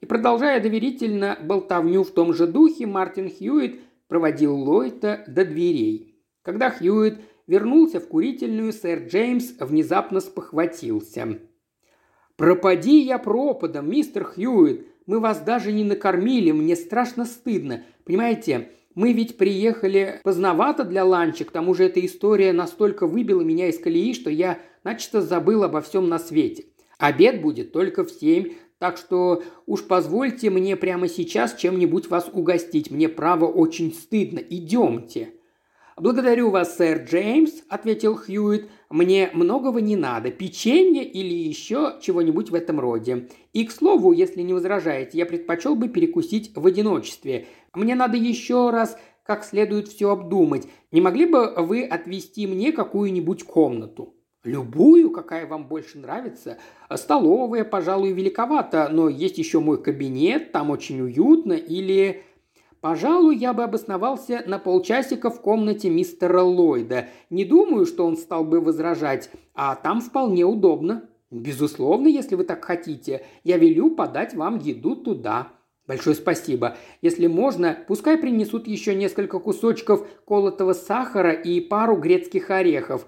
И 0.00 0.06
продолжая 0.06 0.60
доверительно 0.60 1.38
болтовню 1.42 2.04
в 2.04 2.10
том 2.10 2.34
же 2.34 2.46
духе, 2.46 2.86
Мартин 2.86 3.30
Хьюит 3.30 3.80
проводил 4.08 4.54
Ллойта 4.56 5.24
до 5.26 5.44
дверей. 5.46 6.22
Когда 6.42 6.70
Хьюит 6.70 7.18
вернулся 7.46 7.98
в 7.98 8.08
курительную, 8.08 8.72
сэр 8.72 9.06
Джеймс 9.06 9.54
внезапно 9.58 10.20
спохватился. 10.20 11.40
«Пропади 12.36 13.00
я 13.00 13.18
пропадом, 13.18 13.90
мистер 13.90 14.24
Хьюит! 14.24 14.86
Мы 15.06 15.20
вас 15.20 15.40
даже 15.40 15.72
не 15.72 15.84
накормили, 15.84 16.52
мне 16.52 16.76
страшно 16.76 17.24
стыдно. 17.24 17.82
Понимаете, 18.04 18.70
мы 18.98 19.12
ведь 19.12 19.36
приехали 19.36 20.20
поздновато 20.24 20.82
для 20.82 21.04
ланча, 21.04 21.44
к 21.44 21.52
тому 21.52 21.72
же 21.72 21.84
эта 21.84 22.04
история 22.04 22.52
настолько 22.52 23.06
выбила 23.06 23.42
меня 23.42 23.68
из 23.68 23.78
колеи, 23.78 24.12
что 24.12 24.28
я 24.28 24.58
начисто 24.82 25.22
забыл 25.22 25.62
обо 25.62 25.80
всем 25.80 26.08
на 26.08 26.18
свете. 26.18 26.64
Обед 26.98 27.40
будет 27.40 27.70
только 27.70 28.02
в 28.02 28.10
семь, 28.10 28.54
так 28.78 28.96
что 28.96 29.44
уж 29.66 29.84
позвольте 29.84 30.50
мне 30.50 30.74
прямо 30.74 31.06
сейчас 31.06 31.54
чем-нибудь 31.54 32.08
вас 32.08 32.28
угостить. 32.32 32.90
Мне 32.90 33.08
право 33.08 33.46
очень 33.46 33.94
стыдно. 33.94 34.40
Идемте». 34.40 35.28
«Благодарю 35.96 36.50
вас, 36.50 36.76
сэр 36.76 37.04
Джеймс»,– 37.04 37.52
ответил 37.68 38.14
Хьюит. 38.16 38.68
«Мне 38.88 39.30
многого 39.32 39.80
не 39.80 39.96
надо. 39.96 40.30
Печенье 40.30 41.04
или 41.04 41.34
еще 41.34 41.96
чего-нибудь 42.00 42.50
в 42.50 42.54
этом 42.54 42.78
роде. 42.78 43.28
И, 43.52 43.64
к 43.64 43.72
слову, 43.72 44.12
если 44.12 44.42
не 44.42 44.54
возражаете, 44.54 45.18
я 45.18 45.26
предпочел 45.26 45.74
бы 45.74 45.88
перекусить 45.88 46.52
в 46.54 46.64
одиночестве. 46.64 47.46
Мне 47.78 47.94
надо 47.94 48.16
еще 48.16 48.70
раз 48.70 48.98
как 49.22 49.44
следует 49.44 49.88
все 49.88 50.10
обдумать. 50.10 50.66
Не 50.90 51.00
могли 51.00 51.26
бы 51.26 51.52
вы 51.56 51.84
отвести 51.84 52.46
мне 52.46 52.72
какую-нибудь 52.72 53.44
комнату?» 53.44 54.14
«Любую, 54.42 55.10
какая 55.10 55.46
вам 55.46 55.68
больше 55.68 55.98
нравится. 55.98 56.58
Столовая, 56.94 57.64
пожалуй, 57.64 58.12
великовато, 58.12 58.88
но 58.90 59.08
есть 59.08 59.36
еще 59.38 59.60
мой 59.60 59.82
кабинет, 59.82 60.52
там 60.52 60.70
очень 60.70 61.00
уютно. 61.00 61.52
Или 61.52 62.22
Пожалуй, 62.80 63.36
я 63.36 63.52
бы 63.52 63.64
обосновался 63.64 64.44
на 64.46 64.58
полчасика 64.58 65.30
в 65.30 65.40
комнате 65.40 65.90
мистера 65.90 66.42
Ллойда. 66.42 67.08
Не 67.28 67.44
думаю, 67.44 67.86
что 67.86 68.06
он 68.06 68.16
стал 68.16 68.44
бы 68.44 68.60
возражать, 68.60 69.30
а 69.54 69.74
там 69.74 70.00
вполне 70.00 70.44
удобно. 70.44 71.08
Безусловно, 71.30 72.06
если 72.06 72.36
вы 72.36 72.44
так 72.44 72.64
хотите, 72.64 73.26
я 73.42 73.58
велю 73.58 73.90
подать 73.90 74.34
вам 74.34 74.58
еду 74.58 74.94
туда. 74.94 75.48
Большое 75.88 76.14
спасибо. 76.14 76.76
Если 77.02 77.26
можно, 77.26 77.76
пускай 77.88 78.16
принесут 78.16 78.68
еще 78.68 78.94
несколько 78.94 79.40
кусочков 79.40 80.06
колотого 80.24 80.74
сахара 80.74 81.32
и 81.32 81.60
пару 81.60 81.96
грецких 81.96 82.50
орехов. 82.50 83.06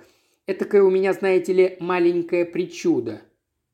Этакое 0.48 0.82
у 0.82 0.90
меня, 0.90 1.12
знаете 1.12 1.52
ли, 1.52 1.76
маленькое 1.78 2.44
причудо. 2.44 3.20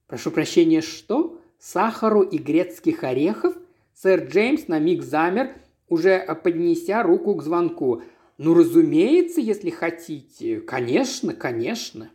Прошу 0.07 0.31
прощения, 0.31 0.83
что? 0.83 1.41
Сахару 1.59 2.21
и 2.21 2.37
грецких 2.37 3.03
орехов? 3.03 3.57
Сэр 3.95 4.27
Джеймс 4.27 4.69
на 4.69 4.79
миг 4.79 5.03
замер– 5.03 5.55
уже 5.89 6.25
поднеся 6.43 7.03
руку 7.03 7.35
к 7.35 7.43
звонку. 7.43 8.03
«Ну, 8.39 8.55
разумеется, 8.55 9.41
если 9.41 9.71
хотите. 9.71 10.61
Конечно, 10.61 11.33
конечно». 11.33 12.11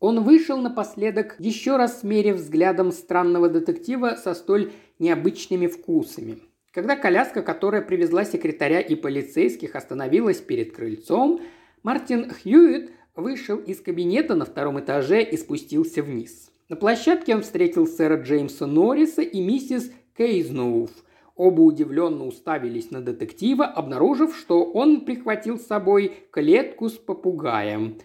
Он 0.00 0.22
вышел 0.22 0.58
напоследок, 0.58 1.34
еще 1.40 1.76
раз 1.76 2.00
смерив 2.00 2.36
взглядом 2.36 2.92
странного 2.92 3.48
детектива 3.48 4.16
со 4.16 4.34
столь 4.34 4.72
необычными 4.98 5.66
вкусами. 5.66 6.38
Когда 6.72 6.96
коляска, 6.96 7.42
которая 7.42 7.82
привезла 7.82 8.24
секретаря 8.24 8.80
и 8.80 8.94
полицейских, 8.94 9.74
остановилась 9.74 10.40
перед 10.40 10.74
крыльцом, 10.74 11.40
Мартин 11.82 12.30
Хьюитт 12.30 12.90
вышел 13.16 13.58
из 13.58 13.80
кабинета 13.80 14.34
на 14.34 14.44
втором 14.44 14.78
этаже 14.78 15.22
и 15.22 15.36
спустился 15.36 16.02
вниз. 16.02 16.50
На 16.68 16.76
площадке 16.76 17.34
он 17.34 17.42
встретил 17.42 17.86
сэра 17.86 18.22
Джеймса 18.22 18.66
Норриса 18.66 19.22
и 19.22 19.40
миссис 19.40 19.90
Кейзнуф– 20.16 20.90
Оба 21.38 21.60
удивленно 21.60 22.26
уставились 22.26 22.90
на 22.90 23.00
детектива, 23.00 23.64
обнаружив, 23.64 24.36
что 24.36 24.64
он 24.64 25.02
прихватил 25.02 25.56
с 25.56 25.66
собой 25.66 26.12
клетку 26.32 26.88
с 26.88 26.94
попугаем. 26.94 27.98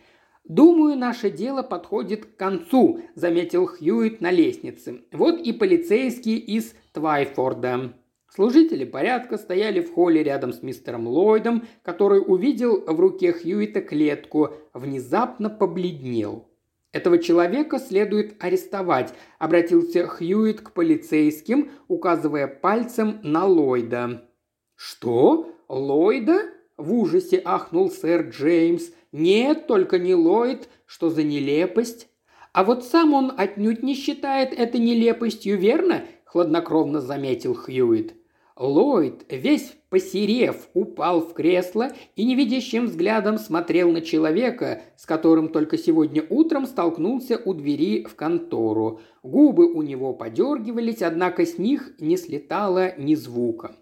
«Думаю, 0.44 0.98
наше 0.98 1.30
дело 1.30 1.64
подходит 1.64 2.26
к 2.26 2.36
концу»,– 2.36 3.00
заметил 3.16 3.66
Хьюит 3.66 4.20
на 4.20 4.30
лестнице. 4.30 5.02
«Вот 5.12 5.40
и 5.40 5.54
полицейские 5.54 6.38
из 6.38 6.74
Твайфорда». 6.92 7.94
Служители 8.28 8.84
порядка 8.84 9.38
стояли 9.38 9.80
в 9.80 9.94
холле 9.94 10.24
рядом 10.24 10.54
с 10.54 10.62
мистером 10.62 11.08
Ллойдом, 11.08 11.68
который 11.82 12.20
увидел 12.20 12.84
в 12.86 13.00
руке 13.00 13.32
Хьюита 13.32 13.80
клетку, 13.82 14.50
внезапно 14.74 15.50
побледнел. 15.50 16.50
Этого 16.92 17.20
человека 17.20 17.80
следует 17.80 18.36
арестовать, 18.44 19.14
обратился 19.40 20.08
Хьюит 20.08 20.62
к 20.62 20.72
полицейским, 20.72 21.72
указывая 21.88 22.48
пальцем 22.48 23.20
на 23.24 23.46
Ллойда. 23.46 24.28
Что? 24.76 25.52
Ллойда? 25.68 26.53
В 26.78 26.94
ужасе 26.94 27.42
ахнул 27.44 27.90
сэр 27.90 28.30
Джеймс. 28.30 28.90
«Нет, 29.12 29.68
только 29.68 30.00
не 30.00 30.16
Ллойд, 30.16 30.70
что 30.86 31.10
за 31.10 31.24
нелепость!» 31.24 32.08
«А 32.52 32.64
вот 32.64 32.84
сам 32.84 33.14
он 33.14 33.34
отнюдь 33.36 33.84
не 33.84 33.96
считает 33.96 34.54
это 34.54 34.78
нелепостью, 34.78 35.58
верно?»– 35.58 36.04
хладнокровно 36.26 37.02
заметил 37.02 37.54
Хьюит. 37.54 38.16
Ллойд, 38.56 39.26
весь 39.30 39.74
посерев, 39.90 40.70
упал 40.76 41.22
в 41.22 41.34
кресло 41.34 41.92
и 42.16 42.24
невидящим 42.24 42.86
взглядом 42.86 43.40
смотрел 43.40 43.92
на 43.92 44.02
человека, 44.02 44.84
с 44.96 45.08
которым 45.08 45.50
только 45.50 45.76
сегодня 45.76 46.24
утром 46.30 46.68
столкнулся 46.68 47.42
у 47.44 47.56
двери 47.56 48.04
в 48.04 48.16
контору. 48.16 49.02
Губы 49.24 49.74
у 49.74 49.82
него 49.82 50.14
подергивались, 50.14 51.02
однако 51.02 51.48
с 51.48 51.58
них 51.58 51.94
не 52.00 52.16
слетало 52.16 52.94
ни 53.00 53.16
звука. 53.16 53.76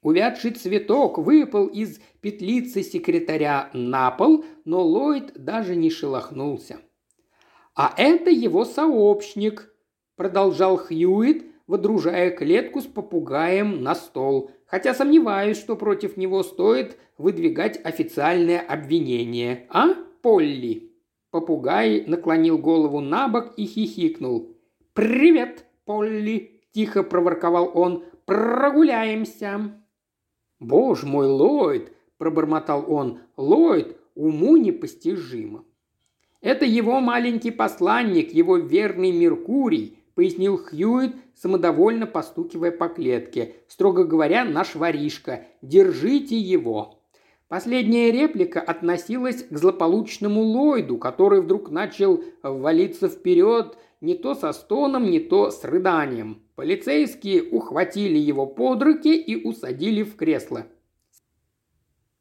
Увядший 0.00 0.52
цветок 0.52 1.18
выпал 1.18 1.66
из 1.66 1.98
петлицы 2.24 2.82
секретаря 2.82 3.68
на 3.74 4.10
пол, 4.10 4.46
но 4.64 4.82
Ллойд 4.82 5.32
даже 5.34 5.76
не 5.76 5.90
шелохнулся. 5.90 6.78
«А 7.74 7.92
это 7.98 8.30
его 8.30 8.64
сообщник»,– 8.64 9.70
продолжал 10.16 10.78
Хьюит, 10.78 11.44
водружая 11.66 12.30
клетку 12.30 12.80
с 12.80 12.86
попугаем 12.86 13.82
на 13.82 13.94
стол, 13.94 14.50
хотя 14.64 14.94
сомневаюсь, 14.94 15.58
что 15.58 15.76
против 15.76 16.16
него 16.16 16.42
стоит 16.42 16.96
выдвигать 17.18 17.78
официальное 17.84 18.60
обвинение. 18.60 19.66
А, 19.68 19.88
Полли?» 20.22 20.94
Попугай 21.30 22.04
наклонил 22.06 22.56
голову 22.56 23.00
на 23.00 23.28
бок 23.28 23.52
и 23.58 23.66
хихикнул. 23.66 24.56
«Привет, 24.94 25.66
Полли!»– 25.84 26.62
тихо 26.72 27.02
проворковал 27.02 27.70
он. 27.74 28.04
«Прогуляемся!» 28.24 29.74
«Боже 30.58 31.06
мой, 31.06 31.26
Ллойд!»– 31.26 31.92
пробормотал 32.18 32.84
он. 32.88 33.20
«Ллойд 33.36 33.96
уму 34.14 34.56
непостижимо!» 34.56 35.64
«Это 36.40 36.64
его 36.64 37.00
маленький 37.00 37.50
посланник, 37.50 38.32
его 38.32 38.56
верный 38.56 39.12
Меркурий»,– 39.12 39.98
пояснил 40.14 40.58
Хьюит, 40.58 41.16
самодовольно 41.34 42.06
постукивая 42.06 42.70
по 42.70 42.88
клетке. 42.88 43.54
«Строго 43.66 44.04
говоря, 44.04 44.44
наш 44.44 44.74
воришка. 44.74 45.46
Держите 45.62 46.36
его!» 46.36 47.00
Последняя 47.48 48.10
реплика 48.10 48.60
относилась 48.60 49.44
к 49.44 49.56
злополучному 49.56 50.42
Ллойду, 50.42 50.98
который 50.98 51.40
вдруг 51.40 51.70
начал 51.70 52.22
валиться 52.42 53.08
вперед 53.08 53.76
не 54.00 54.14
то 54.14 54.34
со 54.34 54.52
стоном, 54.52 55.10
не 55.10 55.20
то 55.20 55.50
с 55.50 55.64
рыданием. 55.64 56.42
Полицейские 56.56 57.42
ухватили 57.42 58.18
его 58.18 58.46
под 58.46 58.82
руки 58.82 59.16
и 59.16 59.42
усадили 59.46 60.02
в 60.02 60.16
кресло. 60.16 60.66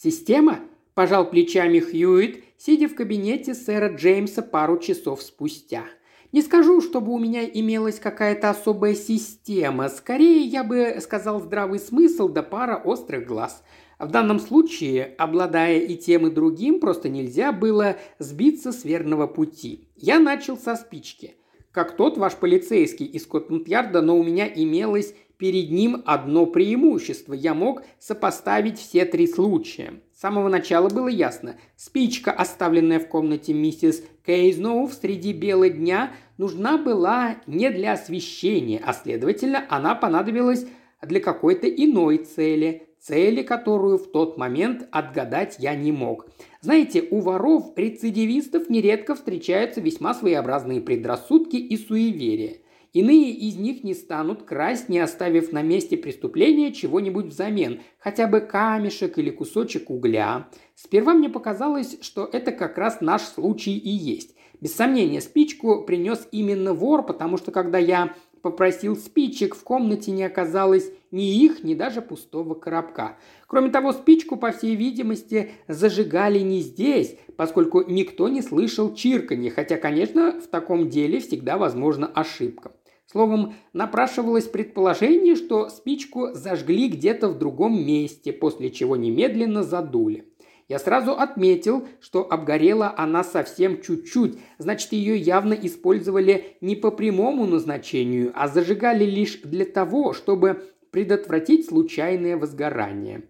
«Система?»– 0.03 0.59
пожал 0.95 1.29
плечами 1.29 1.79
Хьюит, 1.79 2.43
сидя 2.57 2.89
в 2.89 2.93
кабинете 2.93 3.53
сэра 3.53 3.87
Джеймса 3.87 4.41
пару 4.41 4.77
часов 4.77 5.21
спустя. 5.21 5.85
«Не 6.33 6.41
скажу, 6.41 6.81
чтобы 6.81 7.13
у 7.13 7.17
меня 7.17 7.45
имелась 7.45 8.01
какая-то 8.01 8.49
особая 8.49 8.95
система. 8.95 9.87
Скорее, 9.87 10.41
я 10.41 10.65
бы 10.65 10.97
сказал, 10.99 11.39
здравый 11.39 11.79
смысл 11.79 12.27
да 12.27 12.43
пара 12.43 12.75
острых 12.75 13.25
глаз. 13.25 13.63
В 13.97 14.11
данном 14.11 14.41
случае, 14.41 15.15
обладая 15.17 15.79
и 15.79 15.95
тем, 15.95 16.27
и 16.27 16.31
другим, 16.31 16.81
просто 16.81 17.07
нельзя 17.07 17.53
было 17.53 17.95
сбиться 18.19 18.73
с 18.73 18.83
верного 18.83 19.25
пути. 19.25 19.87
Я 19.95 20.19
начал 20.19 20.57
со 20.57 20.75
спички– 20.75 21.35
как 21.73 21.97
тот 21.97 22.19
ваш 22.19 22.35
полицейский 22.35 23.07
из 23.07 23.23
Скотланд-Ярда, 23.23 24.03
но 24.03 24.15
у 24.15 24.23
меня 24.23 24.47
имелось 24.47 25.15
перед 25.43 25.71
ним 25.71 26.03
одно 26.05 26.45
преимущество. 26.45 27.33
Я 27.33 27.53
мог 27.53 27.83
сопоставить 27.99 28.79
все 28.79 29.03
три 29.03 29.27
случая. 29.27 29.95
С 30.15 30.21
самого 30.21 30.47
начала 30.47 30.87
было 30.87 31.09
ясно. 31.09 31.57
Спичка, 31.75 32.31
оставленная 32.31 33.01
в 33.01 33.09
комнате 33.09 33.53
миссис 33.53 34.05
Кейзноув 34.25 34.93
среди 34.93 35.33
бела 35.33 35.67
дня, 35.67 36.13
нужна 36.37 36.77
была 36.77 37.35
не 37.45 37.69
для 37.71 37.91
освещения, 37.91 38.81
а 38.85 38.93
следовательно, 38.93 39.65
она 39.67 39.95
понадобилась 39.95 40.65
для 41.01 41.19
какой-то 41.19 41.67
иной 41.67 42.19
цели 42.19 42.87
цели 43.01 43.43
которую 43.43 43.97
в 43.97 44.09
тот 44.11 44.37
момент 44.37 44.87
отгадать 44.91 45.57
я 45.59 45.75
не 45.75 45.91
мог. 45.91 46.25
Знаете, 46.61 47.05
у 47.11 47.19
воров-рецидивистов 47.19 48.69
нередко 48.69 49.13
встречаются 49.13 49.81
весьма 49.81 50.13
своеобразные 50.13 50.79
предрассудки 50.79 51.57
и 51.57 51.75
суеверия. 51.75 52.62
Иные 52.93 53.31
из 53.31 53.55
них 53.55 53.83
не 53.83 53.95
станут 53.95 54.43
красть, 54.43 54.87
не 54.87 54.99
оставив 54.99 55.51
на 55.51 55.63
месте 55.63 55.97
преступления 55.97 56.71
чего-нибудь 56.71 57.25
взамен, 57.25 57.81
хотя 57.97 58.27
бы 58.27 58.39
камешек 58.39 59.17
или 59.17 59.31
кусочек 59.31 59.89
угля. 59.89 60.47
Сперва 60.75 61.15
мне 61.15 61.27
показалось, 61.27 61.97
что 62.01 62.29
это 62.31 62.51
как 62.51 62.77
раз 62.77 63.01
наш 63.01 63.23
случай 63.23 63.75
и 63.75 63.89
есть. 63.89 64.35
Без 64.61 64.75
сомнения, 64.75 65.21
спичку 65.21 65.81
принес 65.81 66.27
именно 66.31 66.75
вор, 66.75 67.03
потому 67.03 67.37
что 67.37 67.51
когда 67.51 67.79
я 67.79 68.13
попросил 68.43 68.95
спичек, 68.95 69.55
в 69.55 69.63
комнате 69.63 70.11
не 70.11 70.23
оказалось 70.23 70.91
ни 71.09 71.43
их, 71.43 71.63
ни 71.63 71.73
даже 71.73 72.01
пустого 72.01 72.53
коробка. 72.53 73.17
Кроме 73.47 73.71
того, 73.71 73.91
спичку, 73.93 74.35
по 74.35 74.51
всей 74.51 74.75
видимости, 74.75 75.51
зажигали 75.67 76.39
не 76.39 76.61
здесь, 76.61 77.17
поскольку 77.37 77.83
никто 77.89 78.27
не 78.27 78.43
слышал 78.43 78.93
чирканье, 78.93 79.49
хотя, 79.49 79.77
конечно, 79.77 80.39
в 80.39 80.47
таком 80.47 80.89
деле 80.89 81.19
всегда 81.19 81.57
возможна 81.57 82.05
ошибка. 82.05 82.71
Словом, 83.05 83.55
напрашивалось 83.73 84.47
предположение, 84.47 85.35
что 85.35 85.69
спичку 85.69 86.29
зажгли 86.33 86.87
где-то 86.87 87.29
в 87.29 87.37
другом 87.37 87.85
месте, 87.85 88.33
после 88.33 88.71
чего 88.71 88.95
немедленно 88.95 89.63
задули. 89.63 90.33
Я 90.69 90.79
сразу 90.79 91.11
отметил, 91.11 91.87
что 91.99 92.25
обгорела 92.31 92.93
она 92.97 93.23
совсем 93.23 93.81
чуть-чуть, 93.81 94.39
значит, 94.57 94.93
ее 94.93 95.17
явно 95.17 95.53
использовали 95.53 96.57
не 96.61 96.75
по 96.75 96.89
прямому 96.89 97.45
назначению, 97.45 98.31
а 98.33 98.47
зажигали 98.47 99.03
лишь 99.03 99.41
для 99.43 99.65
того, 99.65 100.13
чтобы 100.13 100.63
предотвратить 100.91 101.67
случайное 101.67 102.37
возгорание. 102.37 103.23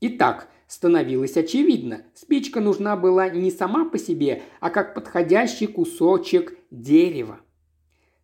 Итак, 0.00 0.48
становилось 0.66 1.36
очевидно, 1.36 2.02
спичка 2.14 2.60
нужна 2.60 2.96
была 2.96 3.28
не 3.28 3.50
сама 3.50 3.84
по 3.84 3.98
себе, 3.98 4.42
а 4.60 4.70
как 4.70 4.94
подходящий 4.94 5.66
кусочек 5.66 6.56
дерева. 6.70 7.40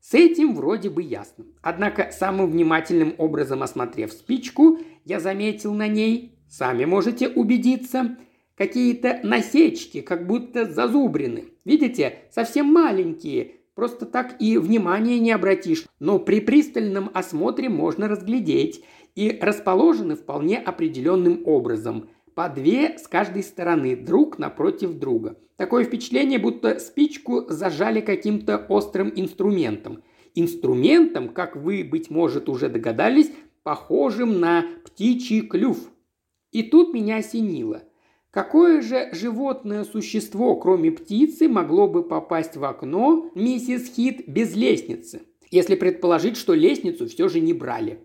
С 0.04 0.12
этим 0.12 0.54
вроде 0.54 0.90
бы 0.90 1.02
ясно. 1.02 1.46
Однако 1.62 2.10
самым 2.12 2.50
внимательным 2.50 3.14
образом 3.16 3.62
осмотрев 3.62 4.12
спичку, 4.12 4.78
я 5.04 5.18
заметил 5.18 5.72
на 5.72 5.88
ней, 5.88 6.38
сами 6.48 6.84
можете 6.84 7.28
убедиться– 7.28 8.16
Какие-то 8.56 9.18
насечки, 9.24 10.00
как 10.00 10.28
будто 10.28 10.64
зазубрины. 10.64 11.46
Видите, 11.64 12.20
совсем 12.30 12.66
маленькие, 12.66 13.56
просто 13.74 14.06
так 14.06 14.40
и 14.40 14.58
внимания 14.58 15.18
не 15.18 15.32
обратишь, 15.32 15.86
но 15.98 16.20
при 16.20 16.38
пристальном 16.38 17.10
осмотре 17.14 17.68
можно 17.68 18.06
разглядеть 18.06 18.84
и 19.16 19.36
расположены 19.42 20.14
вполне 20.14 20.58
определенным 20.58 21.42
образом. 21.46 22.10
По 22.34 22.48
две 22.48 22.98
с 22.98 23.06
каждой 23.06 23.42
стороны, 23.42 23.96
друг 23.96 24.38
напротив 24.38 24.98
друга. 24.98 25.38
Такое 25.56 25.84
впечатление, 25.84 26.38
будто 26.38 26.78
спичку 26.78 27.44
зажали 27.48 28.00
каким-то 28.00 28.58
острым 28.68 29.12
инструментом. 29.14 30.02
Инструментом, 30.34 31.28
как 31.28 31.54
вы, 31.54 31.84
быть 31.84 32.10
может, 32.10 32.48
уже 32.48 32.68
догадались, 32.68 33.30
похожим 33.62 34.40
на 34.40 34.64
птичий 34.84 35.42
клюв. 35.42 35.78
И 36.50 36.62
тут 36.62 36.92
меня 36.92 37.16
осенило– 37.16 37.82
Какое 38.34 38.82
же 38.82 39.10
животное 39.12 39.84
существо, 39.84 40.56
кроме 40.56 40.90
птицы, 40.90 41.46
могло 41.46 41.86
бы 41.86 42.02
попасть 42.02 42.56
в 42.56 42.64
окно 42.64 43.30
миссис 43.36 43.94
Хит 43.94 44.26
без 44.26 44.56
лестницы, 44.56 45.22
если 45.52 45.76
предположить, 45.76 46.36
что 46.36 46.52
лестницу 46.52 47.06
все 47.06 47.28
же 47.28 47.38
не 47.38 47.52
брали? 47.52 48.00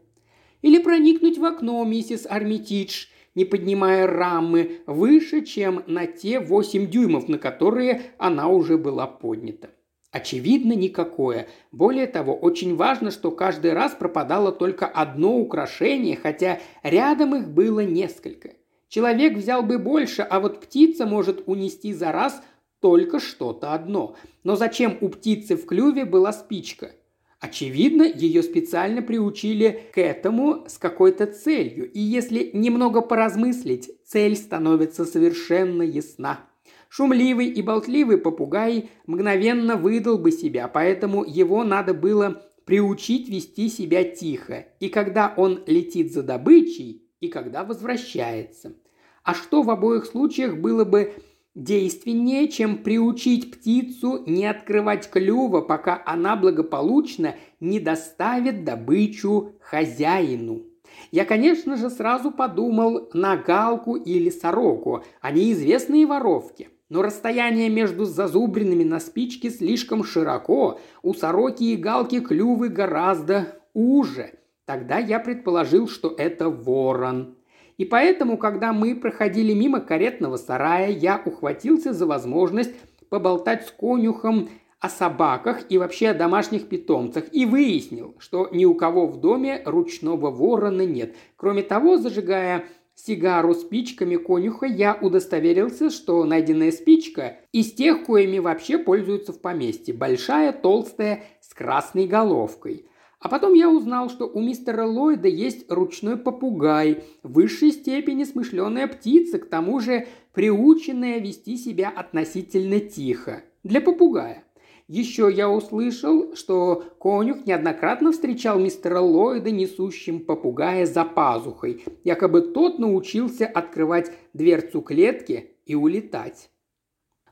Или 0.61 0.77
проникнуть 0.77 1.39
в 1.39 1.45
окно 1.45 1.83
миссис 1.83 2.27
Армитидж, 2.29 3.07
не 3.39 3.45
поднимая 3.45 4.05
рамы 4.05 4.81
выше, 4.85 5.45
чем 5.45 5.81
на 5.87 6.07
те 6.07 6.41
восемь 6.41 6.89
дюймов, 6.89 7.29
на 7.29 7.37
которые 7.37 8.01
она 8.17 8.49
уже 8.49 8.77
была 8.77 9.07
поднята? 9.07 9.69
Очевидно, 10.11 10.73
никакое. 10.73 11.47
Более 11.71 12.05
того, 12.07 12.35
очень 12.35 12.75
важно, 12.75 13.11
что 13.11 13.31
каждый 13.31 13.71
раз 13.71 13.93
пропадало 13.93 14.51
только 14.51 14.87
одно 14.87 15.37
украшение, 15.37 16.17
хотя 16.17 16.59
рядом 16.83 17.33
их 17.33 17.47
было 17.47 17.79
несколько. 17.79 18.55
Человек 18.89 19.37
взял 19.37 19.63
бы 19.63 19.77
больше, 19.77 20.21
а 20.21 20.41
вот 20.41 20.59
птица 20.59 21.05
может 21.05 21.43
унести 21.45 21.93
за 21.93 22.11
раз 22.11 22.43
только 22.81 23.21
что-то 23.21 23.71
одно. 23.73 24.17
Но 24.43 24.57
зачем 24.57 24.97
у 24.99 25.07
птицы 25.07 25.55
в 25.55 25.65
клюве 25.65 26.03
была 26.03 26.33
спичка? 26.33 26.91
Очевидно, 27.39 28.03
ее 28.03 28.43
специально 28.43 29.01
приучили 29.01 29.83
к 29.93 29.97
этому 29.97 30.65
с 30.67 30.77
какой-то 30.77 31.25
целью, 31.25 31.89
и 31.89 31.99
если 31.99 32.51
немного 32.51 33.01
поразмыслить, 33.01 33.91
цель 34.05 34.35
становится 34.35 35.05
совершенно 35.05 35.83
ясна. 35.83 36.41
Шумливый 36.89 37.47
и 37.47 37.61
болтливый 37.61 38.17
попугай 38.17 38.89
мгновенно 39.05 39.77
выдал 39.77 40.17
бы 40.17 40.31
себя, 40.31 40.67
поэтому 40.67 41.23
его 41.23 41.63
надо 41.63 41.93
было 41.93 42.43
приучить 42.65 43.29
вести 43.29 43.69
себя 43.69 44.03
тихо, 44.03 44.67
и 44.79 44.89
когда 44.89 45.33
он 45.37 45.63
летит 45.65 46.11
за 46.11 46.23
добычей, 46.23 47.03
и 47.21 47.29
когда 47.29 47.63
возвращается. 47.63 48.75
А 49.23 49.33
что 49.33 49.61
в 49.61 49.69
обоих 49.69 50.05
случаях 50.05 50.57
было 50.57 50.83
бы 50.83 51.13
действеннее, 51.55 52.47
чем 52.47 52.77
приучить 52.77 53.51
птицу 53.51 54.23
не 54.25 54.45
открывать 54.45 55.09
клюва, 55.09 55.61
пока 55.61 56.01
она 56.05 56.35
благополучно 56.35 57.35
не 57.59 57.79
доставит 57.79 58.63
добычу 58.63 59.53
хозяину. 59.59 60.63
Я, 61.11 61.25
конечно 61.25 61.75
же, 61.75 61.89
сразу 61.89 62.31
подумал 62.31 63.09
на 63.13 63.37
галку 63.37 63.95
или 63.95 64.29
сороку, 64.29 65.03
они 65.21 65.51
известные 65.51 66.05
воровки. 66.05 66.69
Но 66.89 67.03
расстояние 67.03 67.69
между 67.69 68.05
зазубринами 68.05 68.83
на 68.83 68.99
спичке 68.99 69.51
слишком 69.51 70.03
широко, 70.03 70.79
у 71.03 71.13
сороки 71.13 71.63
и 71.63 71.75
галки 71.75 72.19
клювы 72.19 72.69
гораздо 72.69 73.61
уже. 73.73 74.39
Тогда 74.65 74.97
я 74.97 75.19
предположил, 75.19 75.87
что 75.87 76.13
это 76.17 76.49
ворон. 76.49 77.35
И 77.79 77.85
поэтому, 77.85 78.37
когда 78.37 78.73
мы 78.73 78.93
проходили 78.93 79.53
мимо 79.53 79.79
каретного 79.79 80.35
сарая, 80.35 80.89
я 80.89 81.21
ухватился 81.23 81.93
за 81.93 82.05
возможность 82.05 82.73
поболтать 83.07 83.67
с 83.67 83.71
конюхом 83.71 84.49
о 84.81 84.89
собаках 84.89 85.61
и 85.69 85.77
вообще 85.77 86.09
о 86.09 86.13
домашних 86.13 86.67
питомцах 86.67 87.23
и 87.31 87.45
выяснил, 87.45 88.15
что 88.19 88.49
ни 88.51 88.65
у 88.65 88.75
кого 88.75 89.07
в 89.07 89.21
доме 89.21 89.61
ручного 89.63 90.29
ворона 90.29 90.81
нет. 90.85 91.15
Кроме 91.37 91.63
того, 91.63 91.97
зажигая 91.97 92.65
сигару 92.95 93.53
спичками 93.53 94.17
конюха, 94.17 94.65
я 94.65 94.97
удостоверился, 95.01 95.89
что 95.89 96.25
найденная 96.25 96.73
спичка 96.73 97.37
из 97.53 97.71
тех, 97.71 98.03
коими 98.03 98.39
вообще 98.39 98.77
пользуются 98.77 99.31
в 99.31 99.39
поместье. 99.39 99.93
Большая, 99.93 100.51
толстая, 100.51 101.23
с 101.39 101.53
красной 101.53 102.07
головкой. 102.07 102.87
А 103.19 103.27
потом 103.27 103.53
я 103.53 103.69
узнал, 103.69 104.09
что 104.09 104.27
у 104.27 104.39
мистера 104.41 104.85
Ллойда 104.85 105.27
есть 105.27 105.69
ручной 105.69 106.15
попугай, 106.15 107.03
в 107.21 107.33
высшей 107.33 107.71
степени 107.71 108.23
смышленая 108.23 108.87
птица, 108.87 109.39
к 109.39 109.49
тому 109.49 109.81
же 109.81 110.07
приученная 110.33 111.19
вести 111.19 111.57
себя 111.57 111.89
относительно 111.89 112.79
тихо. 112.79 113.43
Для 113.63 113.81
попугая. 113.81 114.45
Еще 114.87 115.29
я 115.31 115.49
услышал, 115.49 116.33
что 116.35 116.83
конюх 116.99 117.45
неоднократно 117.45 118.11
встречал 118.11 118.57
мистера 118.57 118.99
Ллойда, 118.99 119.51
несущим 119.51 120.21
попугая 120.21 120.85
за 120.85 121.03
пазухой. 121.03 121.83
Якобы 122.03 122.41
тот 122.41 122.79
научился 122.79 123.45
открывать 123.45 124.11
дверцу 124.33 124.81
клетки 124.81 125.51
и 125.65 125.75
улетать. 125.75 126.49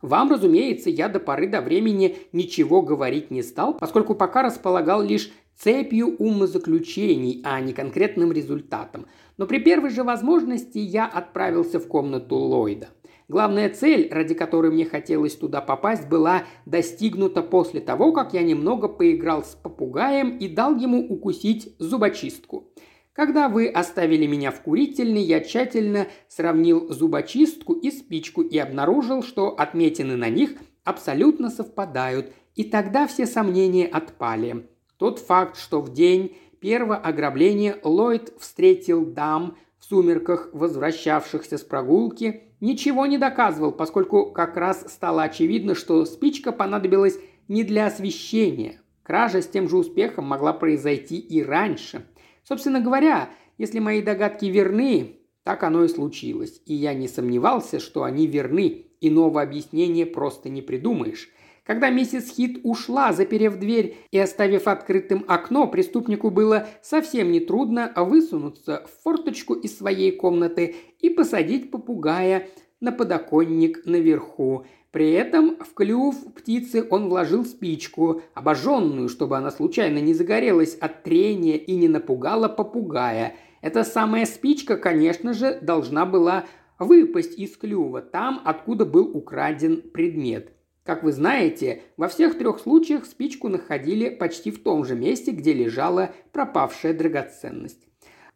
Вам, 0.02 0.30
разумеется, 0.30 0.90
я 0.90 1.10
до 1.10 1.20
поры 1.20 1.48
до 1.48 1.62
времени 1.62 2.18
ничего 2.32 2.84
говорить 2.84 3.32
не 3.32 3.42
стал, 3.42 3.76
поскольку 3.76 4.14
пока 4.14 4.44
располагал 4.44 5.02
лишь 5.02 5.32
цепью 5.58 6.16
умозаключений, 6.18 7.42
а 7.44 7.60
не 7.60 7.74
конкретным 7.74 8.32
результатом. 8.32 9.08
Но 9.38 9.48
при 9.48 9.60
первой 9.60 9.90
же 9.90 10.04
возможности 10.04 10.78
я 10.78 11.06
отправился 11.06 11.80
в 11.80 11.88
комнату 11.88 12.36
Ллойда. 12.36 12.90
Главная 13.28 13.70
цель, 13.70 14.08
ради 14.10 14.34
которой 14.34 14.72
мне 14.72 14.86
хотелось 14.86 15.36
туда 15.36 15.60
попасть, 15.60 16.08
была 16.08 16.44
достигнута 16.66 17.42
после 17.42 17.82
того, 17.82 18.14
как 18.14 18.34
я 18.34 18.42
немного 18.42 18.88
поиграл 18.88 19.44
с 19.44 19.56
попугаем 19.56 20.38
и 20.38 20.48
дал 20.48 20.76
ему 20.78 21.06
укусить 21.06 21.76
зубочистку. 21.78 22.72
Когда 23.12 23.50
вы 23.50 23.68
оставили 23.68 24.28
меня 24.28 24.52
в 24.52 24.62
курительной, 24.62 25.24
я 25.24 25.42
тщательно 25.42 26.08
сравнил 26.30 26.94
зубочистку 26.94 27.74
и 27.74 27.92
спичку 27.92 28.44
и 28.44 28.58
обнаружил, 28.60 29.24
что 29.24 29.50
отметины 29.50 30.16
на 30.16 30.30
них 30.30 30.52
абсолютно 30.86 31.50
совпадают, 31.50 32.32
и 32.56 32.64
тогда 32.64 33.08
все 33.08 33.26
сомнения 33.26 33.88
отпали. 33.88 34.68
Тот 34.98 35.20
факт, 35.20 35.58
что 35.58 35.80
в 35.82 35.94
день 35.94 36.36
первого 36.60 36.96
ограбления 36.96 37.78
Ллойд 37.84 38.34
встретил 38.40 39.06
дам 39.06 39.58
в 39.80 39.86
сумерках, 39.86 40.50
возвращавшихся 40.54 41.58
с 41.58 41.62
прогулки, 41.62 42.44
ничего 42.60 43.06
не 43.06 43.18
доказывал, 43.18 43.72
поскольку 43.72 44.32
как 44.32 44.58
раз 44.58 44.92
стало 44.92 45.24
очевидно, 45.24 45.76
что 45.76 46.06
спичка 46.06 46.52
понадобилась 46.52 47.20
не 47.48 47.64
для 47.64 47.86
освещения. 47.86 48.82
Кража 49.04 49.42
с 49.42 49.48
тем 49.48 49.70
же 49.70 49.78
успехом 49.78 50.26
могла 50.26 50.52
произойти 50.52 51.18
и 51.18 51.44
раньше. 51.44 52.06
Собственно 52.44 52.82
говоря, 52.82 53.30
если 53.58 53.80
мои 53.80 54.02
догадки 54.02 54.46
верны, 54.46 55.18
так 55.44 55.64
оно 55.64 55.84
и 55.84 55.88
случилось. 55.88 56.62
И 56.66 56.74
я 56.74 56.94
не 56.94 57.08
сомневался, 57.08 57.80
что 57.80 58.04
они 58.04 58.28
верны. 58.28 58.88
Иного 59.00 59.42
объяснения 59.42 60.06
просто 60.06 60.50
не 60.50 60.62
придумаешь. 60.62 61.30
Когда 61.68 61.90
миссис 61.90 62.34
Хит 62.34 62.62
ушла, 62.64 63.12
заперев 63.12 63.60
дверь 63.60 63.98
и 64.12 64.18
оставив 64.18 64.70
открытым 64.70 65.26
окно, 65.28 65.68
преступнику 65.68 66.30
было 66.30 66.66
совсем 66.82 67.30
нетрудно 67.30 67.92
высунуться 67.98 68.86
в 68.88 69.04
форточку 69.04 69.54
из 69.54 69.78
своей 69.78 70.14
комнаты 70.14 70.76
и 71.02 71.10
посадить 71.10 71.70
попугая 71.70 72.48
на 72.80 72.94
подоконник 72.94 73.86
наверху. 73.86 74.66
При 74.92 75.12
этом 75.12 75.58
в 75.58 75.74
клюв 75.74 76.16
птицы 76.34 76.88
он 76.90 77.10
вложил 77.10 77.44
спичку, 77.44 78.22
обожженную, 78.34 79.10
чтобы 79.10 79.36
она 79.36 79.52
случайно 79.52 79.98
не 79.98 80.14
загорелась 80.14 80.74
от 80.76 81.04
трения 81.04 81.58
и 81.58 81.76
не 81.76 81.90
напугала 81.90 82.48
попугая. 82.48 83.36
Эта 83.62 83.84
самая 83.84 84.26
спичка, 84.26 84.78
конечно 84.78 85.34
же, 85.34 85.60
должна 85.62 86.06
была 86.06 86.46
выпасть 86.80 87.38
из 87.38 87.58
клюва, 87.58 88.02
там, 88.02 88.42
откуда 88.46 88.86
был 88.86 89.12
украден 89.14 89.82
предмет. 89.82 90.54
Как 90.88 91.04
вы 91.04 91.12
знаете, 91.12 91.82
во 91.98 92.08
всех 92.08 92.38
трех 92.38 92.62
случаях 92.62 93.06
спичку 93.06 93.50
находили 93.50 94.08
почти 94.08 94.52
в 94.52 94.64
том 94.64 94.86
же 94.86 94.96
месте, 94.96 95.32
где 95.32 95.52
лежала 95.52 96.12
пропавшая 96.32 96.94
драгоценность. 96.94 97.86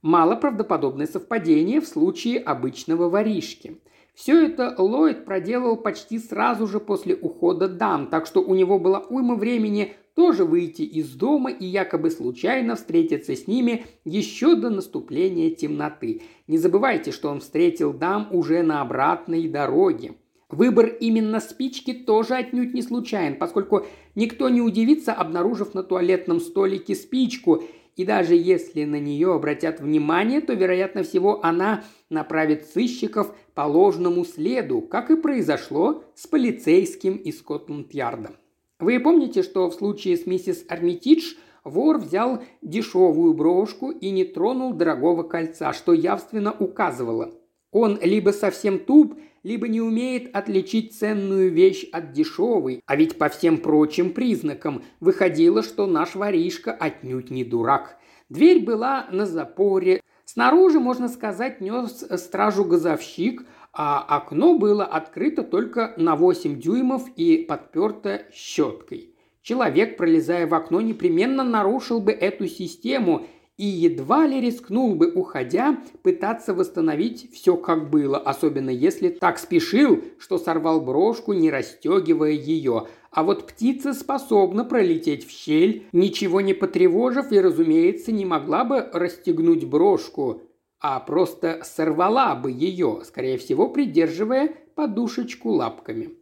Мало 0.01 0.35
правдоподобное 0.35 1.07
совпадение 1.07 1.79
в 1.79 1.87
случае 1.87 2.39
обычного 2.39 3.07
воришки. 3.07 3.79
Все 4.13 4.47
это 4.47 4.75
Ллойд 4.77 5.23
проделал 5.23 5.77
почти 5.77 6.19
сразу 6.19 6.67
же 6.67 6.81
после 6.81 7.15
ухода 7.15 7.69
дам, 7.69 8.07
так 8.07 8.25
что 8.25 8.41
у 8.41 8.53
него 8.53 8.79
была 8.79 8.99
уйма 8.99 9.35
времени 9.35 9.93
тоже 10.13 10.43
выйти 10.43 10.81
из 10.81 11.09
дома 11.11 11.51
и 11.51 11.65
якобы 11.65 12.11
случайно 12.11 12.75
встретиться 12.75 13.33
с 13.33 13.47
ними 13.47 13.85
еще 14.03 14.55
до 14.55 14.69
наступления 14.69 15.51
темноты. 15.51 16.23
Не 16.47 16.57
забывайте, 16.57 17.13
что 17.13 17.29
он 17.29 17.39
встретил 17.39 17.93
дам 17.93 18.27
уже 18.29 18.61
на 18.61 18.81
обратной 18.81 19.47
дороге. 19.47 20.15
Выбор 20.51 20.85
именно 20.85 21.39
спички 21.39 21.93
тоже 21.93 22.35
отнюдь 22.35 22.73
не 22.73 22.81
случайен, 22.81 23.37
поскольку 23.37 23.85
никто 24.15 24.49
не 24.49 24.61
удивится, 24.61 25.13
обнаружив 25.13 25.73
на 25.73 25.81
туалетном 25.81 26.41
столике 26.41 26.93
спичку, 26.93 27.63
и 27.95 28.03
даже 28.03 28.35
если 28.35 28.83
на 28.83 28.99
нее 28.99 29.33
обратят 29.33 29.79
внимание, 29.79 30.41
то, 30.41 30.53
вероятно 30.53 31.03
всего, 31.03 31.43
она 31.43 31.83
направит 32.09 32.65
сыщиков 32.65 33.33
по 33.53 33.61
ложному 33.61 34.25
следу, 34.25 34.81
как 34.81 35.09
и 35.09 35.15
произошло 35.15 36.03
с 36.15 36.27
полицейским 36.27 37.15
из 37.15 37.39
Скотланд-Ярда. 37.39 38.31
Вы 38.79 38.99
помните, 38.99 39.43
что 39.43 39.69
в 39.69 39.73
случае 39.73 40.17
с 40.17 40.25
миссис 40.25 40.65
Армитидж 40.67 41.35
вор 41.63 41.97
взял 41.97 42.41
дешевую 42.61 43.33
брошку 43.33 43.91
и 43.91 44.09
не 44.09 44.25
тронул 44.25 44.73
дорогого 44.73 45.23
кольца, 45.23 45.71
что 45.73 45.93
явственно 45.93 46.51
указывало. 46.51 47.31
Он 47.71 47.99
либо 48.01 48.31
совсем 48.31 48.79
туп, 48.79 49.15
либо 49.43 49.67
не 49.67 49.81
умеет 49.81 50.35
отличить 50.35 50.97
ценную 50.97 51.51
вещь 51.51 51.85
от 51.91 52.11
дешевой, 52.11 52.83
а 52.85 52.95
ведь 52.95 53.17
по 53.17 53.29
всем 53.29 53.57
прочим 53.57 54.11
признакам 54.11 54.83
выходило, 54.99 55.63
что 55.63 55.87
наш 55.87 56.15
воришка 56.15 56.71
отнюдь 56.71 57.31
не 57.31 57.43
дурак. 57.43 57.97
Дверь 58.29 58.63
была 58.63 59.07
на 59.11 59.25
запоре, 59.25 60.01
снаружи, 60.25 60.79
можно 60.79 61.09
сказать, 61.09 61.59
нес 61.61 62.05
стражу 62.17 62.65
газовщик, 62.65 63.43
а 63.73 64.01
окно 64.01 64.57
было 64.57 64.85
открыто 64.85 65.43
только 65.43 65.93
на 65.97 66.15
8 66.15 66.59
дюймов 66.59 67.09
и 67.15 67.37
подперто 67.37 68.23
щеткой. 68.33 69.15
Человек, 69.41 69.97
пролезая 69.97 70.45
в 70.45 70.53
окно, 70.53 70.81
непременно 70.81 71.43
нарушил 71.43 71.99
бы 71.99 72.11
эту 72.11 72.47
систему– 72.47 73.25
и 73.61 73.65
едва 73.65 74.25
ли 74.25 74.41
рискнул 74.41 74.95
бы, 74.95 75.11
уходя, 75.11 75.77
пытаться 76.01 76.55
восстановить 76.55 77.31
все 77.31 77.55
как 77.55 77.91
было, 77.91 78.17
особенно 78.17 78.71
если 78.71 79.09
так 79.09 79.37
спешил, 79.37 80.03
что 80.17 80.39
сорвал 80.39 80.81
брошку, 80.81 81.33
не 81.33 81.51
расстегивая 81.51 82.31
ее. 82.31 82.87
А 83.11 83.23
вот 83.23 83.45
птица 83.45 83.93
способна 83.93 84.65
пролететь 84.65 85.27
в 85.27 85.29
щель, 85.29 85.85
ничего 85.91 86.41
не 86.41 86.55
потревожив 86.55 87.31
и, 87.31 87.39
разумеется, 87.39 88.11
не 88.11 88.25
могла 88.25 88.63
бы 88.63 88.89
расстегнуть 88.93 89.65
брошку, 89.65 90.41
а 90.79 90.99
просто 90.99 91.61
сорвала 91.63 92.33
бы 92.33 92.49
ее, 92.49 93.01
скорее 93.05 93.37
всего, 93.37 93.69
придерживая 93.69 94.55
подушечку 94.73 95.51
лапками. 95.51 96.15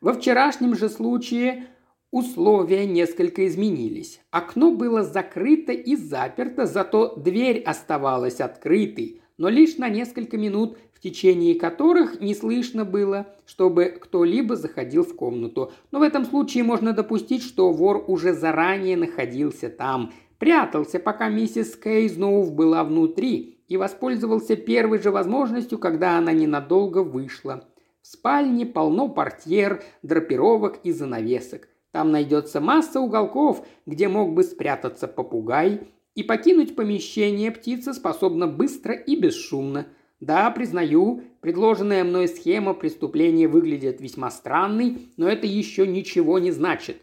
Во 0.00 0.14
вчерашнем 0.14 0.74
же 0.74 0.88
случае 0.88 1.68
Условия 2.12 2.84
несколько 2.84 3.46
изменились. 3.46 4.20
Окно 4.30 4.70
было 4.70 5.02
закрыто 5.02 5.72
и 5.72 5.96
заперто, 5.96 6.66
зато 6.66 7.16
дверь 7.16 7.62
оставалась 7.62 8.38
открытой, 8.38 9.22
но 9.38 9.48
лишь 9.48 9.78
на 9.78 9.88
несколько 9.88 10.36
минут, 10.36 10.76
в 10.92 11.00
течение 11.00 11.54
которых 11.54 12.20
не 12.20 12.34
слышно 12.34 12.84
было, 12.84 13.28
чтобы 13.46 13.86
кто-либо 13.86 14.56
заходил 14.56 15.04
в 15.04 15.16
комнату. 15.16 15.72
Но 15.90 16.00
в 16.00 16.02
этом 16.02 16.26
случае 16.26 16.64
можно 16.64 16.92
допустить, 16.92 17.42
что 17.42 17.72
вор 17.72 18.04
уже 18.06 18.34
заранее 18.34 18.98
находился 18.98 19.70
там, 19.70 20.12
прятался, 20.38 20.98
пока 20.98 21.30
миссис 21.30 21.74
Кейзноув 21.76 22.52
была 22.52 22.84
внутри, 22.84 23.56
и 23.68 23.78
воспользовался 23.78 24.54
первой 24.54 24.98
же 24.98 25.10
возможностью, 25.10 25.78
когда 25.78 26.18
она 26.18 26.32
ненадолго 26.32 26.98
вышла. 26.98 27.64
В 28.02 28.06
спальне 28.06 28.66
полно 28.66 29.08
портьер, 29.08 29.82
драпировок 30.02 30.80
и 30.84 30.92
занавесок. 30.92 31.68
Там 31.92 32.10
найдется 32.10 32.60
масса 32.60 33.00
уголков, 33.00 33.66
где 33.86 34.08
мог 34.08 34.32
бы 34.32 34.42
спрятаться 34.42 35.06
попугай, 35.06 35.88
и 36.14 36.22
покинуть 36.22 36.74
помещение 36.74 37.50
птица 37.50 37.92
способна 37.92 38.46
быстро 38.46 38.94
и 38.94 39.14
бесшумно. 39.14 39.86
Да, 40.20 40.50
признаю, 40.50 41.22
предложенная 41.40 42.04
мной 42.04 42.28
схема 42.28 42.74
преступления 42.74 43.48
выглядит 43.48 44.00
весьма 44.00 44.30
странной, 44.30 45.08
но 45.16 45.28
это 45.28 45.46
еще 45.46 45.86
ничего 45.86 46.38
не 46.38 46.50
значит. 46.50 46.98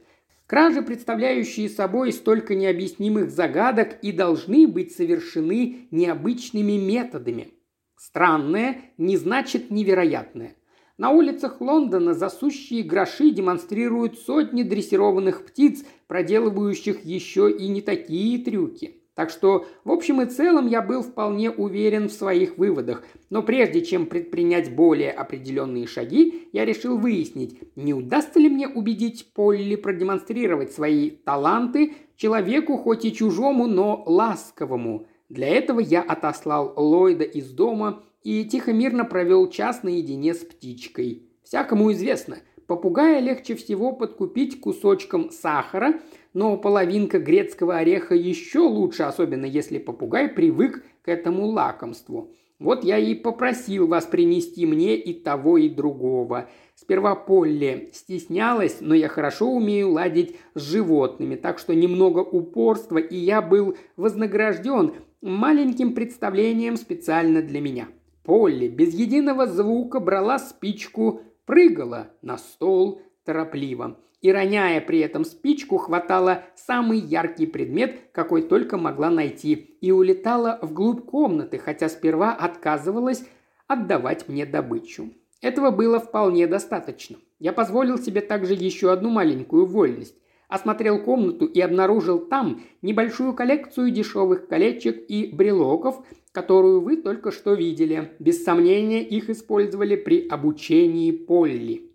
Кражи, 0.47 0.81
представляющие 0.81 1.69
собой 1.69 2.11
столько 2.11 2.55
необъяснимых 2.55 3.29
загадок, 3.29 3.99
и 4.01 4.11
должны 4.11 4.67
быть 4.67 4.95
совершены 4.95 5.87
необычными 5.91 6.73
методами. 6.73 7.49
Странное 7.95 8.81
не 8.97 9.17
значит 9.17 9.69
невероятное. 9.69 10.55
На 10.99 11.11
улицах 11.11 11.61
Лондона 11.61 12.13
засущие 12.13 12.83
гроши 12.83 13.31
демонстрируют 13.31 14.19
сотни 14.19 14.63
дрессированных 14.63 15.45
птиц, 15.45 15.85
проделывающих 16.07 17.05
еще 17.05 17.49
и 17.49 17.69
не 17.69 17.81
такие 17.81 18.37
трюки. 18.43 18.97
Так 19.15 19.29
что, 19.29 19.65
в 19.85 19.91
общем 19.91 20.21
и 20.21 20.25
целом, 20.25 20.67
я 20.67 20.81
был 20.81 21.01
вполне 21.01 21.51
уверен 21.51 22.09
в 22.09 22.11
своих 22.11 22.57
выводах. 22.57 23.05
Но 23.29 23.43
прежде 23.43 23.79
чем 23.85 24.07
предпринять 24.07 24.75
более 24.75 25.11
определенные 25.11 25.87
шаги, 25.87 26.49
я 26.51 26.65
решил 26.65 26.97
выяснить, 26.97 27.57
не 27.77 27.93
удастся 27.93 28.37
ли 28.37 28.49
мне 28.49 28.67
убедить 28.67 29.31
Полли 29.33 29.77
продемонстрировать 29.77 30.73
свои 30.73 31.11
таланты 31.11 31.93
человеку 32.17 32.75
хоть 32.75 33.05
и 33.05 33.13
чужому, 33.13 33.67
но 33.67 34.03
ласковому. 34.05 35.07
Для 35.29 35.47
этого 35.47 35.79
я 35.79 36.01
отослал 36.01 36.73
Ллойда 36.75 37.23
из 37.23 37.51
дома 37.51 38.03
и 38.23 38.45
тихо-мирно 38.45 39.05
провел 39.05 39.49
час 39.49 39.83
наедине 39.83 40.33
с 40.33 40.39
птичкой. 40.39 41.23
Всякому 41.43 41.91
известно, 41.93 42.37
попугая 42.67 43.19
легче 43.19 43.55
всего 43.55 43.91
подкупить 43.93 44.59
кусочком 44.59 45.31
сахара, 45.31 45.99
но 46.33 46.57
половинка 46.57 47.19
грецкого 47.19 47.77
ореха 47.77 48.15
еще 48.15 48.59
лучше, 48.59 49.03
особенно 49.03 49.45
если 49.45 49.79
попугай 49.79 50.29
привык 50.29 50.83
к 51.01 51.09
этому 51.09 51.47
лакомству. 51.47 52.31
Вот 52.59 52.83
я 52.83 52.97
и 52.97 53.15
попросил 53.15 53.87
вас 53.87 54.05
принести 54.05 54.65
мне 54.65 54.97
и 54.97 55.13
того, 55.13 55.57
и 55.57 55.69
другого. 55.69 56.49
Сперва 56.75 57.15
Полли 57.15 57.89
стеснялась, 57.93 58.77
но 58.81 58.93
я 58.93 59.07
хорошо 59.07 59.49
умею 59.49 59.91
ладить 59.91 60.35
с 60.55 60.61
животными, 60.61 61.35
так 61.35 61.57
что 61.57 61.73
немного 61.73 62.19
упорства, 62.19 62.97
и 62.97 63.15
я 63.15 63.41
был 63.41 63.77
вознагражден 63.95 64.93
маленьким 65.21 65.93
представлением 65.93 66.75
специально 66.75 67.41
для 67.41 67.61
меня. 67.61 67.87
Полли 68.23 68.67
без 68.67 68.93
единого 68.93 69.47
звука 69.47 69.99
брала 69.99 70.39
спичку, 70.39 71.21
прыгала 71.45 72.11
на 72.21 72.37
стол 72.37 73.01
торопливо. 73.23 73.97
И, 74.21 74.31
роняя 74.31 74.81
при 74.81 74.99
этом 74.99 75.23
спичку, 75.23 75.77
хватала 75.77 76.43
самый 76.55 76.99
яркий 76.99 77.47
предмет, 77.47 78.09
какой 78.11 78.41
только 78.41 78.77
могла 78.77 79.09
найти, 79.09 79.53
и 79.53 79.91
улетала 79.91 80.59
вглубь 80.61 81.05
комнаты, 81.05 81.57
хотя 81.57 81.87
сперва 81.87 82.33
отказывалась 82.33 83.23
отдавать 83.67 84.27
мне 84.27 84.45
добычу. 84.45 85.13
Этого 85.41 85.71
было 85.71 85.99
вполне 85.99 86.47
достаточно. 86.47 87.17
Я 87.39 87.53
позволил 87.53 87.97
себе 87.97 88.19
также 88.19 88.53
еще 88.53 88.91
одну 88.91 89.09
маленькую 89.09 89.65
вольность. 89.65 90.15
Осмотрел 90.49 91.01
комнату 91.03 91.45
и 91.45 91.61
обнаружил 91.61 92.19
там 92.19 92.63
небольшую 92.81 93.33
коллекцию 93.33 93.91
дешевых 93.91 94.47
колечек 94.47 95.05
и 95.07 95.29
брелоков, 95.31 96.03
которую 96.31 96.81
вы 96.81 96.97
только 96.97 97.31
что 97.31 97.53
видели. 97.53 98.11
Без 98.19 98.43
сомнения, 98.43 99.03
их 99.03 99.29
использовали 99.29 99.95
при 99.95 100.27
обучении 100.27 101.11
Полли. 101.11 101.91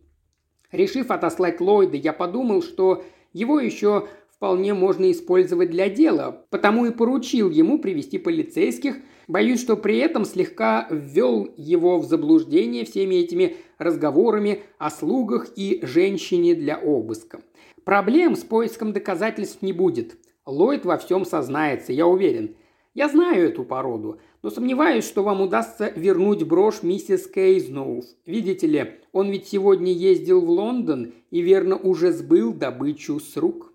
Решив 0.72 1.10
отослать 1.10 1.60
Ллойда, 1.60 1.96
я 1.96 2.12
подумал, 2.12 2.62
что 2.62 3.04
его 3.32 3.60
еще 3.60 4.08
вполне 4.28 4.74
можно 4.74 5.10
использовать 5.10 5.70
для 5.70 5.88
дела, 5.88 6.44
потому 6.50 6.86
и 6.86 6.90
поручил 6.90 7.48
ему 7.48 7.78
привести 7.78 8.18
полицейских. 8.18 8.96
Боюсь, 9.28 9.60
что 9.60 9.76
при 9.76 9.98
этом 9.98 10.24
слегка 10.24 10.86
ввел 10.90 11.48
его 11.56 11.98
в 11.98 12.04
заблуждение 12.04 12.84
всеми 12.84 13.14
этими 13.14 13.56
разговорами 13.78 14.62
о 14.78 14.90
слугах 14.90 15.48
и 15.56 15.80
женщине 15.82 16.54
для 16.54 16.76
обыска. 16.76 17.40
Проблем 17.84 18.34
с 18.34 18.40
поиском 18.40 18.92
доказательств 18.92 19.62
не 19.62 19.72
будет. 19.72 20.18
Ллойд 20.44 20.84
во 20.84 20.98
всем 20.98 21.24
сознается, 21.24 21.92
я 21.92 22.06
уверен. 22.06 22.56
Я 22.94 23.08
знаю 23.08 23.48
эту 23.48 23.64
породу, 23.64 24.20
но 24.42 24.50
сомневаюсь, 24.50 25.04
что 25.04 25.24
вам 25.24 25.40
удастся 25.40 25.92
вернуть 25.96 26.44
брошь 26.44 26.84
миссис 26.84 27.26
Кейзноуф. 27.26 28.04
Видите 28.24 28.68
ли, 28.68 29.00
он 29.10 29.30
ведь 29.30 29.48
сегодня 29.48 29.92
ездил 29.92 30.40
в 30.40 30.48
Лондон 30.48 31.12
и 31.30 31.40
верно 31.40 31.76
уже 31.76 32.12
сбыл 32.12 32.52
добычу 32.52 33.18
с 33.18 33.36
рук». 33.36 33.72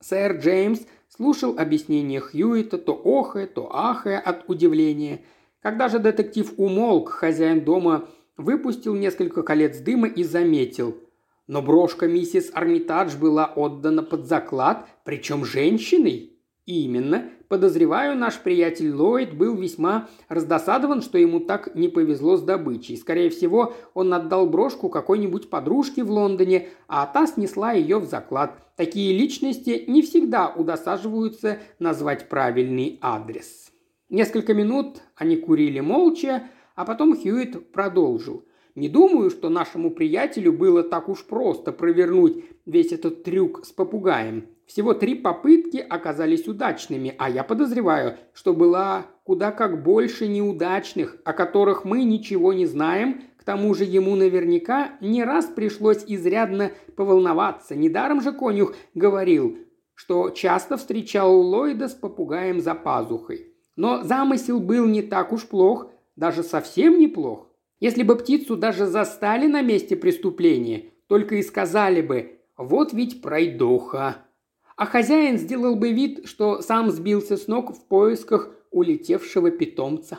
Сэр 0.00 0.36
Джеймс 0.36 0.80
слушал 1.08 1.58
объяснения 1.58 2.20
Хьюита, 2.20 2.76
то 2.76 2.92
охая, 2.92 3.46
то 3.46 3.74
ахая 3.74 4.18
от 4.18 4.48
удивления. 4.50 5.24
Когда 5.62 5.88
же 5.88 5.98
детектив 5.98 6.52
умолк, 6.58 7.08
хозяин 7.08 7.64
дома 7.64 8.08
выпустил 8.36 8.94
несколько 8.94 9.42
колец 9.42 9.78
дыма 9.78 10.08
и 10.08 10.24
заметил. 10.24 10.98
Но 11.46 11.62
брошка 11.62 12.06
миссис 12.06 12.50
Армитадж 12.52 13.16
была 13.16 13.46
отдана 13.46 14.02
под 14.02 14.26
заклад, 14.26 14.86
причем 15.04 15.44
женщиной. 15.44 16.32
Именно. 16.66 17.30
Подозреваю, 17.52 18.16
наш 18.16 18.38
приятель 18.38 18.94
Ллойд 18.94 19.34
был 19.34 19.54
весьма 19.56 20.08
раздосадован, 20.30 21.02
что 21.02 21.18
ему 21.18 21.38
так 21.38 21.74
не 21.74 21.88
повезло 21.88 22.38
с 22.38 22.42
добычей. 22.42 22.96
Скорее 22.96 23.28
всего, 23.28 23.74
он 23.92 24.14
отдал 24.14 24.48
брошку 24.48 24.88
какой-нибудь 24.88 25.50
подружке 25.50 26.02
в 26.02 26.10
Лондоне, 26.10 26.70
а 26.88 27.04
та 27.04 27.26
снесла 27.26 27.72
ее 27.72 27.98
в 27.98 28.06
заклад. 28.06 28.74
Такие 28.76 29.12
личности 29.12 29.84
не 29.86 30.00
всегда 30.00 30.48
удосаживаются 30.48 31.58
назвать 31.78 32.30
правильный 32.30 32.98
адрес. 33.02 33.70
Несколько 34.08 34.54
минут 34.54 35.02
они 35.14 35.36
курили 35.36 35.80
молча, 35.80 36.44
а 36.74 36.86
потом 36.86 37.14
Хьюит 37.14 37.70
продолжил. 37.70 38.46
Не 38.74 38.88
думаю, 38.88 39.28
что 39.28 39.50
нашему 39.50 39.90
приятелю 39.90 40.54
было 40.54 40.82
так 40.82 41.10
уж 41.10 41.22
просто 41.26 41.70
провернуть 41.70 42.46
весь 42.64 42.92
этот 42.92 43.24
трюк 43.24 43.66
с 43.66 43.72
попугаем. 43.72 44.46
Всего 44.66 44.94
три 44.94 45.14
попытки 45.14 45.76
оказались 45.76 46.48
удачными, 46.48 47.14
а 47.18 47.28
я 47.28 47.44
подозреваю, 47.44 48.16
что 48.32 48.54
была 48.54 49.06
куда 49.24 49.52
как 49.52 49.82
больше 49.82 50.28
неудачных, 50.28 51.16
о 51.24 51.32
которых 51.32 51.84
мы 51.84 52.04
ничего 52.04 52.52
не 52.52 52.66
знаем, 52.66 53.22
к 53.36 53.44
тому 53.44 53.74
же 53.74 53.84
ему 53.84 54.14
наверняка 54.14 54.92
не 55.00 55.24
раз 55.24 55.46
пришлось 55.46 56.04
изрядно 56.06 56.70
поволноваться. 56.96 57.74
Недаром 57.74 58.20
же 58.20 58.32
конюх 58.32 58.74
говорил, 58.94 59.58
что 59.94 60.30
часто 60.30 60.76
встречал 60.76 61.40
Ллойда 61.40 61.88
с 61.88 61.92
попугаем 61.92 62.60
за 62.60 62.74
пазухой. 62.74 63.48
Но 63.76 64.02
замысел 64.02 64.60
был 64.60 64.86
не 64.86 65.02
так 65.02 65.32
уж 65.32 65.46
плох, 65.46 65.90
даже 66.16 66.42
совсем 66.42 66.98
неплох. 66.98 67.48
Если 67.80 68.04
бы 68.04 68.16
птицу 68.16 68.56
даже 68.56 68.86
застали 68.86 69.48
на 69.48 69.60
месте 69.60 69.96
преступления, 69.96 70.90
только 71.08 71.36
и 71.36 71.42
сказали 71.42 72.00
бы 72.00 72.38
«вот 72.56 72.92
ведь 72.92 73.22
пройдоха», 73.22 74.18
а 74.82 74.86
хозяин 74.86 75.38
сделал 75.38 75.76
бы 75.76 75.92
вид, 75.92 76.26
что 76.26 76.60
сам 76.60 76.90
сбился 76.90 77.36
с 77.36 77.46
ног 77.46 77.72
в 77.72 77.86
поисках 77.86 78.50
улетевшего 78.72 79.52
питомца. 79.52 80.18